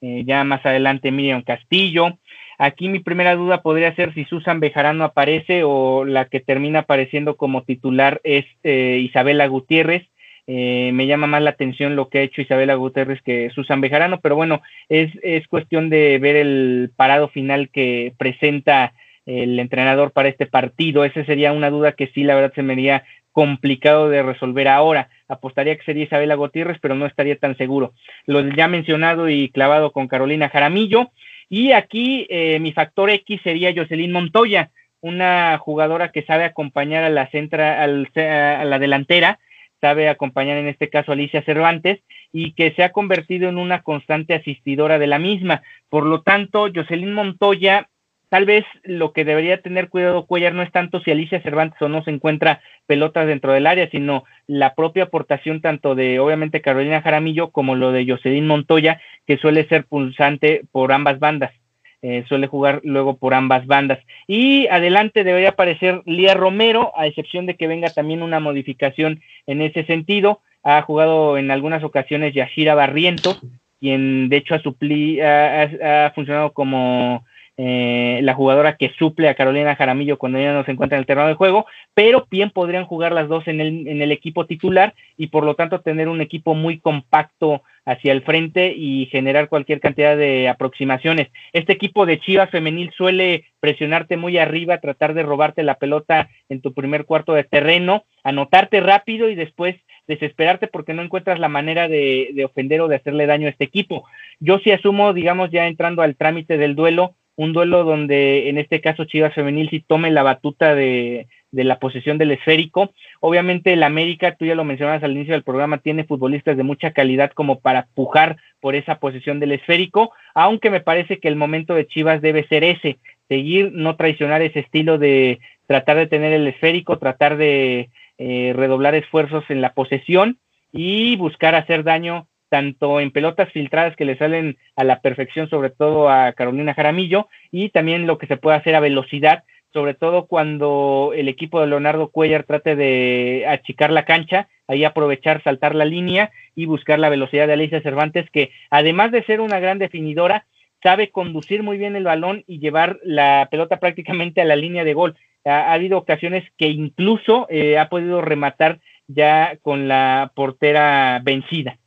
eh, 0.00 0.22
ya 0.24 0.44
más 0.44 0.64
adelante 0.64 1.10
Miriam 1.10 1.42
Castillo. 1.42 2.18
Aquí 2.58 2.88
mi 2.88 2.98
primera 2.98 3.36
duda 3.36 3.62
podría 3.62 3.94
ser 3.94 4.12
si 4.14 4.24
Susan 4.24 4.58
Bejarano 4.58 5.04
aparece 5.04 5.62
o 5.64 6.04
la 6.04 6.24
que 6.24 6.40
termina 6.40 6.80
apareciendo 6.80 7.36
como 7.36 7.62
titular 7.62 8.20
es 8.24 8.44
eh, 8.64 8.98
Isabela 9.00 9.46
Gutiérrez. 9.46 10.08
Eh, 10.48 10.90
me 10.92 11.06
llama 11.06 11.26
más 11.26 11.42
la 11.42 11.50
atención 11.50 11.94
lo 11.94 12.08
que 12.08 12.18
ha 12.18 12.22
hecho 12.22 12.40
Isabela 12.40 12.74
Guterres 12.74 13.22
que 13.22 13.50
Susan 13.50 13.80
Bejarano, 13.80 14.18
pero 14.20 14.34
bueno, 14.34 14.62
es, 14.88 15.12
es 15.22 15.46
cuestión 15.46 15.88
de 15.88 16.18
ver 16.18 16.36
el 16.36 16.90
parado 16.96 17.28
final 17.28 17.68
que 17.68 18.14
presenta 18.18 18.92
el 19.26 19.58
entrenador 19.60 20.10
para 20.10 20.28
este 20.28 20.46
partido. 20.46 21.04
Esa 21.04 21.24
sería 21.26 21.52
una 21.52 21.70
duda 21.70 21.92
que 21.92 22.08
sí, 22.08 22.24
la 22.24 22.34
verdad, 22.34 22.54
se 22.54 22.62
me 22.62 22.72
haría 22.72 23.04
complicado 23.30 24.08
de 24.08 24.22
resolver 24.22 24.66
ahora. 24.66 25.10
Apostaría 25.28 25.76
que 25.76 25.84
sería 25.84 26.04
Isabela 26.04 26.34
Gutiérrez, 26.34 26.78
pero 26.80 26.94
no 26.94 27.06
estaría 27.06 27.36
tan 27.36 27.56
seguro. 27.56 27.92
Lo 28.26 28.40
ya 28.40 28.66
mencionado 28.66 29.28
y 29.28 29.50
clavado 29.50 29.92
con 29.92 30.08
Carolina 30.08 30.48
Jaramillo. 30.48 31.12
Y 31.48 31.72
aquí 31.72 32.26
eh, 32.28 32.58
mi 32.60 32.72
factor 32.72 33.10
X 33.10 33.40
sería 33.42 33.72
Jocelyn 33.74 34.12
Montoya, 34.12 34.70
una 35.00 35.58
jugadora 35.58 36.10
que 36.10 36.22
sabe 36.22 36.44
acompañar 36.44 37.04
a 37.04 37.10
la, 37.10 37.30
centra, 37.30 37.82
al, 37.82 38.10
a 38.16 38.64
la 38.64 38.78
delantera, 38.78 39.38
sabe 39.80 40.08
acompañar 40.08 40.58
en 40.58 40.68
este 40.68 40.90
caso 40.90 41.12
a 41.12 41.14
Alicia 41.14 41.42
Cervantes 41.42 42.00
y 42.32 42.52
que 42.52 42.72
se 42.72 42.82
ha 42.82 42.92
convertido 42.92 43.48
en 43.48 43.58
una 43.58 43.82
constante 43.82 44.34
asistidora 44.34 44.98
de 44.98 45.06
la 45.06 45.18
misma. 45.18 45.62
Por 45.88 46.04
lo 46.04 46.22
tanto, 46.22 46.68
Jocelyn 46.74 47.14
Montoya, 47.14 47.88
tal 48.28 48.44
vez 48.44 48.64
lo 48.84 49.12
que 49.12 49.24
debería 49.24 49.62
tener 49.62 49.88
cuidado 49.88 50.26
Cuellar 50.26 50.54
no 50.54 50.62
es 50.62 50.70
tanto 50.72 51.00
si 51.00 51.10
Alicia 51.10 51.40
Cervantes 51.42 51.80
o 51.80 51.88
no 51.88 52.02
se 52.04 52.10
encuentra 52.10 52.60
pelotas 52.86 53.26
dentro 53.26 53.52
del 53.52 53.66
área, 53.66 53.88
sino 53.90 54.24
la 54.46 54.74
propia 54.74 55.04
aportación 55.04 55.60
tanto 55.60 55.94
de 55.94 56.20
obviamente 56.20 56.60
Carolina 56.60 57.02
Jaramillo 57.02 57.50
como 57.50 57.74
lo 57.74 57.92
de 57.92 58.06
Jocelyn 58.06 58.46
Montoya, 58.46 59.00
que 59.26 59.38
suele 59.38 59.66
ser 59.68 59.84
pulsante 59.84 60.62
por 60.72 60.92
ambas 60.92 61.18
bandas. 61.18 61.52
Eh, 62.00 62.24
suele 62.28 62.46
jugar 62.46 62.80
luego 62.84 63.16
por 63.16 63.34
ambas 63.34 63.66
bandas. 63.66 63.98
Y 64.28 64.68
adelante 64.68 65.24
debería 65.24 65.50
aparecer 65.50 66.02
Lía 66.06 66.34
Romero, 66.34 66.92
a 66.96 67.08
excepción 67.08 67.44
de 67.46 67.56
que 67.56 67.66
venga 67.66 67.90
también 67.90 68.22
una 68.22 68.38
modificación 68.38 69.20
en 69.48 69.62
ese 69.62 69.84
sentido. 69.84 70.40
Ha 70.62 70.80
jugado 70.82 71.38
en 71.38 71.50
algunas 71.50 71.82
ocasiones 71.82 72.34
Yashira 72.34 72.76
Barriento, 72.76 73.36
quien 73.80 74.28
de 74.28 74.36
hecho 74.36 74.54
ha, 74.54 75.62
ha 76.06 76.10
funcionado 76.14 76.52
como 76.52 77.24
eh, 77.60 78.20
la 78.22 78.34
jugadora 78.34 78.76
que 78.76 78.92
suple 78.96 79.28
a 79.28 79.34
Carolina 79.34 79.74
Jaramillo 79.74 80.16
cuando 80.16 80.38
ella 80.38 80.52
no 80.52 80.64
se 80.64 80.70
encuentra 80.70 80.96
en 80.96 81.00
el 81.00 81.06
terreno 81.06 81.26
de 81.26 81.34
juego, 81.34 81.66
pero 81.92 82.24
bien 82.30 82.50
podrían 82.50 82.84
jugar 82.84 83.10
las 83.10 83.26
dos 83.26 83.48
en 83.48 83.60
el, 83.60 83.88
en 83.88 84.00
el 84.00 84.12
equipo 84.12 84.46
titular 84.46 84.94
y 85.16 85.26
por 85.26 85.42
lo 85.42 85.56
tanto 85.56 85.80
tener 85.80 86.08
un 86.08 86.20
equipo 86.20 86.54
muy 86.54 86.78
compacto 86.78 87.62
hacia 87.84 88.12
el 88.12 88.22
frente 88.22 88.74
y 88.76 89.06
generar 89.06 89.48
cualquier 89.48 89.80
cantidad 89.80 90.16
de 90.16 90.48
aproximaciones. 90.48 91.28
Este 91.52 91.72
equipo 91.72 92.06
de 92.06 92.20
Chivas 92.20 92.50
femenil 92.50 92.92
suele 92.96 93.46
presionarte 93.58 94.16
muy 94.16 94.38
arriba, 94.38 94.78
tratar 94.78 95.14
de 95.14 95.24
robarte 95.24 95.64
la 95.64 95.74
pelota 95.74 96.28
en 96.48 96.60
tu 96.60 96.74
primer 96.74 97.06
cuarto 97.06 97.32
de 97.32 97.42
terreno, 97.42 98.04
anotarte 98.22 98.80
rápido 98.80 99.28
y 99.28 99.34
después 99.34 99.74
desesperarte 100.06 100.68
porque 100.68 100.94
no 100.94 101.02
encuentras 101.02 101.40
la 101.40 101.48
manera 101.48 101.88
de, 101.88 102.30
de 102.34 102.44
ofender 102.44 102.82
o 102.82 102.88
de 102.88 102.96
hacerle 102.96 103.26
daño 103.26 103.46
a 103.46 103.50
este 103.50 103.64
equipo. 103.64 104.04
Yo 104.38 104.58
sí 104.60 104.70
asumo, 104.70 105.12
digamos, 105.12 105.50
ya 105.50 105.66
entrando 105.66 106.02
al 106.02 106.14
trámite 106.14 106.56
del 106.56 106.76
duelo, 106.76 107.14
un 107.38 107.52
duelo 107.52 107.84
donde 107.84 108.48
en 108.48 108.58
este 108.58 108.80
caso 108.80 109.04
Chivas 109.04 109.32
Femenil 109.32 109.70
sí 109.70 109.78
tome 109.78 110.10
la 110.10 110.24
batuta 110.24 110.74
de, 110.74 111.28
la 111.52 111.78
posesión 111.78 112.18
del 112.18 112.32
esférico. 112.32 112.92
Obviamente 113.20 113.72
el 113.72 113.84
América, 113.84 114.34
tú 114.34 114.44
ya 114.44 114.56
lo 114.56 114.64
mencionabas 114.64 115.04
al 115.04 115.12
inicio 115.12 115.34
del 115.34 115.44
programa, 115.44 115.78
tiene 115.78 116.02
futbolistas 116.02 116.56
de 116.56 116.64
mucha 116.64 116.90
calidad 116.90 117.30
como 117.30 117.60
para 117.60 117.86
pujar 117.94 118.38
por 118.58 118.74
esa 118.74 118.96
posesión 118.98 119.38
del 119.38 119.52
esférico, 119.52 120.10
aunque 120.34 120.68
me 120.68 120.80
parece 120.80 121.20
que 121.20 121.28
el 121.28 121.36
momento 121.36 121.74
de 121.74 121.86
Chivas 121.86 122.20
debe 122.20 122.44
ser 122.48 122.64
ese, 122.64 122.98
seguir, 123.28 123.70
no 123.72 123.94
traicionar 123.94 124.42
ese 124.42 124.58
estilo 124.58 124.98
de 124.98 125.38
tratar 125.68 125.96
de 125.96 126.08
tener 126.08 126.32
el 126.32 126.48
esférico, 126.48 126.98
tratar 126.98 127.36
de 127.36 127.88
eh, 128.18 128.52
redoblar 128.56 128.96
esfuerzos 128.96 129.44
en 129.48 129.60
la 129.60 129.74
posesión 129.74 130.38
y 130.72 131.14
buscar 131.14 131.54
hacer 131.54 131.84
daño 131.84 132.26
tanto 132.48 133.00
en 133.00 133.10
pelotas 133.10 133.50
filtradas 133.52 133.96
que 133.96 134.04
le 134.04 134.16
salen 134.16 134.56
a 134.76 134.84
la 134.84 135.00
perfección, 135.00 135.48
sobre 135.48 135.70
todo 135.70 136.08
a 136.08 136.32
Carolina 136.32 136.74
Jaramillo, 136.74 137.28
y 137.50 137.70
también 137.70 138.06
lo 138.06 138.18
que 138.18 138.26
se 138.26 138.36
puede 138.36 138.56
hacer 138.56 138.74
a 138.74 138.80
velocidad, 138.80 139.44
sobre 139.72 139.94
todo 139.94 140.26
cuando 140.26 141.12
el 141.14 141.28
equipo 141.28 141.60
de 141.60 141.66
Leonardo 141.66 142.08
Cuellar 142.08 142.44
trate 142.44 142.74
de 142.74 143.44
achicar 143.48 143.90
la 143.90 144.04
cancha, 144.04 144.48
ahí 144.66 144.84
aprovechar, 144.84 145.42
saltar 145.42 145.74
la 145.74 145.84
línea 145.84 146.30
y 146.54 146.66
buscar 146.66 146.98
la 146.98 147.10
velocidad 147.10 147.46
de 147.46 147.52
Alicia 147.52 147.82
Cervantes, 147.82 148.28
que 148.30 148.50
además 148.70 149.12
de 149.12 149.24
ser 149.24 149.40
una 149.40 149.60
gran 149.60 149.78
definidora, 149.78 150.46
sabe 150.82 151.10
conducir 151.10 151.62
muy 151.62 151.76
bien 151.76 151.96
el 151.96 152.04
balón 152.04 152.44
y 152.46 152.60
llevar 152.60 152.98
la 153.02 153.48
pelota 153.50 153.78
prácticamente 153.78 154.40
a 154.40 154.44
la 154.44 154.56
línea 154.56 154.84
de 154.84 154.94
gol. 154.94 155.16
ha, 155.44 155.72
habido 155.72 155.98
ocasiones 155.98 156.44
que 156.56 156.68
incluso 156.68 157.46
eh, 157.50 157.78
ha 157.78 157.88
podido 157.88 158.20
rematar 158.20 158.80
ya 159.06 159.56
con 159.62 159.88
la 159.88 160.32
portera 160.34 161.20
vencida 161.22 161.78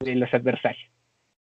de 0.00 0.14
los 0.14 0.32
adversarios. 0.32 0.88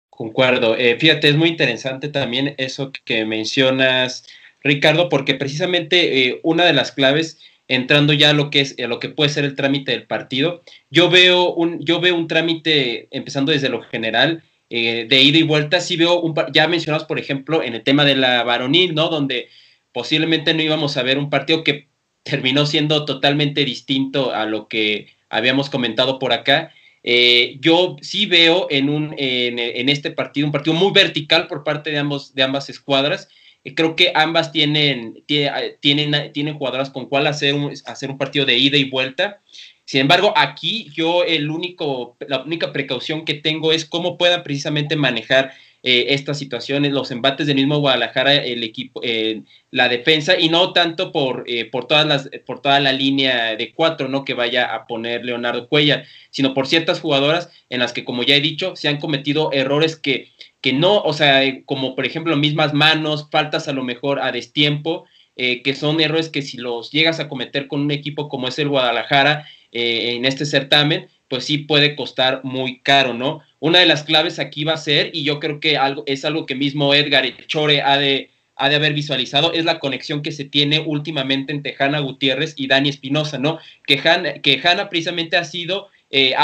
Concuerdo. 0.09 0.76
Eh, 0.76 0.97
fíjate, 0.99 1.28
es 1.28 1.36
muy 1.36 1.49
interesante 1.49 2.09
también 2.09 2.55
eso 2.59 2.93
que 3.05 3.24
mencionas, 3.24 4.26
Ricardo, 4.62 5.09
porque 5.09 5.34
precisamente 5.34 6.28
eh, 6.28 6.41
una 6.43 6.64
de 6.64 6.72
las 6.72 6.93
claves, 6.93 7.38
entrando 7.68 8.12
ya 8.12 8.30
a 8.30 8.34
lo 8.34 8.51
que 8.51 8.61
es 8.61 8.76
lo 8.78 8.99
que 8.99 9.09
puede 9.09 9.30
ser 9.30 9.45
el 9.45 9.55
trámite 9.55 9.93
del 9.93 10.07
partido, 10.07 10.62
yo 10.91 11.09
veo 11.09 11.53
un, 11.55 11.84
yo 11.84 12.01
veo 12.01 12.16
un 12.16 12.28
trámite, 12.28 13.09
empezando 13.11 13.53
desde 13.53 13.68
lo 13.68 13.82
general, 13.82 14.43
eh, 14.68 15.07
de 15.09 15.22
ida 15.22 15.38
y 15.38 15.43
vuelta, 15.43 15.80
sí 15.80 15.97
veo 15.97 16.20
un 16.20 16.34
ya 16.53 16.68
mencionados, 16.68 17.07
por 17.07 17.18
ejemplo, 17.18 17.62
en 17.62 17.74
el 17.74 17.82
tema 17.82 18.05
de 18.05 18.16
la 18.16 18.43
varonil, 18.45 18.95
¿no? 18.95 19.09
Donde 19.09 19.49
posiblemente 19.93 20.55
no 20.55 20.62
íbamos 20.62 20.97
a 20.97 21.03
ver 21.03 21.18
un 21.18 21.30
partido 21.30 21.64
que 21.64 21.88
terminó 22.22 22.66
siendo 22.66 23.05
totalmente 23.05 23.64
distinto 23.64 24.32
a 24.34 24.47
lo 24.47 24.68
que 24.68 25.09
habíamos 25.28 25.70
comentado 25.70 26.18
por 26.18 26.32
acá. 26.32 26.72
Eh, 27.03 27.57
yo 27.61 27.96
sí 28.03 28.26
veo 28.26 28.66
en, 28.70 28.90
un, 28.90 29.14
en, 29.16 29.88
este 29.88 30.11
partido 30.11 30.46
un 30.46 30.53
partido 30.53 30.74
muy 30.74 30.92
vertical 30.92 31.46
por 31.46 31.64
parte 31.64 31.90
de, 31.90 31.98
ambos, 31.98 32.34
de 32.34 32.42
ambas 32.42 32.68
escuadras. 32.68 33.28
Eh, 33.64 33.74
creo 33.74 33.96
que 33.96 34.12
ambas 34.14 34.53
tienen, 34.53 35.24
tienen, 35.26 36.32
tienen 36.32 36.55
jugadoras 36.55 36.90
con 36.90 37.07
cuál 37.07 37.26
hacer 37.26 37.55
un, 37.55 37.72
hacer 37.86 38.11
un 38.11 38.18
partido 38.18 38.44
de 38.44 38.59
ida 38.59 38.76
y 38.76 38.90
vuelta. 38.90 39.40
Sin 39.84 40.03
embargo, 40.03 40.32
aquí 40.36 40.88
yo 40.94 41.24
el 41.24 41.51
único, 41.51 42.16
la 42.28 42.42
única 42.44 42.72
precaución 42.72 43.24
que 43.24 43.34
tengo 43.34 43.72
es 43.72 43.84
cómo 43.84 44.18
puedan 44.18 44.44
precisamente 44.44 44.94
manejar 44.94 45.53
eh, 45.83 46.07
estas 46.11 46.39
situaciones, 46.39 46.93
los 46.93 47.11
embates 47.11 47.47
del 47.47 47.57
mismo 47.57 47.78
Guadalajara, 47.78 48.35
el 48.35 48.62
equipo, 48.62 49.01
eh, 49.03 49.43
la 49.70 49.89
defensa, 49.89 50.39
y 50.39 50.51
no 50.51 50.74
tanto 50.74 51.11
por, 51.11 51.45
eh, 51.47 51.64
por, 51.64 51.87
todas 51.87 52.07
las, 52.07 52.28
por 52.45 52.61
toda 52.61 52.81
la 52.81 52.93
línea 52.93 53.57
de 53.57 53.72
cuatro 53.72 54.07
¿no? 54.07 54.26
que 54.26 54.35
vaya 54.35 54.74
a 54.74 54.87
poner 54.87 55.24
Leonardo 55.24 55.68
Cuellar, 55.68 56.05
sino 56.28 56.53
por 56.53 56.66
ciertas 56.66 57.01
jugadoras 57.01 57.51
en 57.70 57.81
las 57.81 57.95
que, 57.95 58.05
como 58.05 58.22
ya 58.24 58.37
he 58.37 58.43
dicho, 58.43 58.76
se 58.76 58.89
han 58.89 58.99
cometido 58.99 59.53
errores 59.53 59.97
que, 59.97 60.28
que 60.61 60.74
no, 60.74 61.01
o 61.01 61.14
sea, 61.14 61.43
como 61.64 61.97
por 61.97 62.05
ejemplo 62.05 62.37
mismas 62.37 62.74
manos, 62.74 63.28
faltas 63.31 63.66
a 63.66 63.72
lo 63.72 63.83
mejor 63.83 64.20
a 64.20 64.33
destiempo, 64.33 65.07
que 65.37 65.74
son 65.74 66.03
errores 66.03 66.28
que 66.28 66.43
si 66.43 66.59
los 66.59 66.91
llegas 66.91 67.18
a 67.18 67.26
cometer 67.26 67.66
con 67.66 67.81
un 67.81 67.91
equipo 67.93 68.28
como 68.28 68.49
es 68.49 68.59
el 68.59 68.68
Guadalajara 68.68 69.49
en 69.72 70.26
este 70.26 70.45
certamen, 70.45 71.09
pues 71.31 71.45
sí 71.45 71.59
puede 71.59 71.95
costar 71.95 72.41
muy 72.43 72.81
caro, 72.81 73.14
¿no? 73.14 73.41
Una 73.61 73.78
de 73.78 73.87
las 73.87 74.03
claves 74.03 74.41
aquí 74.41 74.64
va 74.64 74.72
a 74.72 74.78
ser, 74.78 75.12
y 75.14 75.22
yo 75.22 75.39
creo 75.39 75.61
que 75.61 75.78
algo, 75.78 76.03
es 76.07 76.24
algo 76.24 76.45
que 76.45 76.57
mismo 76.57 76.93
Edgar 76.93 77.24
Chore 77.47 77.83
ha 77.83 77.99
de, 77.99 78.31
ha 78.57 78.68
de 78.68 78.74
haber 78.74 78.95
visualizado, 78.95 79.53
es 79.53 79.64
la 79.64 79.78
conexión 79.78 80.22
que 80.22 80.33
se 80.33 80.45
tiene 80.45 80.81
últimamente 80.81 81.53
entre 81.53 81.76
Hanna 81.78 82.01
Gutiérrez 82.01 82.55
y 82.57 82.66
Dani 82.66 82.89
Espinosa, 82.89 83.39
¿no? 83.39 83.61
Que 83.87 84.01
Hanna, 84.03 84.43
que 84.43 84.61
Hanna 84.62 84.89
precisamente 84.89 85.37
ha 85.37 85.45
sido, 85.45 85.87
eh, 86.11 86.35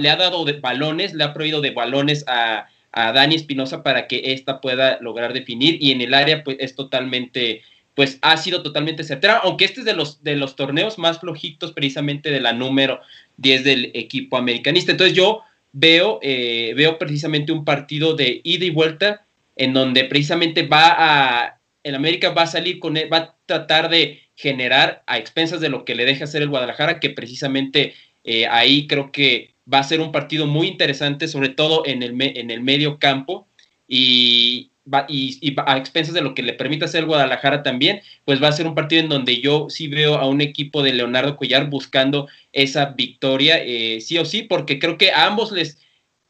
le 0.00 0.10
ha 0.10 0.16
dado 0.16 0.46
de 0.46 0.54
balones, 0.54 1.12
le 1.12 1.24
ha 1.24 1.34
prohibido 1.34 1.60
de 1.60 1.72
balones 1.72 2.24
a, 2.28 2.68
a 2.92 3.12
Dani 3.12 3.34
Espinosa 3.34 3.82
para 3.82 4.06
que 4.06 4.32
ésta 4.32 4.62
pueda 4.62 4.98
lograr 5.02 5.34
definir, 5.34 5.76
y 5.82 5.90
en 5.90 6.00
el 6.00 6.14
área 6.14 6.42
pues 6.44 6.56
es 6.60 6.74
totalmente 6.74 7.60
pues 7.94 8.18
ha 8.22 8.36
sido 8.36 8.62
totalmente 8.62 9.04
certera, 9.04 9.40
aunque 9.44 9.64
este 9.64 9.80
es 9.80 9.86
de 9.86 9.94
los, 9.94 10.22
de 10.22 10.36
los 10.36 10.56
torneos 10.56 10.98
más 10.98 11.20
flojitos 11.20 11.72
precisamente 11.72 12.30
de 12.30 12.40
la 12.40 12.52
número 12.52 13.00
10 13.36 13.64
del 13.64 13.90
equipo 13.94 14.36
americanista. 14.36 14.92
Entonces 14.92 15.16
yo 15.16 15.42
veo, 15.72 16.18
eh, 16.22 16.72
veo 16.76 16.98
precisamente 16.98 17.52
un 17.52 17.64
partido 17.64 18.14
de 18.14 18.40
ida 18.44 18.64
y 18.64 18.70
vuelta 18.70 19.26
en 19.56 19.74
donde 19.74 20.04
precisamente 20.04 20.66
va 20.66 20.94
a, 20.96 21.60
el 21.82 21.94
América 21.94 22.30
va 22.30 22.42
a 22.42 22.46
salir 22.46 22.78
con, 22.78 22.94
va 22.94 23.16
a 23.16 23.36
tratar 23.46 23.90
de 23.90 24.22
generar 24.34 25.02
a 25.06 25.18
expensas 25.18 25.60
de 25.60 25.68
lo 25.68 25.84
que 25.84 25.94
le 25.94 26.06
deja 26.06 26.24
hacer 26.24 26.42
el 26.42 26.48
Guadalajara, 26.48 26.98
que 26.98 27.10
precisamente 27.10 27.94
eh, 28.24 28.46
ahí 28.46 28.86
creo 28.86 29.12
que 29.12 29.54
va 29.72 29.78
a 29.80 29.84
ser 29.84 30.00
un 30.00 30.12
partido 30.12 30.46
muy 30.46 30.66
interesante, 30.66 31.28
sobre 31.28 31.50
todo 31.50 31.84
en 31.86 32.02
el, 32.02 32.20
en 32.20 32.50
el 32.50 32.60
medio 32.62 32.98
campo. 32.98 33.46
Y, 33.86 34.71
y, 35.08 35.54
a 35.66 35.76
expensas 35.76 36.14
de 36.14 36.22
lo 36.22 36.34
que 36.34 36.42
le 36.42 36.54
permita 36.54 36.86
hacer 36.86 37.04
Guadalajara 37.04 37.62
también, 37.62 38.00
pues 38.24 38.42
va 38.42 38.48
a 38.48 38.52
ser 38.52 38.66
un 38.66 38.74
partido 38.74 39.02
en 39.02 39.08
donde 39.08 39.40
yo 39.40 39.68
sí 39.70 39.88
veo 39.88 40.16
a 40.16 40.26
un 40.26 40.40
equipo 40.40 40.82
de 40.82 40.92
Leonardo 40.92 41.36
Cuellar 41.36 41.70
buscando 41.70 42.28
esa 42.52 42.86
victoria, 42.86 43.58
eh, 43.62 44.00
sí 44.00 44.18
o 44.18 44.24
sí, 44.24 44.42
porque 44.42 44.78
creo 44.78 44.98
que 44.98 45.12
a 45.12 45.26
ambos 45.26 45.52
les, 45.52 45.78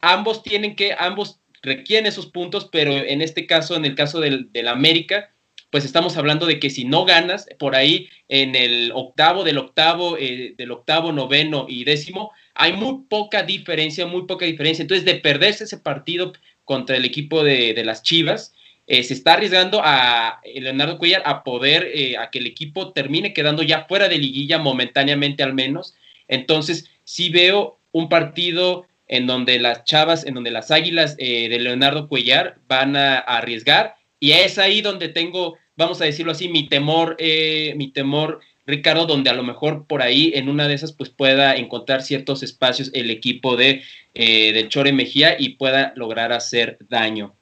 ambos 0.01 0.43
tienen 0.43 0.77
que, 0.77 0.95
ambos 0.99 1.41
requieren 1.63 2.07
esos 2.07 2.27
puntos, 2.27 2.69
pero 2.71 2.93
en 2.93 3.23
este 3.23 3.47
caso, 3.47 3.77
en 3.77 3.85
el 3.85 3.95
caso 3.95 4.21
del, 4.21 4.51
América, 4.69 5.31
pues 5.71 5.85
estamos 5.87 6.19
hablando 6.19 6.45
de 6.45 6.61
que 6.61 6.69
si 6.69 6.85
no 6.85 7.07
ganas, 7.07 7.47
por 7.59 7.75
ahí 7.75 8.09
en 8.29 8.55
el 8.55 8.93
octavo 8.95 9.43
del 9.43 9.57
octavo, 9.57 10.19
eh, 10.19 10.55
del 10.59 10.71
octavo, 10.73 11.13
noveno 11.13 11.65
y 11.69 11.85
décimo, 11.85 12.33
hay 12.55 12.75
muy 12.75 13.05
poca 13.09 13.43
diferencia, 13.43 14.07
muy 14.07 14.27
poca 14.27 14.45
diferencia. 14.45 14.83
Entonces, 14.83 15.07
de 15.07 15.15
perderse 15.15 15.65
ese 15.65 15.79
partido, 15.79 16.35
contra 16.65 16.97
el 16.97 17.05
equipo 17.05 17.43
de, 17.43 17.81
las 17.85 18.03
Chivas. 18.03 18.55
Eh, 18.87 19.03
se 19.05 19.15
está 19.15 19.35
arriesgando 19.35 19.81
a 19.83 20.41
Leonardo 20.55 20.99
Cuellar 20.99 21.23
a 21.25 21.45
poder, 21.45 21.89
eh, 21.95 22.17
a 22.17 22.31
que 22.31 22.41
el 22.41 22.47
equipo 22.47 22.93
termine 22.93 23.33
quedando 23.33 23.63
ya 23.63 23.85
fuera 23.85 24.09
de 24.09 24.19
liguilla 24.19 24.59
momentáneamente 24.59 25.43
al 25.43 25.55
menos. 25.55 25.95
Entonces, 26.29 26.91
sí 27.05 27.31
veo 27.31 27.79
un 27.93 28.09
partido 28.09 28.87
en 29.09 29.27
donde 29.27 29.59
las 29.59 29.85
Chavas, 29.85 30.27
en 30.27 30.35
donde 30.35 30.51
las 30.51 30.71
Águilas 30.71 31.17
eh, 31.19 31.49
de 31.49 31.59
Leonardo 31.59 32.09
Cuellar 32.09 32.59
van 32.67 32.97
a, 32.97 33.19
arriesgar 33.19 33.97
y 34.19 34.33
es 34.33 34.59
ahí 34.59 34.81
donde 34.81 35.09
tengo, 35.09 35.59
vamos 35.77 36.01
a 36.01 36.05
decirlo 36.05 36.33
así, 36.33 36.49
mi 36.49 36.69
temor, 36.69 37.17
mi 37.19 37.89
temor 37.89 38.41
Ricardo, 38.67 39.07
donde 39.07 39.31
a 39.31 39.35
lo 39.35 39.43
mejor 39.43 39.87
por 39.87 40.03
ahí 40.03 40.33
en 40.35 40.49
una 40.49 40.69
de 40.69 40.75
esas 40.75 40.93
pues 40.93 41.11
pueda 41.11 41.57
encontrar 41.57 42.03
ciertos 42.03 42.43
espacios 42.43 42.91
el 42.95 43.11
equipo 43.11 43.57
de, 43.57 43.83
eh, 44.15 44.67
Chore 44.69 44.93
Mejía 44.93 45.37
y 45.39 45.57
pueda 45.57 45.93
lograr 45.97 46.33
hacer 46.33 46.79
daño. 46.89 47.35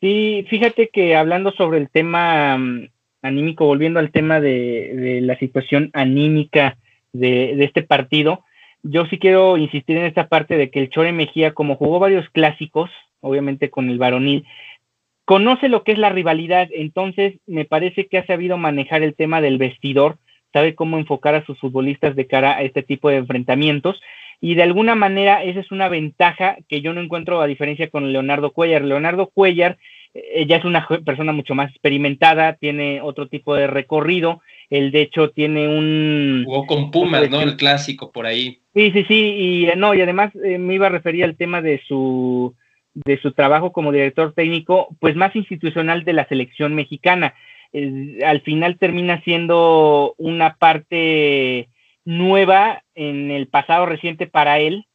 Sí, 0.00 0.44
fíjate 0.48 0.90
que 0.92 1.16
hablando 1.16 1.50
sobre 1.52 1.78
el 1.78 1.88
tema 1.88 2.56
mm, 2.58 2.88
anímico, 3.22 3.66
volviendo 3.66 3.98
al 3.98 4.12
tema 4.12 4.40
de, 4.40 5.20
la 5.22 5.38
situación 5.38 5.90
anímica 5.92 6.76
de, 7.12 7.56
de, 7.56 7.64
este 7.64 7.82
partido, 7.82 8.44
yo 8.82 9.06
sí 9.06 9.18
quiero 9.18 9.56
insistir 9.56 9.96
en 9.96 10.04
esta 10.04 10.28
parte 10.28 10.56
de 10.56 10.70
que 10.70 10.80
el 10.80 10.90
Chore 10.90 11.12
Mejía, 11.12 11.54
como 11.54 11.76
jugó 11.76 11.98
varios 11.98 12.28
clásicos, 12.30 12.90
obviamente 13.20 13.70
con 13.70 13.88
el 13.88 13.98
varonil, 13.98 14.44
conoce 15.24 15.68
lo 15.68 15.84
que 15.84 15.92
es 15.92 15.98
la 15.98 16.10
rivalidad, 16.10 16.68
entonces 16.72 17.34
me 17.46 17.64
parece 17.64 18.06
que 18.06 18.18
ha 18.18 18.26
sabido 18.26 18.56
manejar 18.56 19.02
el 19.02 19.14
tema 19.14 19.40
del 19.40 19.58
vestidor, 19.58 20.18
sabe 20.52 20.74
cómo 20.74 20.98
enfocar 20.98 21.34
a 21.34 21.44
sus 21.44 21.58
futbolistas 21.58 22.14
de 22.16 22.26
cara 22.26 22.56
a 22.56 22.62
este 22.62 22.82
tipo 22.82 23.08
de 23.08 23.16
enfrentamientos 23.16 24.00
y 24.40 24.54
de 24.54 24.62
alguna 24.62 24.94
manera 24.94 25.42
esa 25.42 25.60
es 25.60 25.70
una 25.72 25.88
ventaja 25.88 26.56
que 26.68 26.80
yo 26.80 26.92
no 26.92 27.00
encuentro 27.00 27.40
a 27.40 27.46
diferencia 27.46 27.88
con 27.88 28.12
Leonardo 28.12 28.52
Cuellar. 28.52 28.82
Leonardo 28.82 29.30
Cuellar 29.32 29.78
eh, 30.12 30.46
ya 30.46 30.56
es 30.56 30.64
una 30.64 30.86
persona 31.04 31.32
mucho 31.32 31.54
más 31.54 31.70
experimentada, 31.70 32.54
tiene 32.54 33.00
otro 33.00 33.26
tipo 33.28 33.54
de 33.54 33.66
recorrido, 33.66 34.42
él 34.70 34.92
de 34.92 35.02
hecho 35.02 35.30
tiene 35.30 35.66
un... 35.66 36.42
Jugó 36.44 36.66
con 36.66 36.90
Pumas, 36.90 37.28
¿no? 37.30 37.40
El 37.40 37.56
clásico 37.56 38.12
por 38.12 38.26
ahí. 38.26 38.60
Sí, 38.74 38.90
sí, 38.92 39.04
sí, 39.08 39.14
y 39.14 39.66
eh, 39.66 39.76
no, 39.76 39.94
y 39.94 40.02
además 40.02 40.32
eh, 40.44 40.58
me 40.58 40.74
iba 40.74 40.86
a 40.86 40.90
referir 40.90 41.24
al 41.24 41.36
tema 41.36 41.62
de 41.62 41.80
su 41.88 42.54
de 42.94 43.20
su 43.20 43.32
trabajo 43.32 43.72
como 43.72 43.92
director 43.92 44.32
técnico, 44.32 44.88
pues 45.00 45.16
más 45.16 45.34
institucional 45.34 46.04
de 46.04 46.12
la 46.12 46.26
selección 46.28 46.74
mexicana. 46.74 47.34
al 48.24 48.40
final 48.42 48.78
termina 48.78 49.20
siendo 49.22 50.14
una 50.16 50.54
parte 50.54 51.68
nueva 52.04 52.82
en 52.94 53.30
el 53.30 53.48
pasado 53.48 53.86
reciente 53.86 54.26
para 54.26 54.60
él, 54.60 54.86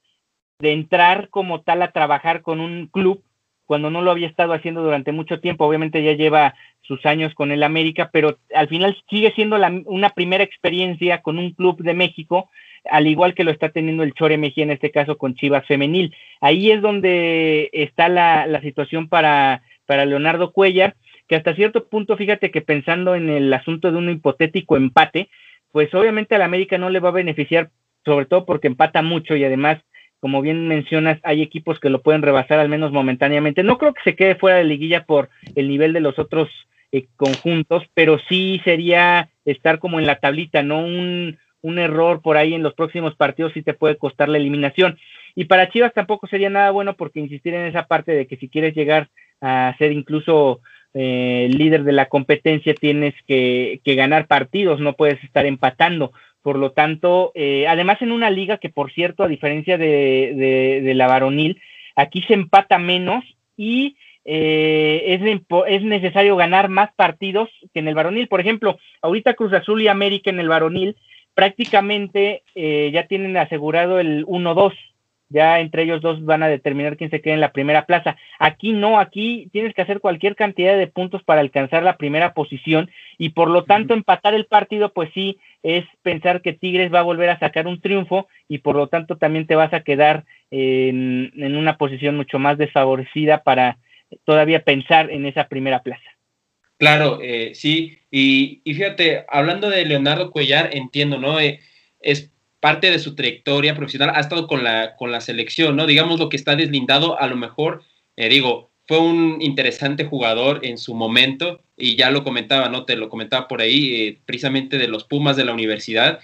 de 0.59 0.71
entrar 0.71 1.29
como 1.29 1.61
tal 1.61 1.81
a 1.81 1.91
trabajar 1.91 2.41
con 2.41 2.59
un 2.59 2.87
club 2.87 3.23
cuando 3.65 3.89
no 3.91 4.01
lo 4.01 4.11
había 4.11 4.27
estado 4.27 4.53
haciendo 4.53 4.81
durante 4.81 5.11
mucho 5.11 5.39
tiempo. 5.39 5.65
Obviamente 5.65 6.03
ya 6.03 6.13
lleva 6.13 6.55
sus 6.81 7.05
años 7.05 7.33
con 7.35 7.51
el 7.51 7.63
América, 7.63 8.09
pero 8.11 8.39
al 8.55 8.67
final 8.67 8.97
sigue 9.09 9.31
siendo 9.35 9.57
una 9.85 10.09
primera 10.09 10.43
experiencia 10.43 11.21
con 11.21 11.37
un 11.37 11.51
club 11.51 11.81
de 11.83 11.93
México 11.93 12.49
al 12.89 13.07
igual 13.07 13.33
que 13.33 13.43
lo 13.43 13.51
está 13.51 13.69
teniendo 13.69 14.03
el 14.03 14.13
Chore 14.13 14.37
Mejía 14.37 14.63
en 14.63 14.71
este 14.71 14.91
caso 14.91 15.17
con 15.17 15.35
Chivas 15.35 15.65
Femenil. 15.65 16.15
Ahí 16.41 16.71
es 16.71 16.81
donde 16.81 17.69
está 17.73 18.09
la, 18.09 18.47
la 18.47 18.61
situación 18.61 19.09
para, 19.09 19.63
para 19.85 20.05
Leonardo 20.05 20.51
Cuellar, 20.51 20.95
que 21.27 21.35
hasta 21.35 21.55
cierto 21.55 21.87
punto, 21.87 22.17
fíjate 22.17 22.51
que 22.51 22.61
pensando 22.61 23.15
en 23.15 23.29
el 23.29 23.53
asunto 23.53 23.91
de 23.91 23.97
un 23.97 24.09
hipotético 24.09 24.77
empate, 24.77 25.29
pues 25.71 25.93
obviamente 25.93 26.35
al 26.35 26.41
América 26.41 26.77
no 26.77 26.89
le 26.89 26.99
va 26.99 27.09
a 27.09 27.13
beneficiar, 27.13 27.69
sobre 28.05 28.25
todo 28.25 28.45
porque 28.45 28.67
empata 28.67 29.01
mucho 29.01 29.35
y 29.35 29.43
además, 29.43 29.79
como 30.19 30.41
bien 30.41 30.67
mencionas, 30.67 31.19
hay 31.23 31.41
equipos 31.41 31.79
que 31.79 31.89
lo 31.89 32.01
pueden 32.01 32.21
rebasar 32.21 32.59
al 32.59 32.69
menos 32.69 32.91
momentáneamente. 32.91 33.63
No 33.63 33.77
creo 33.77 33.93
que 33.93 34.01
se 34.03 34.15
quede 34.15 34.35
fuera 34.35 34.57
de 34.57 34.63
liguilla 34.63 35.05
por 35.05 35.29
el 35.55 35.69
nivel 35.69 35.93
de 35.93 36.01
los 36.01 36.17
otros 36.17 36.49
eh, 36.91 37.05
conjuntos, 37.15 37.83
pero 37.93 38.17
sí 38.27 38.59
sería 38.63 39.29
estar 39.45 39.77
como 39.77 39.99
en 39.99 40.07
la 40.07 40.19
tablita, 40.19 40.63
¿no? 40.63 40.79
Un, 40.79 41.37
un 41.61 41.79
error 41.79 42.21
por 42.21 42.37
ahí 42.37 42.53
en 42.53 42.63
los 42.63 42.73
próximos 42.73 43.15
partidos 43.15 43.53
sí 43.53 43.61
te 43.61 43.73
puede 43.73 43.97
costar 43.97 44.29
la 44.29 44.37
eliminación. 44.37 44.97
Y 45.35 45.45
para 45.45 45.69
Chivas 45.69 45.93
tampoco 45.93 46.27
sería 46.27 46.49
nada 46.49 46.71
bueno 46.71 46.95
porque 46.95 47.19
insistir 47.19 47.53
en 47.53 47.65
esa 47.65 47.85
parte 47.87 48.11
de 48.11 48.27
que 48.27 48.37
si 48.37 48.49
quieres 48.49 48.75
llegar 48.75 49.09
a 49.41 49.75
ser 49.77 49.91
incluso 49.91 50.61
eh, 50.93 51.49
líder 51.51 51.83
de 51.83 51.91
la 51.91 52.07
competencia 52.07 52.73
tienes 52.73 53.13
que, 53.27 53.79
ganar 53.85 54.27
partidos, 54.27 54.79
no 54.79 54.93
puedes 54.93 55.23
estar 55.23 55.45
empatando. 55.45 56.11
Por 56.41 56.57
lo 56.57 56.71
tanto, 56.71 57.31
eh, 57.35 57.67
además 57.67 58.01
en 58.01 58.11
una 58.11 58.29
liga 58.29 58.57
que, 58.57 58.69
por 58.69 58.91
cierto, 58.91 59.23
a 59.23 59.27
diferencia 59.27 59.77
de, 59.77 60.81
de, 60.83 60.93
la 60.93 61.07
varonil, 61.07 61.61
aquí 61.95 62.21
se 62.23 62.33
empata 62.33 62.79
menos 62.79 63.25
y 63.57 63.97
eh, 64.25 65.03
es, 65.05 65.41
es, 65.67 65.83
necesario 65.83 66.35
ganar 66.37 66.69
más 66.69 66.91
partidos 66.95 67.49
que 67.73 67.81
en 67.81 67.87
el 67.87 67.95
varonil. 67.95 68.27
Por 68.27 68.39
ejemplo, 68.39 68.79
ahorita 69.01 69.33
Cruz 69.33 69.53
Azul 69.53 69.81
y 69.81 69.87
América 69.89 70.29
en 70.29 70.39
el 70.39 70.49
varonil 70.49 70.95
prácticamente 71.39 72.43
ya 72.55 73.07
tienen 73.07 73.37
asegurado 73.37 73.99
el 73.99 74.25
1-2 74.25 74.73
ya 75.29 75.59
entre 75.59 75.83
ellos 75.83 76.01
dos 76.01 76.23
van 76.25 76.43
a 76.43 76.47
determinar 76.47 76.97
quién 76.97 77.11
se 77.11 77.21
queda 77.21 77.35
en 77.35 77.39
la 77.39 77.51
primera 77.51 77.85
plaza. 77.85 78.17
Aquí 78.39 78.73
no, 78.73 78.99
aquí 78.99 79.47
tienes 79.51 79.73
que 79.73 79.83
hacer 79.83 79.99
cualquier 79.99 80.35
cantidad 80.35 80.77
de 80.77 80.87
puntos 80.87 81.23
para 81.23 81.41
alcanzar 81.41 81.83
la 81.83 81.97
primera 81.97 82.33
posición 82.33 82.89
y 83.17 83.29
por 83.29 83.49
lo 83.49 83.63
tanto 83.63 83.93
empatar 83.93 84.33
el 84.33 84.45
partido, 84.45 84.91
pues 84.91 85.11
sí, 85.13 85.39
es 85.61 85.85
pensar 86.01 86.41
que 86.41 86.53
Tigres 86.53 86.93
va 86.93 86.99
a 86.99 87.03
volver 87.03 87.29
a 87.29 87.39
sacar 87.39 87.67
un 87.67 87.79
triunfo 87.79 88.27
y 88.47 88.59
por 88.59 88.75
lo 88.75 88.87
tanto 88.87 89.17
también 89.17 89.45
te 89.45 89.55
vas 89.55 89.73
a 89.73 89.81
quedar 89.81 90.25
en, 90.49 91.31
una 91.55 91.77
posición 91.77 92.17
mucho 92.17 92.39
más 92.39 92.57
desfavorecida 92.57 93.43
para 93.43 93.77
todavía 94.25 94.63
pensar 94.63 95.11
en 95.11 95.27
esa 95.27 95.47
primera 95.47 95.83
plaza. 95.83 96.09
Claro, 96.79 97.19
eh, 97.21 97.51
sí, 97.55 97.99
y, 98.09 98.61
fíjate, 98.65 99.25
hablando 99.27 99.69
de 99.69 99.85
Leonardo 99.85 100.31
Cuellar, 100.31 100.69
entiendo, 100.73 101.17
¿no? 101.17 101.39
Eh, 101.39 101.59
es 101.99 102.31
parte 102.61 102.89
de 102.89 102.99
su 102.99 103.15
trayectoria 103.15 103.75
profesional 103.75 104.11
ha 104.15 104.19
estado 104.19 104.47
con 104.47 104.63
la, 104.63 104.95
con 104.95 105.11
la 105.11 105.21
selección, 105.21 105.75
¿no? 105.75 105.85
Digamos 105.85 106.19
lo 106.19 106.29
que 106.29 106.37
está 106.37 106.55
deslindado, 106.55 107.19
a 107.19 107.27
lo 107.27 107.35
mejor, 107.35 107.83
eh, 108.15 108.29
digo, 108.29 108.71
fue 108.87 108.99
un 108.99 109.37
interesante 109.41 110.05
jugador 110.05 110.61
en 110.63 110.77
su 110.77 110.95
momento 110.95 111.61
y 111.77 111.97
ya 111.97 112.11
lo 112.11 112.23
comentaba, 112.23 112.69
¿no? 112.69 112.85
Te 112.85 112.95
lo 112.95 113.09
comentaba 113.09 113.47
por 113.47 113.61
ahí, 113.61 113.95
eh, 113.95 114.19
precisamente 114.25 114.77
de 114.77 114.87
los 114.87 115.03
Pumas 115.03 115.35
de 115.37 115.45
la 115.45 115.53
universidad. 115.53 116.19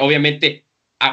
Obviamente 0.00 0.64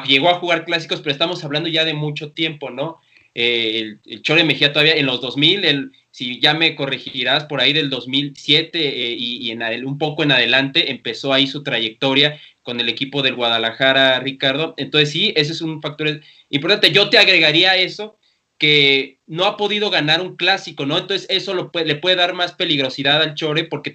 llegó 0.06 0.28
a 0.30 0.34
jugar 0.40 0.64
clásicos, 0.64 1.00
pero 1.00 1.12
estamos 1.12 1.44
hablando 1.44 1.68
ya 1.68 1.84
de 1.84 1.94
mucho 1.94 2.32
tiempo, 2.32 2.70
¿no? 2.70 2.98
el, 3.34 4.00
el, 4.06 4.22
Chore 4.22 4.44
Mejía 4.44 4.72
todavía 4.72 4.94
en 4.94 5.04
los 5.06 5.20
2000, 5.20 5.64
el, 5.66 5.92
si 6.16 6.40
ya 6.40 6.54
me 6.54 6.74
corregirás, 6.74 7.44
por 7.44 7.60
ahí 7.60 7.74
del 7.74 7.90
2007 7.90 8.78
y, 9.18 9.46
y 9.46 9.50
en, 9.50 9.84
un 9.84 9.98
poco 9.98 10.22
en 10.22 10.32
adelante 10.32 10.90
empezó 10.90 11.34
ahí 11.34 11.46
su 11.46 11.62
trayectoria 11.62 12.40
con 12.62 12.80
el 12.80 12.88
equipo 12.88 13.20
del 13.20 13.34
Guadalajara, 13.34 14.18
Ricardo. 14.20 14.72
Entonces 14.78 15.10
sí, 15.10 15.34
ese 15.36 15.52
es 15.52 15.60
un 15.60 15.82
factor 15.82 16.22
importante. 16.48 16.90
Yo 16.90 17.10
te 17.10 17.18
agregaría 17.18 17.76
eso, 17.76 18.16
que 18.56 19.18
no 19.26 19.44
ha 19.44 19.58
podido 19.58 19.90
ganar 19.90 20.22
un 20.22 20.36
clásico, 20.36 20.86
¿no? 20.86 20.96
Entonces 20.96 21.26
eso 21.28 21.52
lo 21.52 21.70
le 21.84 21.96
puede 21.96 22.16
dar 22.16 22.32
más 22.32 22.52
peligrosidad 22.52 23.20
al 23.20 23.34
Chore 23.34 23.64
porque 23.64 23.94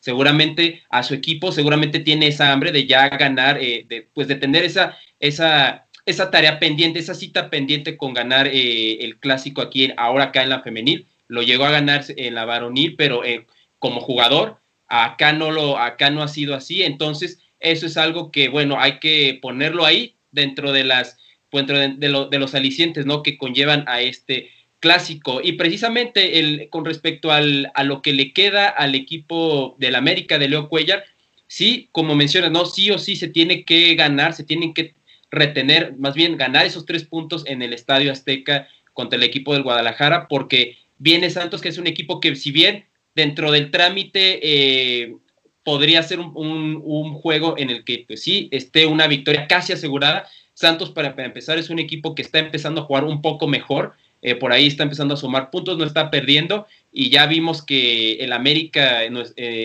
seguramente 0.00 0.82
a 0.90 1.04
su 1.04 1.14
equipo 1.14 1.52
seguramente 1.52 2.00
tiene 2.00 2.26
esa 2.26 2.50
hambre 2.50 2.72
de 2.72 2.88
ya 2.88 3.08
ganar, 3.10 3.58
eh, 3.62 3.86
de, 3.88 4.08
pues 4.12 4.26
de 4.26 4.34
tener 4.34 4.64
esa, 4.64 4.98
esa, 5.20 5.86
esa 6.04 6.32
tarea 6.32 6.58
pendiente, 6.58 6.98
esa 6.98 7.14
cita 7.14 7.48
pendiente 7.48 7.96
con 7.96 8.12
ganar 8.12 8.48
eh, 8.48 9.04
el 9.04 9.20
clásico 9.20 9.62
aquí, 9.62 9.92
ahora 9.96 10.24
acá 10.24 10.42
en 10.42 10.48
la 10.48 10.62
femenil. 10.62 11.06
Lo 11.30 11.42
llegó 11.42 11.64
a 11.64 11.70
ganar 11.70 12.04
en 12.08 12.34
la 12.34 12.44
varonil, 12.44 12.96
pero 12.96 13.24
eh, 13.24 13.46
como 13.78 14.00
jugador, 14.00 14.58
acá 14.88 15.32
no, 15.32 15.50
lo, 15.50 15.78
acá 15.78 16.10
no 16.10 16.22
ha 16.22 16.28
sido 16.28 16.54
así. 16.54 16.82
Entonces, 16.82 17.38
eso 17.60 17.86
es 17.86 17.96
algo 17.96 18.30
que, 18.30 18.48
bueno, 18.48 18.80
hay 18.80 18.98
que 18.98 19.38
ponerlo 19.40 19.84
ahí 19.84 20.16
dentro 20.32 20.72
de 20.72 20.84
las, 20.84 21.18
dentro 21.52 21.78
de, 21.78 22.38
los 22.38 22.54
alicientes, 22.54 23.06
¿no? 23.06 23.22
Que 23.22 23.38
conllevan 23.38 23.84
a 23.86 24.00
este 24.00 24.50
clásico. 24.80 25.40
Y 25.42 25.52
precisamente 25.52 26.40
el, 26.40 26.68
con 26.70 26.84
respecto 26.84 27.30
al, 27.30 27.70
a 27.74 27.84
lo 27.84 28.02
que 28.02 28.12
le 28.12 28.32
queda 28.32 28.68
al 28.68 28.94
equipo 28.94 29.76
del 29.78 29.94
América 29.94 30.38
de 30.38 30.48
Leo 30.48 30.68
Cuellar, 30.68 31.04
sí, 31.46 31.88
como 31.92 32.14
mencionas, 32.14 32.50
¿no? 32.50 32.64
Sí 32.64 32.90
o 32.90 32.98
sí 32.98 33.16
se 33.16 33.28
tiene 33.28 33.64
que 33.64 33.94
ganar, 33.94 34.32
se 34.32 34.44
tienen 34.44 34.74
que 34.74 34.94
retener, 35.30 35.94
más 35.96 36.14
bien 36.14 36.36
ganar 36.36 36.66
esos 36.66 36.86
tres 36.86 37.04
puntos 37.04 37.44
en 37.46 37.62
el 37.62 37.72
Estadio 37.72 38.10
Azteca 38.10 38.68
contra 38.92 39.16
el 39.16 39.22
equipo 39.22 39.52
del 39.52 39.62
Guadalajara, 39.62 40.26
porque 40.28 40.76
viene 41.00 41.30
Santos, 41.30 41.60
que 41.60 41.70
es 41.70 41.78
un 41.78 41.88
equipo 41.88 42.20
que 42.20 42.36
si 42.36 42.52
bien 42.52 42.84
dentro 43.16 43.50
del 43.50 43.72
trámite 43.72 44.38
eh, 44.42 45.16
podría 45.64 46.02
ser 46.02 46.20
un, 46.20 47.14
juego 47.14 47.56
en 47.58 47.70
el 47.70 47.84
que, 47.84 48.04
pues 48.06 48.22
sí, 48.22 48.48
esté 48.52 48.86
una 48.86 49.08
victoria 49.08 49.48
casi 49.48 49.72
asegurada. 49.72 50.28
Santos, 50.54 50.90
para, 50.90 51.14
empezar, 51.24 51.58
es 51.58 51.70
un 51.70 51.78
equipo 51.78 52.14
que 52.14 52.22
está 52.22 52.38
empezando 52.38 52.82
a 52.82 52.84
jugar 52.84 53.04
un 53.04 53.22
poco 53.22 53.48
mejor. 53.48 53.94
Eh, 54.22 54.34
por 54.34 54.52
ahí 54.52 54.66
está 54.66 54.82
empezando 54.82 55.14
a 55.14 55.16
sumar 55.16 55.50
puntos, 55.50 55.78
no 55.78 55.84
está 55.84 56.10
perdiendo. 56.10 56.66
Y 56.92 57.08
ya 57.10 57.26
vimos 57.26 57.62
que 57.64 58.14
el 58.14 58.32
América, 58.32 59.02
eh, 59.04 59.10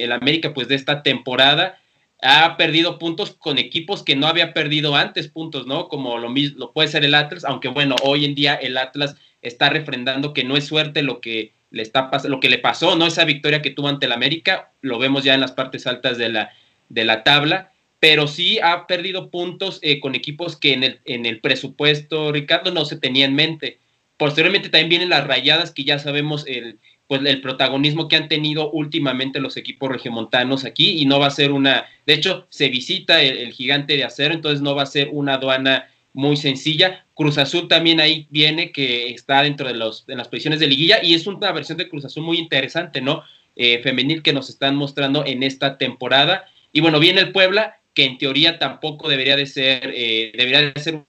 el 0.03 0.11
América, 0.11 0.53
pues 0.53 0.67
de 0.69 0.75
esta 0.75 1.03
temporada, 1.03 1.79
ha 2.21 2.55
perdido 2.55 2.97
puntos 2.97 3.31
con 3.31 3.57
equipos 3.57 4.03
que 4.03 4.15
no 4.15 4.27
había 4.27 4.53
perdido 4.53 4.95
antes 4.95 5.27
puntos, 5.27 5.67
¿no? 5.67 5.89
Como 5.89 6.17
lo 6.17 6.29
mismo 6.29 6.59
lo 6.59 6.71
puede 6.71 6.87
ser 6.87 7.03
el 7.03 7.13
Atlas, 7.13 7.43
aunque 7.43 7.67
bueno, 7.67 7.95
hoy 8.03 8.25
en 8.25 8.35
día 8.35 8.55
el 8.55 8.77
Atlas 8.77 9.15
está 9.49 9.69
refrendando 9.69 10.33
que 10.33 10.43
no 10.43 10.57
es 10.57 10.65
suerte 10.65 11.01
lo 11.01 11.21
que 11.21 11.53
le 11.71 11.81
está 11.81 12.09
lo 12.27 12.39
que 12.39 12.49
le 12.49 12.57
pasó, 12.57 12.95
¿no? 12.95 13.05
Esa 13.05 13.25
victoria 13.25 13.61
que 13.61 13.71
tuvo 13.71 13.89
ante 13.89 14.05
el 14.05 14.11
América, 14.13 14.71
lo 14.81 14.97
vemos 14.97 15.23
ya 15.23 15.33
en 15.33 15.41
las 15.41 15.51
partes 15.51 15.87
altas 15.87 16.17
de 16.17 16.29
la, 16.29 16.51
de 16.89 17.03
la 17.03 17.23
tabla, 17.23 17.71
pero 17.99 18.27
sí 18.27 18.59
ha 18.59 18.87
perdido 18.87 19.29
puntos 19.29 19.79
eh, 19.81 19.99
con 19.99 20.15
equipos 20.15 20.57
que 20.57 20.73
en 20.73 20.83
el, 20.83 20.99
en 21.05 21.25
el 21.25 21.41
presupuesto, 21.41 22.31
Ricardo, 22.31 22.71
no 22.71 22.85
se 22.85 22.97
tenía 22.97 23.25
en 23.25 23.35
mente. 23.35 23.79
Posteriormente 24.17 24.69
también 24.69 24.89
vienen 24.89 25.09
las 25.09 25.27
rayadas, 25.27 25.71
que 25.71 25.83
ya 25.83 25.99
sabemos 25.99 26.45
el, 26.47 26.79
pues, 27.07 27.21
el 27.25 27.41
protagonismo 27.41 28.07
que 28.07 28.15
han 28.15 28.29
tenido 28.29 28.71
últimamente 28.71 29.39
los 29.39 29.57
equipos 29.57 29.89
regiomontanos 29.89 30.65
aquí, 30.65 31.01
y 31.01 31.05
no 31.05 31.19
va 31.19 31.27
a 31.27 31.31
ser 31.31 31.51
una, 31.51 31.85
de 32.05 32.13
hecho, 32.13 32.47
se 32.49 32.69
visita 32.69 33.21
el, 33.21 33.37
el 33.37 33.51
gigante 33.51 33.97
de 33.97 34.03
acero, 34.03 34.33
entonces 34.33 34.61
no 34.61 34.75
va 34.75 34.83
a 34.83 34.87
ser 34.87 35.09
una 35.11 35.33
aduana 35.33 35.89
muy 36.13 36.37
sencilla. 36.37 37.04
Cruz 37.15 37.37
Azul 37.37 37.69
también 37.69 38.01
ahí 38.01 38.27
viene, 38.29 38.71
que 38.73 39.09
está 39.09 39.41
dentro 39.41 39.67
de, 39.67 39.73
los, 39.73 40.05
de 40.05 40.15
las 40.15 40.27
posiciones 40.27 40.59
de 40.59 40.67
liguilla 40.67 41.01
y 41.01 41.13
es 41.13 41.25
una 41.25 41.51
versión 41.53 41.77
de 41.77 41.87
Cruz 41.87 42.03
Azul 42.03 42.23
muy 42.23 42.37
interesante, 42.37 43.01
¿no? 43.01 43.23
Eh, 43.55 43.79
femenil 43.81 44.21
que 44.21 44.33
nos 44.33 44.49
están 44.49 44.75
mostrando 44.75 45.25
en 45.25 45.41
esta 45.41 45.77
temporada. 45.77 46.43
Y 46.73 46.81
bueno, 46.81 46.99
viene 46.99 47.21
el 47.21 47.31
Puebla, 47.31 47.79
que 47.93 48.03
en 48.03 48.17
teoría 48.17 48.59
tampoco 48.59 49.07
debería 49.07 49.37
de 49.37 49.45
ser, 49.45 49.93
eh, 49.95 50.33
debería 50.37 50.61
de 50.61 50.81
ser, 50.81 51.03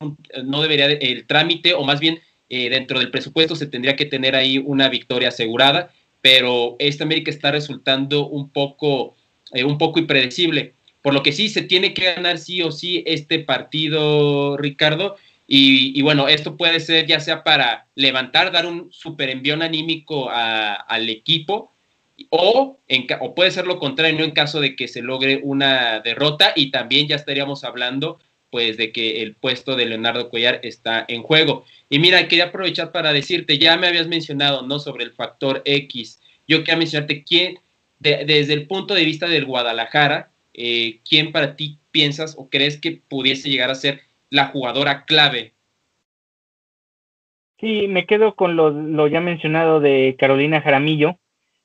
no 0.45 0.63
debería 0.63 0.87
el 0.87 1.27
trámite, 1.27 1.75
o 1.75 1.83
más 1.83 1.99
bien 1.99 2.21
eh, 2.49 2.71
dentro 2.71 3.01
del 3.01 3.11
presupuesto 3.11 3.57
se 3.57 3.67
tendría 3.67 3.97
que 3.97 4.05
tener 4.05 4.37
ahí 4.37 4.59
una 4.59 4.89
victoria 4.89 5.31
asegurada, 5.31 5.93
pero 6.23 6.77
esta 6.79 7.03
América 7.03 7.33
está 7.33 7.51
resultando 7.51 8.29
un 8.29 8.49
poco, 8.51 9.17
un 9.53 9.77
poco 9.77 9.99
impredecible. 9.99 10.75
Por 11.03 11.15
lo 11.15 11.25
que 11.25 11.33
sí, 11.33 11.49
se 11.49 11.63
tiene 11.63 11.95
que 11.95 12.15
ganar 12.15 12.39
sí 12.39 12.63
o 12.63 12.71
sí 12.71 13.03
este 13.07 13.41
partido, 13.41 14.57
Ricardo. 14.57 15.17
Y, 15.49 16.03
bueno, 16.03 16.27
esto 16.27 16.57
puede 16.57 16.81
ser 16.81 17.07
ya 17.07 17.21
sea 17.21 17.45
para 17.45 17.87
levantar, 17.95 18.51
dar 18.51 18.67
un 18.67 18.93
super 18.93 19.31
envión 19.31 19.63
anímico 19.63 20.29
al 20.31 21.09
equipo, 21.09 21.73
o, 22.31 22.79
en, 22.89 23.07
o 23.21 23.35
puede 23.35 23.51
ser 23.51 23.67
lo 23.67 23.79
contrario, 23.79 24.25
en 24.25 24.31
caso 24.33 24.61
de 24.61 24.75
que 24.75 24.89
se 24.89 25.03
logre 25.03 25.41
una 25.43 26.01
derrota. 26.01 26.53
Y 26.57 26.71
también 26.71 27.07
ya 27.07 27.17
estaríamos 27.17 27.63
hablando 27.63 28.19
pues 28.51 28.77
de 28.77 28.93
que 28.93 29.23
el 29.23 29.35
puesto 29.35 29.77
de 29.77 29.87
Leonardo 29.87 30.31
Cuellar 30.31 30.61
está 30.63 31.05
en 31.09 31.23
juego. 31.23 31.65
Y 31.91 31.99
mira, 31.99 32.27
quería 32.29 32.47
aprovechar 32.47 32.93
para 32.93 33.13
decirte, 33.13 33.59
ya 33.59 33.77
me 33.77 33.87
habías 33.87 34.07
mencionado, 34.07 34.63
¿no? 34.63 34.79
Sobre 34.79 35.05
el 35.05 35.13
factor 35.13 35.63
X. 35.65 36.21
Yo 36.49 36.61
quería 36.61 36.77
mencionarte 36.77 37.25
quién, 37.25 37.59
desde 37.99 38.53
el 38.53 38.67
punto 38.67 38.95
de 38.95 39.05
vista 39.05 39.27
del 39.27 39.45
Guadalajara, 39.45 40.31
eh, 40.55 41.01
¿quién 41.09 41.33
para 41.33 41.57
ti 41.57 41.79
piensas 41.91 42.35
o 42.39 42.49
crees 42.49 42.79
que 42.79 42.93
pudiese 43.09 43.51
llegar 43.51 43.71
a 43.71 43.75
ser 43.75 44.01
la 44.31 44.47
jugadora 44.47 45.05
clave? 45.05 45.55
Sí, 47.59 47.89
me 47.89 48.07
quedo 48.07 48.35
con 48.35 48.55
lo, 48.57 49.07
ya 49.09 49.21
mencionado 49.21 49.81
de 49.81 50.15
Carolina 50.19 50.61
Jaramillo, 50.61 51.19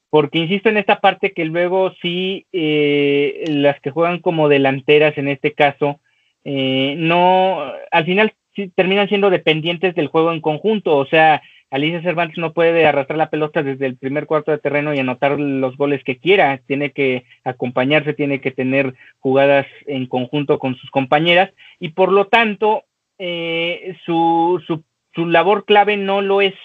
porque 0.09 0.39
insisto 0.39 0.69
en 0.69 0.77
esta 0.77 1.01
parte 1.01 1.33
que 1.33 1.43
luego 1.45 1.93
sí, 2.01 2.45
eh, 2.53 3.43
las 3.47 3.79
que 3.81 3.91
juegan 3.91 4.19
como 4.19 4.47
delanteras 4.47 5.17
en 5.17 5.27
este 5.27 5.53
caso, 5.53 5.99
eh, 6.45 6.95
no, 6.97 7.73
al 7.91 8.05
final 8.05 8.33
sí 8.55 8.71
terminan 8.73 9.09
siendo 9.09 9.29
dependientes 9.29 9.93
del 9.95 10.07
juego 10.07 10.31
en 10.31 10.41
conjunto, 10.41 10.95
o 10.95 11.05
sea, 11.07 11.41
Alicia 11.71 12.01
Cervantes 12.01 12.37
no 12.37 12.51
puede 12.51 12.85
arrastrar 12.85 13.17
la 13.17 13.29
pelota 13.29 13.63
desde 13.63 13.85
el 13.85 13.95
primer 13.95 14.25
cuarto 14.25 14.51
de 14.51 14.57
terreno 14.57 14.93
y 14.93 14.99
anotar 14.99 15.39
los 15.39 15.77
goles 15.77 16.03
que 16.03 16.17
quiera, 16.17 16.59
tiene 16.67 16.91
que 16.91 17.23
acompañarse, 17.45 18.13
tiene 18.13 18.41
que 18.41 18.51
tener 18.51 18.93
jugadas 19.19 19.65
en 19.87 20.05
conjunto 20.05 20.59
con 20.59 20.75
sus 20.75 20.91
compañeras. 20.91 21.49
Y 21.79 21.89
por 21.89 22.11
lo 22.11 22.27
tanto 22.27 22.83
eh, 23.17 23.95
su, 24.05 24.61
su, 24.67 24.83
su, 25.15 25.25
labor 25.25 25.63
clave 25.63 25.95
no 25.95 26.21
lo 26.21 26.41
es 26.41 26.55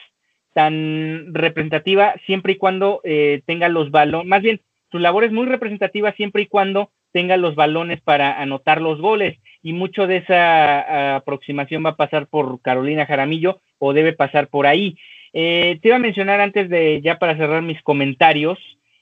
tan 0.52 1.32
representativa 1.32 2.14
siempre 2.26 2.54
y 2.54 2.56
cuando 2.56 3.00
eh, 3.04 3.42
tenga 3.46 3.68
los 3.68 3.92
balones, 3.92 4.26
más 4.26 4.42
bien 4.42 4.60
su 4.90 4.98
labor 4.98 5.22
es 5.22 5.30
muy 5.30 5.46
representativa 5.46 6.12
siempre 6.12 6.42
y 6.42 6.46
cuando 6.46 6.90
tenga 7.16 7.38
los 7.38 7.54
balones 7.54 8.02
para 8.02 8.42
anotar 8.42 8.82
los 8.82 9.00
goles 9.00 9.38
y 9.62 9.72
mucho 9.72 10.06
de 10.06 10.18
esa 10.18 11.16
aproximación 11.16 11.82
va 11.82 11.90
a 11.90 11.96
pasar 11.96 12.26
por 12.26 12.60
Carolina 12.60 13.06
Jaramillo 13.06 13.62
o 13.78 13.94
debe 13.94 14.12
pasar 14.12 14.48
por 14.48 14.66
ahí. 14.66 14.98
Eh, 15.32 15.78
te 15.80 15.88
iba 15.88 15.96
a 15.96 15.98
mencionar 15.98 16.42
antes 16.42 16.68
de, 16.68 17.00
ya 17.00 17.18
para 17.18 17.34
cerrar 17.38 17.62
mis 17.62 17.80
comentarios, 17.80 18.58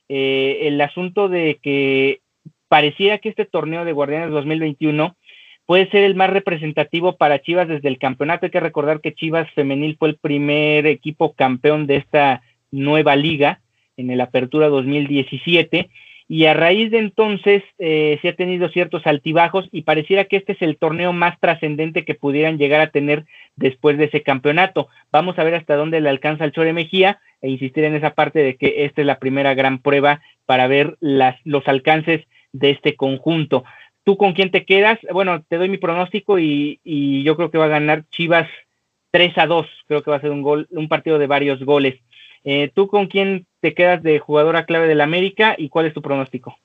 eh, 0.09 0.61
el 0.62 0.81
asunto 0.81 1.29
de 1.29 1.59
que 1.61 2.21
pareciera 2.69 3.19
que 3.19 3.31
este 3.31 3.47
torneo 3.47 3.85
de 3.85 3.91
Guardianes 3.91 4.31
2021 4.31 5.17
puede 5.67 5.91
ser 5.91 6.05
el 6.05 6.15
más 6.15 6.31
representativo 6.31 7.17
para 7.17 7.43
Chivas 7.43 7.67
desde 7.67 7.89
el 7.89 7.99
campeonato. 7.99 8.47
Hay 8.47 8.53
que 8.53 8.61
recordar 8.61 9.01
que 9.01 9.15
Chivas 9.15 9.51
Femenil 9.57 9.97
fue 9.99 10.11
el 10.11 10.19
primer 10.19 10.87
equipo 10.87 11.33
campeón 11.33 11.89
de 11.89 11.97
esta 11.97 12.43
nueva 12.71 13.17
liga 13.17 13.61
en 13.97 14.12
el 14.12 14.21
Apertura 14.21 14.69
2017 14.69 15.91
y 16.29 16.47
a 16.47 16.55
raíz 16.55 16.91
de 16.91 16.99
entonces 16.99 17.62
eh, 17.79 18.18
se 18.22 18.29
ha 18.29 18.37
tenido 18.37 18.68
ciertos 18.70 19.07
altibajos 19.07 19.68
y 19.72 19.83
pareciera 19.83 20.25
que 20.25 20.37
este 20.37 20.53
es 20.53 20.62
el 20.62 20.79
torneo 20.79 21.12
más 21.12 21.39
trascendente 21.39 22.05
que 22.05 22.14
pudieran 22.14 22.57
llegar 22.57 22.81
a 22.81 22.91
tener 22.91 23.25
después 23.57 23.99
de 23.99 24.05
ese 24.05 24.22
campeonato. 24.22 24.89
Vamos 25.12 25.39
a 25.39 25.45
ver 25.45 25.55
hasta 25.55 25.77
dónde 25.77 26.01
le 26.01 26.09
alcanza 26.09 26.45
el 26.45 26.53
Chore 26.53 26.72
Mejía 26.72 27.20
e 27.43 27.51
insistir 27.51 27.85
en 27.85 27.95
esa 27.95 28.14
parte 28.14 28.39
de 28.39 28.57
que 28.57 28.85
esta 28.85 29.03
es 29.03 29.07
la 29.07 29.18
primera 29.18 29.55
gran 29.55 29.79
prueba 29.79 30.22
para 30.47 30.66
ver 30.66 30.97
los 31.01 31.68
alcances 31.68 32.27
de 32.53 32.70
este 32.70 32.97
conjunto. 32.97 33.64
¿Tú 34.03 34.16
con 34.16 34.33
quién 34.33 34.51
te 34.51 34.64
quedas? 34.64 34.99
Bueno, 35.12 35.43
te 35.47 35.57
doy 35.57 35.68
mi 35.68 35.79
pronóstico 35.79 36.39
y, 36.39 36.81
y 36.85 37.22
yo 37.22 37.37
creo 37.37 37.51
que 37.51 37.59
va 37.59 37.66
a 37.66 37.68
ganar 37.68 38.05
Chivas 38.11 38.49
3 39.11 39.39
a 39.39 39.47
2. 39.47 39.66
Creo 39.87 40.03
que 40.03 40.11
va 40.11 40.16
a 40.16 40.20
ser 40.20 40.31
un, 40.31 40.43
gol, 40.43 40.66
un 40.70 40.89
partido 40.89 41.18
de 41.18 41.27
varios 41.27 41.62
goles. 41.62 41.95
Eh, 42.45 42.70
¿Tú 42.75 42.89
con 42.89 43.07
quién 43.07 43.47
te 43.65 43.73
quedas 43.73 44.03
de 44.03 44.19
jugadora 44.19 44.67
clave 44.67 44.87
del 44.87 45.01
América 45.01 45.55
y 45.57 45.71
cuál 45.71 45.87
es 45.87 45.95
tu 45.95 46.03
pronóstico? 46.03 46.59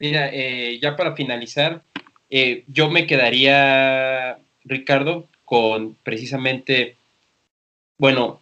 Mira, 0.00 0.30
eh, 0.32 0.80
ya 0.82 0.96
para 0.96 1.14
finalizar, 1.14 1.84
eh, 2.28 2.64
yo 2.66 2.90
me 2.90 3.06
quedaría, 3.06 4.36
Ricardo, 4.64 5.28
con 5.44 5.94
precisamente, 6.02 6.96
bueno, 7.98 8.40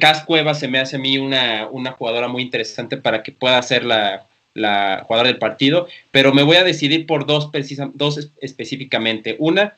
Cas 0.00 0.24
Cueva 0.24 0.54
se 0.54 0.66
me 0.66 0.80
hace 0.80 0.96
a 0.96 0.98
mí 0.98 1.18
una, 1.18 1.68
una 1.70 1.92
jugadora 1.92 2.26
muy 2.26 2.42
interesante 2.42 2.96
para 2.96 3.22
que 3.22 3.30
pueda 3.30 3.62
ser 3.62 3.84
la, 3.84 4.26
la 4.52 5.04
jugadora 5.06 5.28
del 5.28 5.38
partido, 5.38 5.86
pero 6.10 6.34
me 6.34 6.42
voy 6.42 6.56
a 6.56 6.64
decidir 6.64 7.06
por 7.06 7.26
dos, 7.26 7.48
dos 7.94 8.32
específicamente. 8.40 9.36
Una 9.38 9.76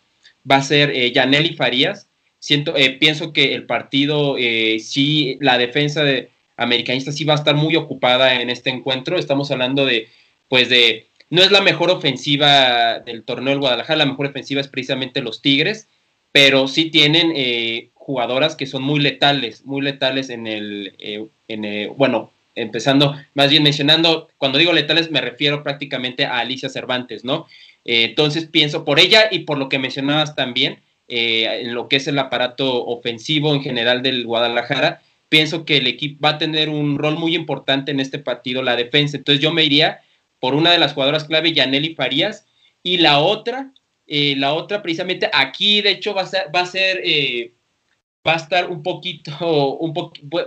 va 0.51 0.57
a 0.57 0.62
ser 0.62 0.89
eh, 0.89 1.12
Yaneli 1.12 1.55
Farías. 1.55 2.09
Siento, 2.39 2.73
pienso 2.99 3.35
que 3.35 3.53
el 3.53 3.66
partido, 3.66 4.37
sí, 4.79 5.37
la 5.41 5.59
defensa 5.59 6.03
de, 6.05 6.31
americanista 6.59 7.12
sí 7.12 7.24
va 7.24 7.34
a 7.34 7.36
estar 7.36 7.54
muy 7.54 7.76
ocupada 7.76 8.40
en 8.40 8.50
este 8.50 8.68
encuentro. 8.68 9.16
Estamos 9.16 9.50
hablando 9.50 9.86
de, 9.86 10.09
pues 10.48 10.68
de, 10.68 11.06
no 11.30 11.40
es 11.40 11.50
la 11.50 11.62
mejor 11.62 11.90
ofensiva 11.90 12.98
del 12.98 13.22
torneo 13.22 13.50
del 13.50 13.61
Guadalajara, 13.61 13.98
la 13.98 14.06
mejor 14.06 14.26
ofensiva 14.26 14.61
es 14.61 14.68
precisamente 14.68 15.22
los 15.22 15.40
Tigres, 15.40 15.88
pero 16.32 16.68
sí 16.68 16.90
tienen 16.90 17.32
eh, 17.34 17.90
jugadoras 17.94 18.56
que 18.56 18.66
son 18.66 18.82
muy 18.82 19.00
letales, 19.00 19.64
muy 19.64 19.82
letales 19.82 20.30
en 20.30 20.46
el, 20.46 20.94
eh, 20.98 21.26
en 21.46 21.96
bueno, 21.96 22.32
empezando, 22.54 23.14
más 23.34 23.50
bien 23.50 23.62
mencionando, 23.62 24.28
cuando 24.36 24.59
digo 24.59 24.72
letales 24.72 25.11
me 25.12 25.20
refiero 25.20 25.62
prácticamente 25.62 26.26
a 26.26 26.38
Alicia 26.38 26.68
Cervantes, 26.68 27.24
¿no? 27.24 27.46
Eh, 27.84 28.04
entonces 28.04 28.46
pienso 28.46 28.84
por 28.84 28.98
ella 28.98 29.28
y 29.30 29.40
por 29.40 29.59
lo 29.59 29.68
que 29.68 29.78
mencionabas 29.78 30.34
también, 30.34 30.80
en 31.11 31.72
lo 31.72 31.88
que 31.88 31.96
es 31.96 32.06
el 32.06 32.18
aparato 32.18 32.84
ofensivo 32.84 33.54
en 33.54 33.62
general 33.62 34.02
del 34.02 34.26
Guadalajara, 34.26 35.00
pienso 35.29 35.64
que 35.64 35.79
el 35.79 35.87
equipo 35.87 36.20
va 36.24 36.31
a 36.31 36.39
tener 36.39 36.68
un 36.68 36.99
rol 36.99 37.18
muy 37.18 37.35
importante 37.35 37.91
en 37.91 38.01
este 38.01 38.18
partido, 38.18 38.62
la 38.62 38.76
defensa. 38.76 39.16
Entonces 39.16 39.43
yo 39.43 39.53
me 39.53 39.64
iría 39.64 40.01
por 40.41 40.55
una 40.55 40.70
de 40.72 40.79
las 40.79 40.95
jugadoras 40.95 41.24
clave, 41.24 41.53
Yaneli 41.53 41.95
Farías, 41.95 42.47
y 42.83 42.99
la 42.99 43.18
otra, 43.18 43.72
eh, 44.07 44.35
la 44.37 44.55
otra 44.55 44.83
precisamente 44.83 45.29
aquí, 45.33 45.83
de 45.83 45.91
hecho, 45.91 46.14
va 46.14 46.22
a 46.22 46.26
ser, 46.26 46.47
va 46.55 46.61
a 46.61 46.66
ser, 46.66 47.01
eh, 47.05 47.55
va 48.26 48.35
a 48.35 48.37
estar 48.37 48.70
un 48.70 48.83
poquito, 48.83 49.76
un 49.81 49.93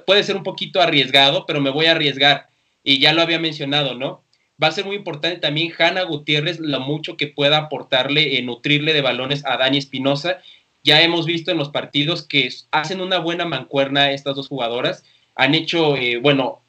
puede 0.05 0.23
ser 0.23 0.35
un 0.35 0.43
poquito 0.43 0.81
arriesgado, 0.81 1.45
pero 1.45 1.61
me 1.61 1.69
voy 1.69 1.85
a 1.85 1.91
arriesgar, 1.91 2.47
y 2.83 2.99
ya 2.99 3.13
lo 3.13 3.21
había 3.21 3.39
mencionado, 3.39 3.95
¿no? 3.95 4.23
Va 4.61 4.67
a 4.67 4.71
ser 4.71 4.85
muy 4.85 4.95
importante 4.95 5.39
también 5.39 5.73
Hanna 5.77 6.03
Gutiérrez, 6.03 6.59
lo 6.59 6.79
mucho 6.79 7.17
que 7.17 7.27
pueda 7.27 7.57
aportarle, 7.57 8.37
eh, 8.37 8.41
nutrirle 8.43 8.93
de 8.93 9.01
balones 9.01 9.43
a 9.45 9.57
Dani 9.57 9.77
Espinosa, 9.77 10.39
ya 10.83 11.01
hemos 11.01 11.25
visto 11.25 11.51
en 11.51 11.57
los 11.57 11.69
partidos 11.69 12.23
que 12.23 12.49
hacen 12.71 13.01
una 13.01 13.19
buena 13.19 13.45
mancuerna 13.45 14.11
estas 14.11 14.35
dos 14.35 14.47
jugadoras. 14.47 15.03
Han 15.35 15.53
hecho, 15.53 15.95
eh, 15.95 16.17
bueno, 16.17 16.61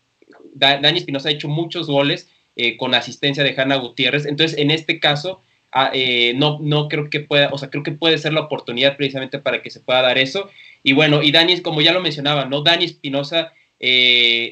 Dani 0.54 0.98
Espinosa 0.98 1.28
ha 1.28 1.32
hecho 1.32 1.48
muchos 1.48 1.86
goles 1.86 2.28
eh, 2.56 2.76
con 2.76 2.94
asistencia 2.94 3.42
de 3.42 3.54
Hanna 3.56 3.76
Gutiérrez. 3.76 4.26
Entonces, 4.26 4.58
en 4.58 4.70
este 4.70 5.00
caso, 5.00 5.40
ah, 5.72 5.90
eh, 5.94 6.34
no, 6.36 6.58
no 6.60 6.88
creo 6.88 7.08
que 7.08 7.20
pueda, 7.20 7.48
o 7.52 7.58
sea, 7.58 7.70
creo 7.70 7.82
que 7.82 7.92
puede 7.92 8.18
ser 8.18 8.34
la 8.34 8.42
oportunidad 8.42 8.96
precisamente 8.96 9.38
para 9.38 9.62
que 9.62 9.70
se 9.70 9.80
pueda 9.80 10.02
dar 10.02 10.18
eso. 10.18 10.50
Y 10.82 10.92
bueno, 10.92 11.22
y 11.22 11.32
Dani, 11.32 11.60
como 11.62 11.80
ya 11.80 11.92
lo 11.92 12.00
mencionaba, 12.00 12.44
¿no? 12.44 12.62
Dani 12.62 12.84
Espinosa 12.84 13.52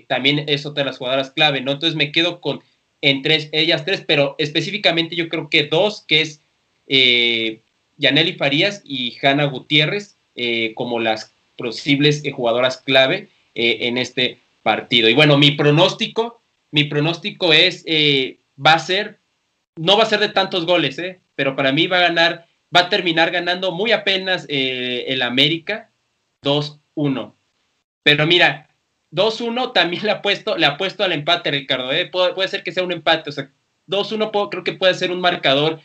también 0.09 0.45
es 0.49 0.67
otra 0.67 0.83
de 0.83 0.91
las 0.91 0.99
jugadoras 0.99 1.31
clave, 1.31 1.61
¿no? 1.61 1.71
Entonces 1.71 1.97
me 1.97 2.11
quedo 2.11 2.41
con 2.41 2.63
en 3.01 3.23
tres, 3.23 3.49
ellas 3.53 3.85
tres, 3.85 4.03
pero 4.05 4.35
específicamente 4.39 5.15
yo 5.15 5.29
creo 5.29 5.49
que 5.49 5.69
dos, 5.69 6.05
que 6.09 6.21
es 6.23 6.41
Yaneli 8.01 8.33
Farías 8.33 8.83
y 8.85 9.17
Hanna 9.23 9.45
Gutiérrez 9.45 10.17
eh, 10.35 10.73
como 10.75 10.99
las 10.99 11.33
posibles 11.57 12.25
eh, 12.25 12.33
jugadoras 12.33 12.79
clave 12.79 13.29
eh, 13.55 13.79
en 13.83 13.99
este 13.99 14.39
partido. 14.63 15.09
Y 15.09 15.15
bueno, 15.15 15.37
mi 15.37 15.53
pronóstico, 15.53 16.41
mi 16.71 16.85
pronóstico 16.85 17.53
es, 17.53 17.85
va 18.59 18.73
a 18.73 18.79
ser, 18.79 19.19
no 19.77 19.97
va 19.97 20.05
a 20.05 20.07
ser 20.07 20.21
de 20.21 20.31
tantos 20.31 20.67
goles, 20.67 21.01
pero 21.35 21.55
para 21.57 21.73
mí 21.73 21.87
va 21.87 21.99
a 21.99 22.09
ganar, 22.09 22.47
va 22.75 22.81
a 22.81 22.89
terminar 22.89 23.31
ganando 23.31 23.73
muy 23.73 23.93
apenas 23.93 24.47
el 24.49 25.21
América 25.23 25.91
2-1. 26.43 27.35
Pero 28.03 28.27
mira, 28.27 28.71
2-1 29.13 29.73
también 29.73 30.05
le 30.05 30.13
apuesto, 30.13 30.57
le 30.57 30.67
apuesto 30.67 31.05
al 31.05 31.13
empate, 31.13 31.51
Ricardo. 31.51 31.89
Puede, 32.11 32.35
puede, 32.35 32.49
ser 32.49 32.63
que 32.63 32.73
sea 32.73 32.85
un 32.85 32.93
empate, 32.93 33.31
o 33.31 33.33
sea, 33.33 33.51
2-1 33.89 34.49
creo 34.51 34.65
que 34.65 34.73
puede 34.73 34.95
ser 34.95 35.11
un 35.11 35.21
marcador 35.21 35.81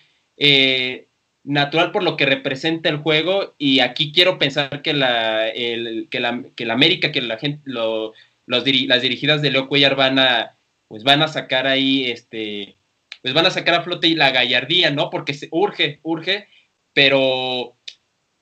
natural 1.46 1.92
por 1.92 2.04
lo 2.04 2.18
que 2.18 2.26
representa 2.26 2.90
el 2.90 2.98
juego 2.98 3.54
y 3.58 3.80
aquí 3.80 4.12
quiero 4.12 4.38
pensar 4.38 4.82
que 4.82 4.94
la, 4.94 5.52
que 5.54 6.20
la, 6.20 6.44
que 6.56 6.66
la 6.66 6.74
América, 6.74 7.12
que 7.12 7.22
la 7.22 7.38
gente, 7.38 7.62
los, 7.66 8.12
las 8.48 8.64
dirigidas 8.64 9.42
de 9.42 9.52
Leo 9.52 9.68
Cuellar 9.68 9.96
van 9.96 10.20
a, 10.20 10.58
pues 10.88 11.04
van 11.04 11.22
a 11.22 11.28
sacar 11.28 11.68
ahí, 11.68 12.10
este, 12.10 12.76
pues 13.22 13.34
van 13.34 13.46
a 13.46 13.52
sacar 13.52 13.76
a 13.76 13.84
flote 13.84 14.08
y 14.08 14.16
la 14.16 14.32
gallardía, 14.32 14.92
¿no? 14.92 15.10
Porque 15.10 15.34
se 15.34 15.48
urge, 15.52 16.00
urge, 16.04 16.48
pero 16.94 17.76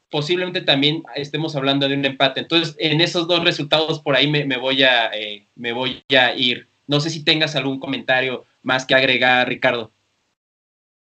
posiblemente 0.10 0.62
también 0.62 1.04
estemos 1.16 1.56
hablando 1.56 1.88
de 1.88 1.96
un 1.96 2.06
empate. 2.06 2.42
Entonces, 2.42 2.76
en 2.80 3.02
esos 3.02 3.28
dos 3.28 3.44
resultados 3.44 4.00
por 4.00 4.16
ahí 4.16 4.28
me, 4.28 4.58
voy 4.58 4.84
a, 4.84 5.08
eh, 5.08 5.46
me 5.56 5.74
voy 5.74 6.04
a 6.16 6.34
ir. 6.36 6.68
No 6.86 7.00
sé 7.00 7.10
si 7.10 7.24
tengas 7.24 7.56
algún 7.56 7.80
comentario 7.80 8.46
más 8.62 8.86
que 8.86 8.94
agregar, 8.94 9.48
Ricardo. 9.50 9.92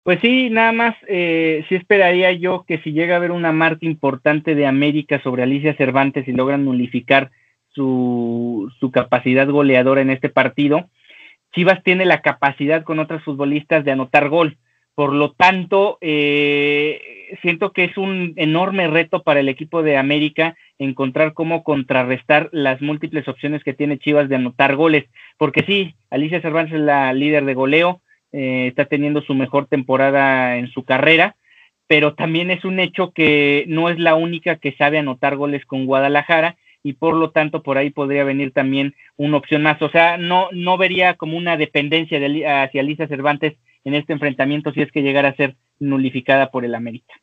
Pues 0.04 0.18
sí, 0.20 0.50
nada 0.50 0.72
más, 0.72 0.96
eh, 1.06 1.64
sí 1.68 1.76
esperaría 1.76 2.32
yo 2.32 2.64
que 2.66 2.78
si 2.78 2.92
llega 2.92 3.14
a 3.14 3.16
haber 3.18 3.30
una 3.30 3.52
marca 3.52 3.86
importante 3.86 4.56
de 4.56 4.66
América 4.66 5.22
sobre 5.22 5.44
Alicia 5.44 5.76
Cervantes 5.76 6.26
y 6.26 6.32
logran 6.32 6.64
nulificar 6.64 7.30
su, 7.68 8.72
su 8.80 8.90
capacidad 8.90 9.48
goleadora 9.48 10.00
en 10.00 10.10
este 10.10 10.28
partido, 10.28 10.88
Chivas 11.54 11.82
tiene 11.84 12.04
la 12.04 12.20
capacidad 12.20 12.82
con 12.82 12.98
otras 12.98 13.22
futbolistas 13.22 13.84
de 13.84 13.92
anotar 13.92 14.28
gol. 14.28 14.58
Por 14.94 15.14
lo 15.14 15.32
tanto, 15.32 15.98
eh, 16.00 17.38
siento 17.40 17.72
que 17.72 17.84
es 17.84 17.96
un 17.96 18.34
enorme 18.36 18.88
reto 18.88 19.22
para 19.22 19.40
el 19.40 19.48
equipo 19.48 19.82
de 19.82 19.96
América 19.96 20.56
encontrar 20.78 21.32
cómo 21.32 21.62
contrarrestar 21.62 22.50
las 22.52 22.82
múltiples 22.82 23.26
opciones 23.28 23.62
que 23.64 23.72
tiene 23.72 23.98
Chivas 23.98 24.28
de 24.28 24.36
anotar 24.36 24.74
goles. 24.76 25.04
Porque 25.38 25.62
sí, 25.62 25.94
Alicia 26.10 26.42
Cervantes 26.42 26.74
es 26.74 26.80
la 26.80 27.12
líder 27.14 27.44
de 27.44 27.54
goleo, 27.54 28.01
eh, 28.32 28.68
está 28.68 28.86
teniendo 28.86 29.22
su 29.22 29.34
mejor 29.34 29.66
temporada 29.66 30.56
en 30.56 30.70
su 30.70 30.84
carrera, 30.84 31.36
pero 31.86 32.14
también 32.14 32.50
es 32.50 32.64
un 32.64 32.80
hecho 32.80 33.12
que 33.12 33.64
no 33.68 33.90
es 33.90 33.98
la 33.98 34.14
única 34.14 34.56
que 34.56 34.72
sabe 34.72 34.98
anotar 34.98 35.36
goles 35.36 35.66
con 35.66 35.84
Guadalajara 35.84 36.56
y 36.82 36.94
por 36.94 37.14
lo 37.14 37.30
tanto 37.30 37.62
por 37.62 37.78
ahí 37.78 37.90
podría 37.90 38.24
venir 38.24 38.52
también 38.52 38.94
una 39.16 39.36
opción 39.36 39.62
más. 39.62 39.80
O 39.82 39.90
sea, 39.90 40.16
no, 40.16 40.48
no 40.52 40.78
vería 40.78 41.14
como 41.14 41.36
una 41.36 41.56
dependencia 41.56 42.18
de, 42.18 42.46
hacia 42.46 42.82
Lisa 42.82 43.06
Cervantes 43.06 43.54
en 43.84 43.94
este 43.94 44.12
enfrentamiento 44.12 44.72
si 44.72 44.80
es 44.80 44.90
que 44.90 45.02
llegara 45.02 45.28
a 45.28 45.36
ser 45.36 45.56
nulificada 45.78 46.50
por 46.50 46.64
el 46.64 46.74
América. 46.74 47.14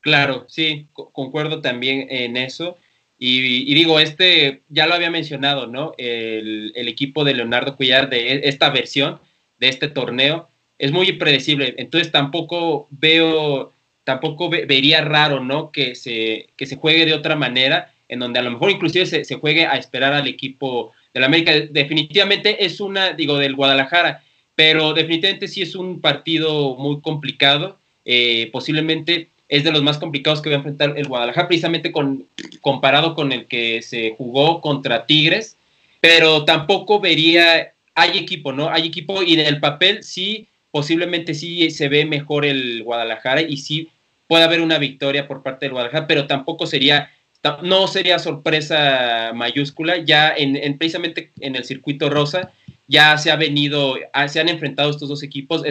Claro, 0.00 0.44
sí, 0.48 0.88
concuerdo 0.92 1.60
también 1.60 2.06
en 2.10 2.36
eso. 2.36 2.76
Y, 3.18 3.72
digo, 3.74 3.98
este 3.98 4.62
ya 4.68 4.86
lo 4.86 4.94
había 4.94 5.10
mencionado, 5.10 5.66
¿no? 5.66 5.94
El, 5.96 6.72
el, 6.74 6.88
equipo 6.88 7.24
de 7.24 7.34
Leonardo 7.34 7.76
Cuellar 7.76 8.10
de 8.10 8.32
e, 8.32 8.48
esta 8.48 8.68
versión 8.68 9.20
de 9.58 9.68
este 9.68 9.88
torneo 9.88 10.48
es 10.78 10.92
muy 10.92 11.08
impredecible. 11.08 11.74
Entonces 11.78 12.12
tampoco 12.12 12.88
veo, 12.90 13.72
tampoco 14.04 14.48
vería 14.50 15.02
raro, 15.02 15.40
¿no? 15.40 15.70
Que 15.70 15.94
se, 15.94 16.48
que 16.56 16.66
se 16.66 16.76
juegue 16.76 17.06
de 17.06 17.14
otra 17.14 17.36
manera, 17.36 17.92
en 18.08 18.20
donde 18.20 18.38
a 18.38 18.42
lo 18.42 18.50
mejor 18.50 18.70
inclusive 18.70 19.06
se, 19.06 19.34
juegue 19.36 19.66
a 19.66 19.76
esperar 19.76 20.12
al 20.12 20.28
equipo 20.28 20.92
del 21.14 21.24
América. 21.24 21.52
Definitivamente 21.70 22.64
es 22.64 22.80
una, 22.80 23.12
digo, 23.12 23.38
del 23.38 23.56
Guadalajara, 23.56 24.22
pero 24.54 24.94
definitivamente 24.94 25.48
sí 25.48 25.62
es 25.62 25.74
un 25.74 26.00
partido 26.00 26.76
muy 26.76 27.00
complicado. 27.00 27.78
Eh, 28.04 28.50
posiblemente 28.52 29.28
es 29.48 29.64
de 29.64 29.72
los 29.72 29.82
más 29.82 29.98
complicados 29.98 30.42
que 30.42 30.50
va 30.50 30.56
a 30.56 30.58
enfrentar 30.58 30.94
el 30.96 31.08
Guadalajara, 31.08 31.48
precisamente 31.48 31.92
con, 31.92 32.26
comparado 32.60 33.14
con 33.14 33.32
el 33.32 33.46
que 33.46 33.82
se 33.82 34.14
jugó 34.16 34.60
contra 34.60 35.06
Tigres, 35.06 35.56
pero 36.00 36.44
tampoco 36.44 37.00
vería 37.00 37.72
hay 37.96 38.18
equipo, 38.18 38.52
¿no? 38.52 38.70
Hay 38.70 38.86
equipo 38.86 39.22
y 39.22 39.34
en 39.34 39.40
el 39.40 39.58
papel 39.58 40.04
sí, 40.04 40.46
posiblemente 40.76 41.32
sí 41.32 41.70
se 41.70 41.88
ve 41.88 42.04
mejor 42.04 42.44
el 42.44 42.82
Guadalajara 42.82 43.40
y 43.40 43.56
sí 43.56 43.88
puede 44.26 44.44
haber 44.44 44.60
una 44.60 44.76
victoria 44.76 45.26
por 45.26 45.42
parte 45.42 45.64
del 45.64 45.72
Guadalajara, 45.72 46.06
pero 46.06 46.26
tampoco 46.26 46.66
sería, 46.66 47.08
no 47.62 47.86
sería 47.86 48.18
sorpresa 48.18 49.32
mayúscula, 49.34 49.96
ya 50.04 50.34
en, 50.36 50.76
precisamente 50.76 51.30
en 51.40 51.56
el 51.56 51.64
circuito 51.64 52.10
rosa 52.10 52.52
ya 52.88 53.16
se 53.16 53.30
ha 53.30 53.36
venido, 53.36 53.96
ah, 54.12 54.28
se 54.28 54.38
han 54.38 54.50
enfrentado 54.50 54.90
estos 54.90 55.08
dos 55.08 55.22
equipos, 55.22 55.62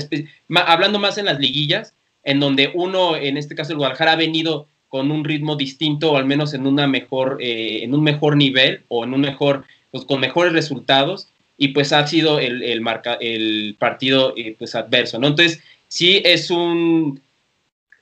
hablando 0.65 0.97
más 0.97 1.19
en 1.19 1.25
las 1.25 1.39
liguillas, 1.39 1.93
en 2.23 2.39
donde 2.39 2.71
uno, 2.73 3.15
en 3.15 3.37
este 3.37 3.53
caso 3.53 3.73
el 3.73 3.77
Guadalajara, 3.77 4.13
ha 4.13 4.15
venido 4.15 4.67
con 4.87 5.11
un 5.11 5.23
ritmo 5.23 5.55
distinto 5.55 6.13
o 6.13 6.17
al 6.17 6.25
menos 6.25 6.55
en 6.55 6.65
una 6.65 6.87
mejor, 6.87 7.37
eh, 7.41 7.83
en 7.83 7.93
un 7.93 8.01
mejor 8.01 8.37
nivel 8.37 8.81
o 8.87 9.03
en 9.03 9.13
un 9.13 9.21
mejor, 9.21 9.65
pues 9.91 10.03
con 10.03 10.19
mejores 10.19 10.51
resultados 10.51 11.27
y 11.57 11.69
pues 11.69 11.93
ha 11.93 12.05
sido 12.05 12.39
el, 12.39 12.63
el, 12.63 12.81
marca, 12.81 13.17
el 13.19 13.75
partido 13.79 14.33
eh, 14.35 14.55
pues 14.57 14.75
adverso, 14.75 15.19
¿no? 15.19 15.27
Entonces, 15.27 15.61
sí 15.87 16.21
es 16.25 16.51
un, 16.51 17.21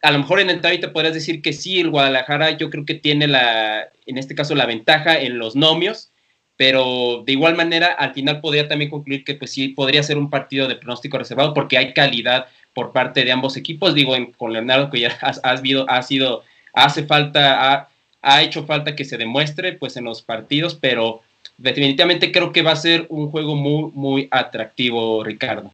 a 0.02 0.12
lo 0.12 0.20
mejor 0.20 0.40
en 0.40 0.50
el 0.50 0.62
te 0.62 0.88
podrías 0.90 1.14
decir 1.14 1.42
que 1.42 1.54
sí, 1.54 1.80
el 1.80 1.90
Guadalajara 1.90 2.52
yo 2.52 2.70
creo 2.70 2.86
que 2.86 2.96
tiene 2.96 3.28
la, 3.28 3.90
en 4.06 4.18
este 4.18 4.36
caso, 4.36 4.56
la 4.56 4.66
ventaja 4.66 5.20
en 5.20 5.38
los 5.38 5.56
nomios, 5.56 6.12
pero 6.58 7.24
de 7.26 7.32
igual 7.32 7.56
manera 7.56 7.88
al 7.88 8.14
final 8.14 8.42
podría 8.42 8.68
también 8.68 8.92
concluir 8.92 9.24
que 9.24 9.36
pues 9.36 9.52
sí 9.52 9.70
podría 9.70 10.04
ser 10.04 10.18
un 10.18 10.30
partido 10.30 10.68
de 10.68 10.76
pronóstico 10.76 11.18
reservado 11.18 11.54
porque 11.54 11.78
hay 11.78 11.94
calidad 11.94 12.48
por 12.74 12.92
parte 12.92 13.24
de 13.24 13.32
ambos 13.32 13.56
equipos, 13.56 13.94
digo, 13.94 14.16
con 14.38 14.54
Leonardo 14.54 14.90
que 14.90 15.00
ya 15.00 15.18
has, 15.22 15.40
has, 15.44 15.62
ha 15.88 16.02
sido, 16.02 16.44
hace 16.74 17.04
falta, 17.04 17.74
ha, 17.74 17.90
ha 18.22 18.42
hecho 18.44 18.66
falta 18.66 18.96
que 18.96 19.06
se 19.06 19.18
demuestre 19.18 19.74
pues 19.74 19.96
en 19.98 20.06
los 20.06 20.22
partidos, 20.22 20.76
pero 20.76 21.22
definitivamente 21.58 22.32
creo 22.32 22.52
que 22.52 22.62
va 22.62 22.72
a 22.72 22.76
ser 22.76 23.06
un 23.10 23.30
juego 23.30 23.56
muy, 23.56 23.92
muy 23.94 24.28
atractivo, 24.32 25.24
Ricardo. 25.24 25.72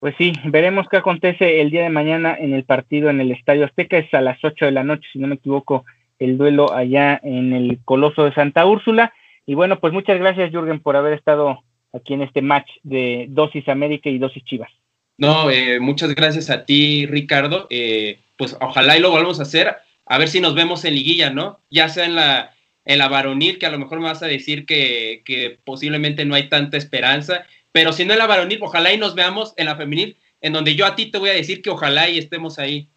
Pues 0.00 0.14
sí, 0.18 0.32
veremos 0.44 0.88
qué 0.88 0.96
acontece 0.96 1.60
el 1.60 1.70
día 1.70 1.82
de 1.82 1.90
mañana 1.90 2.34
en 2.36 2.54
el 2.54 2.64
partido 2.64 3.08
en 3.08 3.20
el 3.20 3.30
Estadio 3.30 3.64
Azteca. 3.64 3.98
Es 3.98 4.12
a 4.12 4.20
las 4.20 4.42
8 4.42 4.64
de 4.64 4.72
la 4.72 4.82
noche, 4.82 5.08
si 5.12 5.20
no 5.20 5.28
me 5.28 5.36
equivoco, 5.36 5.84
el 6.18 6.38
duelo 6.38 6.72
allá 6.72 7.20
en 7.22 7.52
el 7.52 7.78
Coloso 7.84 8.24
de 8.24 8.34
Santa 8.34 8.66
Úrsula. 8.66 9.12
Y 9.46 9.54
bueno, 9.54 9.78
pues 9.78 9.92
muchas 9.92 10.18
gracias, 10.18 10.50
Jürgen, 10.50 10.80
por 10.80 10.96
haber 10.96 11.12
estado 11.12 11.62
aquí 11.92 12.14
en 12.14 12.22
este 12.22 12.42
match 12.42 12.68
de 12.82 13.26
Dosis 13.28 13.68
América 13.68 14.08
y 14.08 14.18
Dosis 14.18 14.44
Chivas. 14.44 14.70
No, 15.18 15.50
eh, 15.50 15.78
muchas 15.78 16.14
gracias 16.14 16.50
a 16.50 16.64
ti, 16.64 17.06
Ricardo. 17.06 17.66
Eh, 17.70 18.18
pues 18.36 18.56
ojalá 18.60 18.96
y 18.96 19.00
lo 19.00 19.10
volvamos 19.10 19.38
a 19.38 19.44
hacer. 19.44 19.76
A 20.06 20.18
ver 20.18 20.28
si 20.28 20.40
nos 20.40 20.54
vemos 20.54 20.84
en 20.84 20.94
liguilla, 20.94 21.30
¿no? 21.30 21.60
Ya 21.70 21.88
sea 21.88 22.06
en 22.06 22.16
la 22.16 22.52
en 22.84 22.98
la 22.98 23.08
varonil, 23.08 23.58
que 23.58 23.66
a 23.66 23.70
lo 23.70 23.78
mejor 23.78 23.98
me 24.00 24.06
vas 24.06 24.22
a 24.22 24.26
decir 24.26 24.66
que, 24.66 25.22
que, 25.24 25.58
posiblemente 25.64 26.24
no 26.24 26.34
hay 26.34 26.48
tanta 26.48 26.76
esperanza, 26.76 27.44
pero 27.70 27.92
si 27.92 28.04
no 28.04 28.12
en 28.12 28.18
la 28.18 28.26
varonil, 28.26 28.58
ojalá 28.62 28.92
y 28.92 28.98
nos 28.98 29.14
veamos 29.14 29.54
en 29.56 29.66
la 29.66 29.76
femenil, 29.76 30.16
en 30.40 30.52
donde 30.52 30.74
yo 30.74 30.86
a 30.86 30.96
ti 30.96 31.10
te 31.10 31.18
voy 31.18 31.30
a 31.30 31.34
decir 31.34 31.62
que 31.62 31.70
ojalá 31.70 32.08
y 32.10 32.18
estemos 32.18 32.58
ahí. 32.58 32.88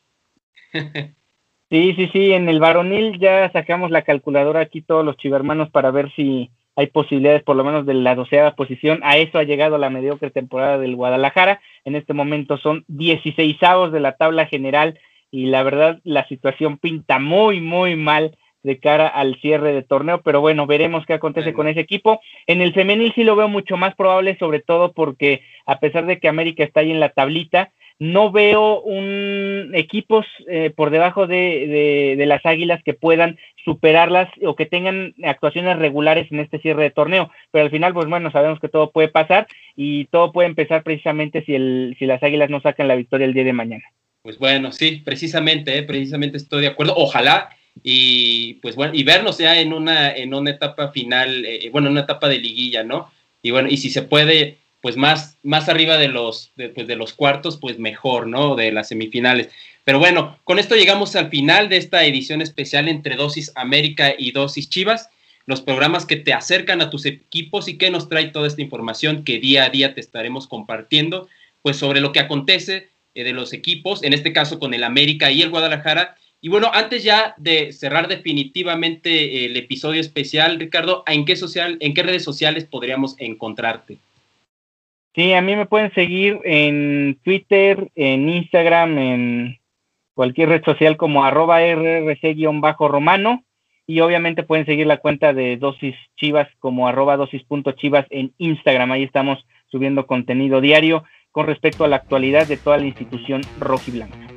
sí, 1.69 1.93
sí, 1.95 2.09
sí, 2.11 2.33
en 2.33 2.49
el 2.49 2.59
varonil 2.59 3.19
ya 3.19 3.51
sacamos 3.51 3.91
la 3.91 4.01
calculadora 4.01 4.61
aquí 4.61 4.81
todos 4.81 5.05
los 5.05 5.17
chivermanos 5.17 5.69
para 5.69 5.91
ver 5.91 6.11
si 6.15 6.49
hay 6.75 6.87
posibilidades 6.87 7.43
por 7.43 7.55
lo 7.55 7.63
menos 7.63 7.85
de 7.85 7.93
la 7.93 8.15
doceava 8.15 8.55
posición. 8.55 8.99
A 9.03 9.17
eso 9.17 9.37
ha 9.37 9.43
llegado 9.43 9.77
la 9.77 9.89
mediocre 9.89 10.29
temporada 10.29 10.77
del 10.77 10.95
Guadalajara. 10.95 11.61
En 11.85 11.95
este 11.95 12.13
momento 12.13 12.57
son 12.57 12.83
16 12.89 13.57
de 13.91 13.99
la 13.99 14.17
tabla 14.17 14.47
general 14.47 14.99
y 15.31 15.45
la 15.45 15.63
verdad 15.63 15.99
la 16.03 16.27
situación 16.27 16.77
pinta 16.77 17.19
muy, 17.19 17.61
muy 17.61 17.95
mal 17.95 18.37
de 18.65 18.79
cara 18.79 19.07
al 19.07 19.39
cierre 19.41 19.73
de 19.73 19.83
torneo, 19.83 20.21
pero 20.23 20.41
bueno, 20.41 20.65
veremos 20.65 21.05
qué 21.05 21.13
acontece 21.13 21.53
con 21.53 21.67
ese 21.67 21.81
equipo. 21.81 22.19
En 22.47 22.61
el 22.61 22.73
femenil 22.73 23.13
sí 23.13 23.23
lo 23.23 23.35
veo 23.35 23.47
mucho 23.47 23.77
más 23.77 23.93
probable, 23.95 24.37
sobre 24.39 24.59
todo 24.59 24.91
porque 24.91 25.41
a 25.67 25.79
pesar 25.79 26.07
de 26.07 26.19
que 26.19 26.27
América 26.27 26.63
está 26.63 26.79
ahí 26.79 26.89
en 26.89 26.99
la 26.99 27.09
tablita, 27.09 27.71
no 27.99 28.31
veo 28.31 28.81
un 28.81 29.71
equipos 29.75 30.25
eh, 30.49 30.73
por 30.75 30.89
debajo 30.89 31.27
de, 31.27 32.15
de, 32.17 32.25
las 32.25 32.43
Águilas 32.43 32.81
que 32.83 32.95
puedan 32.95 33.37
superarlas 33.63 34.29
o 34.43 34.55
que 34.55 34.65
tengan 34.65 35.13
actuaciones 35.23 35.77
regulares 35.77 36.29
en 36.31 36.39
este 36.39 36.57
cierre 36.57 36.83
de 36.83 36.89
torneo. 36.89 37.29
Pero 37.51 37.65
al 37.65 37.71
final, 37.71 37.93
pues 37.93 38.07
bueno, 38.07 38.31
sabemos 38.31 38.59
que 38.59 38.67
todo 38.67 38.91
puede 38.91 39.09
pasar 39.09 39.47
y 39.75 40.05
todo 40.05 40.31
puede 40.31 40.49
empezar 40.49 40.83
precisamente 40.83 41.43
si, 41.45 41.53
el, 41.53 41.95
si 41.99 42.07
las 42.07 42.21
Águilas 42.23 42.49
no 42.49 42.61
sacan 42.61 42.87
la 42.87 42.95
victoria 42.95 43.25
el 43.25 43.33
día 43.33 43.43
de 43.43 43.53
mañana. 43.53 43.85
Pues 44.23 44.39
bueno, 44.39 44.71
sí, 44.71 45.03
precisamente, 45.05 45.77
eh, 45.77 45.83
precisamente 45.83 46.37
estoy 46.37 46.61
de 46.61 46.69
acuerdo. 46.69 46.95
Ojalá 46.97 47.54
y 47.87 48.55
pues 48.63 48.75
bueno, 48.75 48.95
y 48.95 49.03
vernos 49.03 49.37
ya 49.37 49.59
en 49.59 49.71
una, 49.71 50.09
en 50.11 50.33
una 50.33 50.49
etapa 50.49 50.89
final, 50.89 51.45
eh, 51.45 51.69
bueno, 51.71 51.85
en 51.87 51.91
una 51.91 52.01
etapa 52.01 52.27
de 52.27 52.39
liguilla, 52.39 52.83
¿no? 52.83 53.11
Y 53.43 53.51
bueno, 53.51 53.69
y 53.69 53.77
si 53.77 53.91
se 53.91 54.01
puede, 54.01 54.57
pues 54.81 54.97
más, 54.97 55.37
más 55.43 55.69
arriba 55.69 55.97
de 55.97 56.07
los, 56.07 56.51
pues 56.73 56.87
de 56.87 56.95
los 56.95 57.13
cuartos, 57.13 57.57
pues 57.57 57.77
mejor, 57.77 58.25
¿no? 58.25 58.55
De 58.55 58.71
las 58.71 58.87
semifinales. 58.87 59.49
Pero 59.83 59.99
bueno, 59.99 60.39
con 60.45 60.57
esto 60.57 60.75
llegamos 60.75 61.15
al 61.15 61.29
final 61.29 61.69
de 61.69 61.77
esta 61.77 62.03
edición 62.05 62.41
especial 62.41 62.87
entre 62.87 63.17
Dosis 63.17 63.51
América 63.53 64.15
y 64.17 64.31
Dosis 64.31 64.67
Chivas, 64.67 65.09
los 65.45 65.61
programas 65.61 66.07
que 66.07 66.15
te 66.15 66.33
acercan 66.33 66.81
a 66.81 66.89
tus 66.89 67.05
equipos 67.05 67.67
y 67.67 67.77
que 67.77 67.91
nos 67.91 68.09
trae 68.09 68.29
toda 68.29 68.47
esta 68.47 68.63
información 68.63 69.23
que 69.23 69.37
día 69.37 69.63
a 69.63 69.69
día 69.69 69.93
te 69.93 70.01
estaremos 70.01 70.47
compartiendo, 70.47 71.29
pues 71.61 71.77
sobre 71.77 72.01
lo 72.01 72.13
que 72.13 72.19
acontece 72.19 72.89
eh, 73.13 73.23
de 73.23 73.33
los 73.33 73.53
equipos, 73.53 74.01
en 74.01 74.13
este 74.13 74.33
caso 74.33 74.57
con 74.57 74.73
el 74.73 74.83
América 74.83 75.29
y 75.29 75.43
el 75.43 75.51
Guadalajara, 75.51 76.15
y 76.41 76.49
bueno, 76.49 76.69
antes 76.73 77.03
ya 77.03 77.33
de 77.37 77.73
cerrar 77.73 78.07
definitivamente 78.07 79.45
el 79.45 79.57
episodio 79.57 79.99
especial, 79.99 80.59
Ricardo, 80.59 81.03
¿en 81.07 81.25
qué, 81.25 81.35
social, 81.35 81.77
¿en 81.79 81.93
qué 81.93 82.03
redes 82.03 82.23
sociales 82.23 82.65
podríamos 82.65 83.15
encontrarte? 83.19 83.97
Sí, 85.15 85.33
a 85.33 85.41
mí 85.41 85.55
me 85.55 85.65
pueden 85.65 85.93
seguir 85.93 86.39
en 86.43 87.17
Twitter, 87.23 87.89
en 87.95 88.29
Instagram, 88.29 88.97
en 88.97 89.59
cualquier 90.13 90.49
red 90.49 90.63
social 90.63 90.97
como 90.97 91.23
arroba 91.23 91.61
rrc-romano 91.61 93.43
y 93.87 94.01
obviamente 94.01 94.43
pueden 94.43 94.65
seguir 94.65 94.87
la 94.87 94.97
cuenta 94.97 95.33
de 95.33 95.57
Dosis 95.57 95.95
Chivas 96.17 96.49
como 96.59 96.87
arroba 96.87 97.17
dosis.chivas 97.17 98.07
en 98.09 98.33
Instagram. 98.37 98.91
Ahí 98.91 99.03
estamos 99.03 99.45
subiendo 99.67 100.05
contenido 100.05 100.59
diario 100.59 101.03
con 101.31 101.47
respecto 101.47 101.83
a 101.83 101.87
la 101.87 101.97
actualidad 101.97 102.47
de 102.47 102.57
toda 102.57 102.77
la 102.77 102.85
institución 102.85 103.41
rojiblanca. 103.59 104.34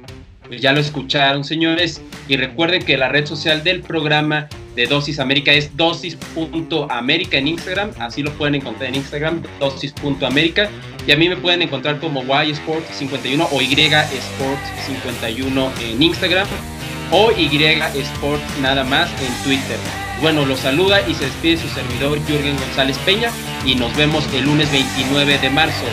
Pues 0.49 0.61
ya 0.61 0.73
lo 0.73 0.81
escucharon, 0.81 1.45
señores. 1.45 2.03
Y 2.27 2.37
recuerden 2.37 2.83
que 2.83 2.97
la 2.97 3.09
red 3.09 3.27
social 3.27 3.63
del 3.63 3.83
programa 3.83 4.49
de 4.75 4.87
Dosis 4.87 5.21
América 5.21 5.53
es 5.53 5.77
dosis.américa 5.77 7.39
en 7.39 7.47
Instagram. 7.49 7.91
Así 7.99 8.23
lo 8.23 8.33
pueden 8.33 8.55
encontrar 8.57 8.89
en 8.89 8.95
Instagram, 8.97 9.43
dosis.américa. 9.61 10.69
Y 11.07 11.13
a 11.13 11.17
mí 11.17 11.29
me 11.29 11.37
pueden 11.37 11.63
encontrar 11.63 12.01
como 12.01 12.25
YSport51 12.25 13.47
o 13.51 13.61
YSport51 13.61 15.71
en 15.83 16.03
Instagram 16.03 16.49
o 17.11 17.31
YSport 17.33 18.43
nada 18.61 18.85
más 18.85 19.09
en 19.23 19.33
Twitter. 19.45 19.79
Bueno, 20.21 20.45
los 20.45 20.59
saluda 20.61 21.01
y 21.09 21.15
se 21.15 21.25
despide 21.27 21.57
su 21.57 21.69
servidor 21.69 22.19
Jürgen 22.27 22.59
González 22.59 22.99
Peña 22.99 23.31
y 23.65 23.77
nos 23.77 23.97
vemos 23.97 24.29
el 24.35 24.45
lunes 24.45 24.71
29 24.73 25.39
de 25.39 25.51
marzo. 25.51 25.85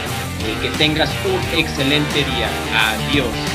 que 0.61 0.69
tengas 0.77 1.09
un 1.25 1.59
excelente 1.59 2.17
día. 2.17 2.47
Adiós. 2.75 3.54